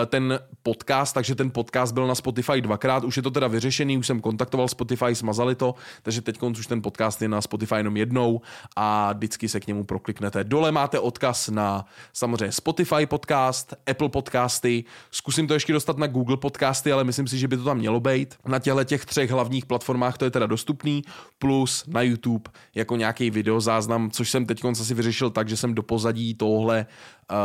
ten 0.07 0.39
podcast, 0.63 1.15
takže 1.15 1.35
ten 1.35 1.51
podcast 1.51 1.95
byl 1.95 2.07
na 2.07 2.15
Spotify 2.15 2.61
dvakrát, 2.61 3.05
už 3.05 3.17
je 3.17 3.23
to 3.23 3.31
teda 3.31 3.49
vyřešený, 3.49 3.99
už 3.99 4.07
jsem 4.07 4.21
kontaktoval 4.21 4.69
Spotify, 4.69 5.15
smazali 5.15 5.55
to, 5.55 5.75
takže 6.03 6.21
teď 6.21 6.43
už 6.43 6.67
ten 6.67 6.83
podcast 6.83 7.23
je 7.23 7.29
na 7.29 7.41
Spotify 7.41 7.75
jenom 7.75 7.97
jednou 7.97 8.41
a 8.77 9.13
vždycky 9.13 9.49
se 9.49 9.61
k 9.61 9.67
němu 9.67 9.85
prokliknete. 9.85 10.45
Dole 10.45 10.73
máte 10.73 10.99
odkaz 10.99 11.49
na 11.49 11.85
samozřejmě 12.13 12.53
Spotify 12.53 13.07
podcast, 13.07 13.75
Apple 13.91 14.09
podcasty, 14.09 14.85
zkusím 15.11 15.47
to 15.47 15.55
ještě 15.55 15.73
dostat 15.73 15.99
na 15.99 16.07
Google 16.07 16.37
podcasty, 16.37 16.93
ale 16.93 17.05
myslím 17.05 17.29
si, 17.29 17.39
že 17.39 17.49
by 17.49 17.57
to 17.57 17.65
tam 17.65 17.79
mělo 17.79 18.01
být. 18.01 18.35
Na 18.47 18.59
těchto 18.59 18.85
těch 18.85 19.05
třech 19.05 19.31
hlavních 19.31 19.67
platformách 19.67 20.19
to 20.19 20.25
je 20.25 20.31
teda 20.31 20.47
dostupný, 20.47 21.03
plus 21.39 21.85
na 21.87 22.03
YouTube 22.03 22.51
jako 22.75 22.97
nějaký 22.97 23.31
videozáznam, 23.31 24.11
což 24.11 24.31
jsem 24.31 24.47
teď 24.47 24.65
asi 24.65 24.95
vyřešil 24.95 25.31
tak, 25.31 25.49
že 25.49 25.57
jsem 25.57 25.75
do 25.75 25.83
pozadí 25.83 26.35
tohle 26.35 26.87
uh, 27.33 27.37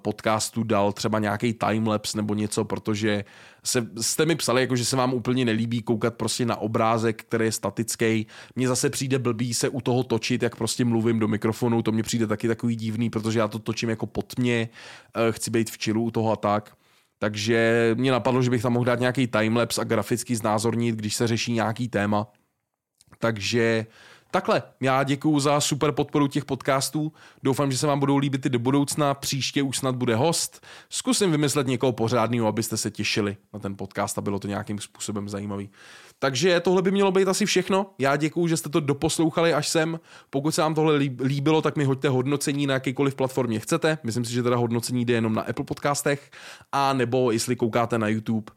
podcastu 0.00 0.62
dal 0.62 0.92
třeba 0.92 1.18
nějaký 1.18 1.54
timelapse 1.68 2.16
nebo 2.16 2.34
něco, 2.34 2.64
protože 2.64 3.24
se, 3.64 3.86
jste 4.00 4.26
mi 4.26 4.36
psali, 4.36 4.60
jako 4.60 4.76
že 4.76 4.84
se 4.84 4.96
vám 4.96 5.14
úplně 5.14 5.44
nelíbí 5.44 5.82
koukat 5.82 6.14
prostě 6.14 6.46
na 6.46 6.56
obrázek, 6.56 7.22
který 7.22 7.44
je 7.44 7.52
statický. 7.52 8.26
Mně 8.56 8.68
zase 8.68 8.90
přijde 8.90 9.18
blbý 9.18 9.54
se 9.54 9.68
u 9.68 9.80
toho 9.80 10.02
točit, 10.02 10.42
jak 10.42 10.56
prostě 10.56 10.84
mluvím 10.84 11.18
do 11.18 11.28
mikrofonu, 11.28 11.82
to 11.82 11.92
mě 11.92 12.02
přijde 12.02 12.26
taky 12.26 12.48
takový 12.48 12.76
divný, 12.76 13.10
protože 13.10 13.38
já 13.38 13.48
to 13.48 13.58
točím 13.58 13.88
jako 13.88 14.06
pod 14.06 14.38
mě, 14.38 14.68
uh, 15.16 15.32
chci 15.32 15.50
být 15.50 15.70
v 15.70 15.78
čilu 15.78 16.02
u 16.02 16.10
toho 16.10 16.32
a 16.32 16.36
tak. 16.36 16.76
Takže 17.18 17.90
mě 17.98 18.12
napadlo, 18.12 18.42
že 18.42 18.50
bych 18.50 18.62
tam 18.62 18.72
mohl 18.72 18.84
dát 18.84 19.00
nějaký 19.00 19.26
timelapse 19.26 19.80
a 19.80 19.84
graficky 19.84 20.36
znázornit, 20.36 20.96
když 20.96 21.14
se 21.14 21.26
řeší 21.26 21.52
nějaký 21.52 21.88
téma. 21.88 22.26
Takže 23.18 23.86
Takhle, 24.30 24.62
já 24.80 25.02
děkuju 25.02 25.40
za 25.40 25.60
super 25.60 25.92
podporu 25.92 26.26
těch 26.26 26.44
podcastů. 26.44 27.12
Doufám, 27.42 27.72
že 27.72 27.78
se 27.78 27.86
vám 27.86 28.00
budou 28.00 28.16
líbit 28.16 28.46
i 28.46 28.50
do 28.50 28.58
budoucna. 28.58 29.14
Příště 29.14 29.62
už 29.62 29.78
snad 29.78 29.96
bude 29.96 30.14
host. 30.14 30.66
Zkusím 30.90 31.30
vymyslet 31.30 31.66
někoho 31.66 31.92
pořádného, 31.92 32.46
abyste 32.48 32.76
se 32.76 32.90
těšili 32.90 33.36
na 33.52 33.58
ten 33.58 33.76
podcast 33.76 34.18
a 34.18 34.20
bylo 34.20 34.38
to 34.38 34.48
nějakým 34.48 34.78
způsobem 34.78 35.28
zajímavý. 35.28 35.70
Takže 36.18 36.60
tohle 36.60 36.82
by 36.82 36.90
mělo 36.90 37.12
být 37.12 37.28
asi 37.28 37.46
všechno. 37.46 37.86
Já 37.98 38.16
děkuju, 38.16 38.46
že 38.46 38.56
jste 38.56 38.68
to 38.68 38.80
doposlouchali 38.80 39.54
až 39.54 39.68
sem. 39.68 40.00
Pokud 40.30 40.50
se 40.50 40.60
vám 40.60 40.74
tohle 40.74 40.96
líbilo, 41.22 41.62
tak 41.62 41.76
mi 41.76 41.84
hoďte 41.84 42.08
hodnocení 42.08 42.66
na 42.66 42.74
jakýkoliv 42.74 43.14
platformě 43.14 43.60
chcete. 43.60 43.98
Myslím 44.02 44.24
si, 44.24 44.32
že 44.32 44.42
teda 44.42 44.56
hodnocení 44.56 45.04
jde 45.04 45.14
jenom 45.14 45.34
na 45.34 45.42
Apple 45.42 45.64
podcastech. 45.64 46.30
A 46.72 46.92
nebo 46.92 47.30
jestli 47.30 47.56
koukáte 47.56 47.98
na 47.98 48.08
YouTube, 48.08 48.52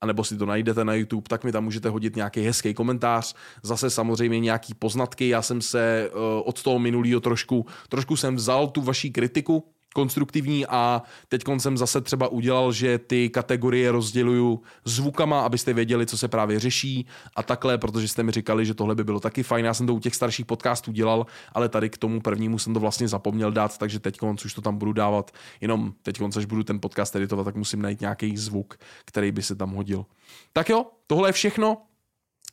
anebo 0.00 0.24
si 0.24 0.36
to 0.36 0.46
najdete 0.46 0.84
na 0.84 0.94
YouTube, 0.94 1.28
tak 1.28 1.44
mi 1.44 1.52
tam 1.52 1.64
můžete 1.64 1.88
hodit 1.88 2.16
nějaký 2.16 2.40
hezký 2.40 2.74
komentář. 2.74 3.34
Zase 3.62 3.90
samozřejmě 3.90 4.40
nějaký 4.40 4.74
poznatky. 4.74 5.28
Já 5.28 5.42
jsem 5.42 5.60
se 5.60 6.10
uh, 6.12 6.20
od 6.44 6.62
toho 6.62 6.78
minulého 6.78 7.20
trošku, 7.20 7.66
trošku 7.88 8.16
jsem 8.16 8.36
vzal 8.36 8.68
tu 8.68 8.82
vaší 8.82 9.10
kritiku, 9.10 9.64
konstruktivní 9.94 10.66
a 10.66 11.02
teď 11.28 11.42
jsem 11.58 11.78
zase 11.78 12.00
třeba 12.00 12.28
udělal, 12.28 12.72
že 12.72 12.98
ty 12.98 13.28
kategorie 13.28 13.92
rozděluju 13.92 14.62
zvukama, 14.84 15.40
abyste 15.40 15.72
věděli, 15.72 16.06
co 16.06 16.18
se 16.18 16.28
právě 16.28 16.60
řeší 16.60 17.06
a 17.36 17.42
takhle, 17.42 17.78
protože 17.78 18.08
jste 18.08 18.22
mi 18.22 18.32
říkali, 18.32 18.66
že 18.66 18.74
tohle 18.74 18.94
by 18.94 19.04
bylo 19.04 19.20
taky 19.20 19.42
fajn. 19.42 19.64
Já 19.64 19.74
jsem 19.74 19.86
to 19.86 19.94
u 19.94 20.00
těch 20.00 20.14
starších 20.14 20.46
podcastů 20.46 20.92
dělal, 20.92 21.26
ale 21.52 21.68
tady 21.68 21.90
k 21.90 21.98
tomu 21.98 22.20
prvnímu 22.20 22.58
jsem 22.58 22.74
to 22.74 22.80
vlastně 22.80 23.08
zapomněl 23.08 23.52
dát, 23.52 23.78
takže 23.78 24.00
teď 24.00 24.18
už 24.44 24.54
to 24.54 24.60
tam 24.60 24.78
budu 24.78 24.92
dávat. 24.92 25.30
Jenom 25.60 25.92
teď, 26.02 26.20
až 26.36 26.44
budu 26.44 26.62
ten 26.62 26.80
podcast 26.80 27.16
editovat, 27.16 27.44
tak 27.44 27.56
musím 27.56 27.82
najít 27.82 28.00
nějaký 28.00 28.36
zvuk, 28.36 28.78
který 29.04 29.32
by 29.32 29.42
se 29.42 29.54
tam 29.54 29.70
hodil. 29.70 30.06
Tak 30.52 30.68
jo, 30.68 30.86
tohle 31.06 31.28
je 31.28 31.32
všechno. 31.32 31.82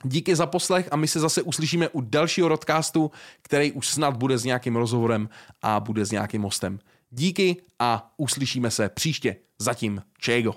Díky 0.04 0.36
za 0.36 0.46
poslech 0.46 0.88
a 0.92 0.96
my 0.96 1.08
se 1.08 1.20
zase 1.20 1.42
uslyšíme 1.42 1.90
u 1.90 2.02
dalšího 2.02 2.48
rodcastu, 2.48 3.12
který 3.42 3.72
už 3.72 3.88
snad 3.88 4.18
bude 4.18 4.38
s 4.38 4.44
nějakým 4.44 4.76
rozhovorem 4.76 5.30
a 5.62 5.80
bude 5.80 6.06
s 6.06 6.12
nějakým 6.12 6.42
hostem. 6.42 6.80
Díky 7.18 7.55
a 7.80 8.13
uslyšíme 8.18 8.72
se 8.72 8.89
příště. 8.89 9.36
Zatím 9.59 10.01
čego. 10.20 10.55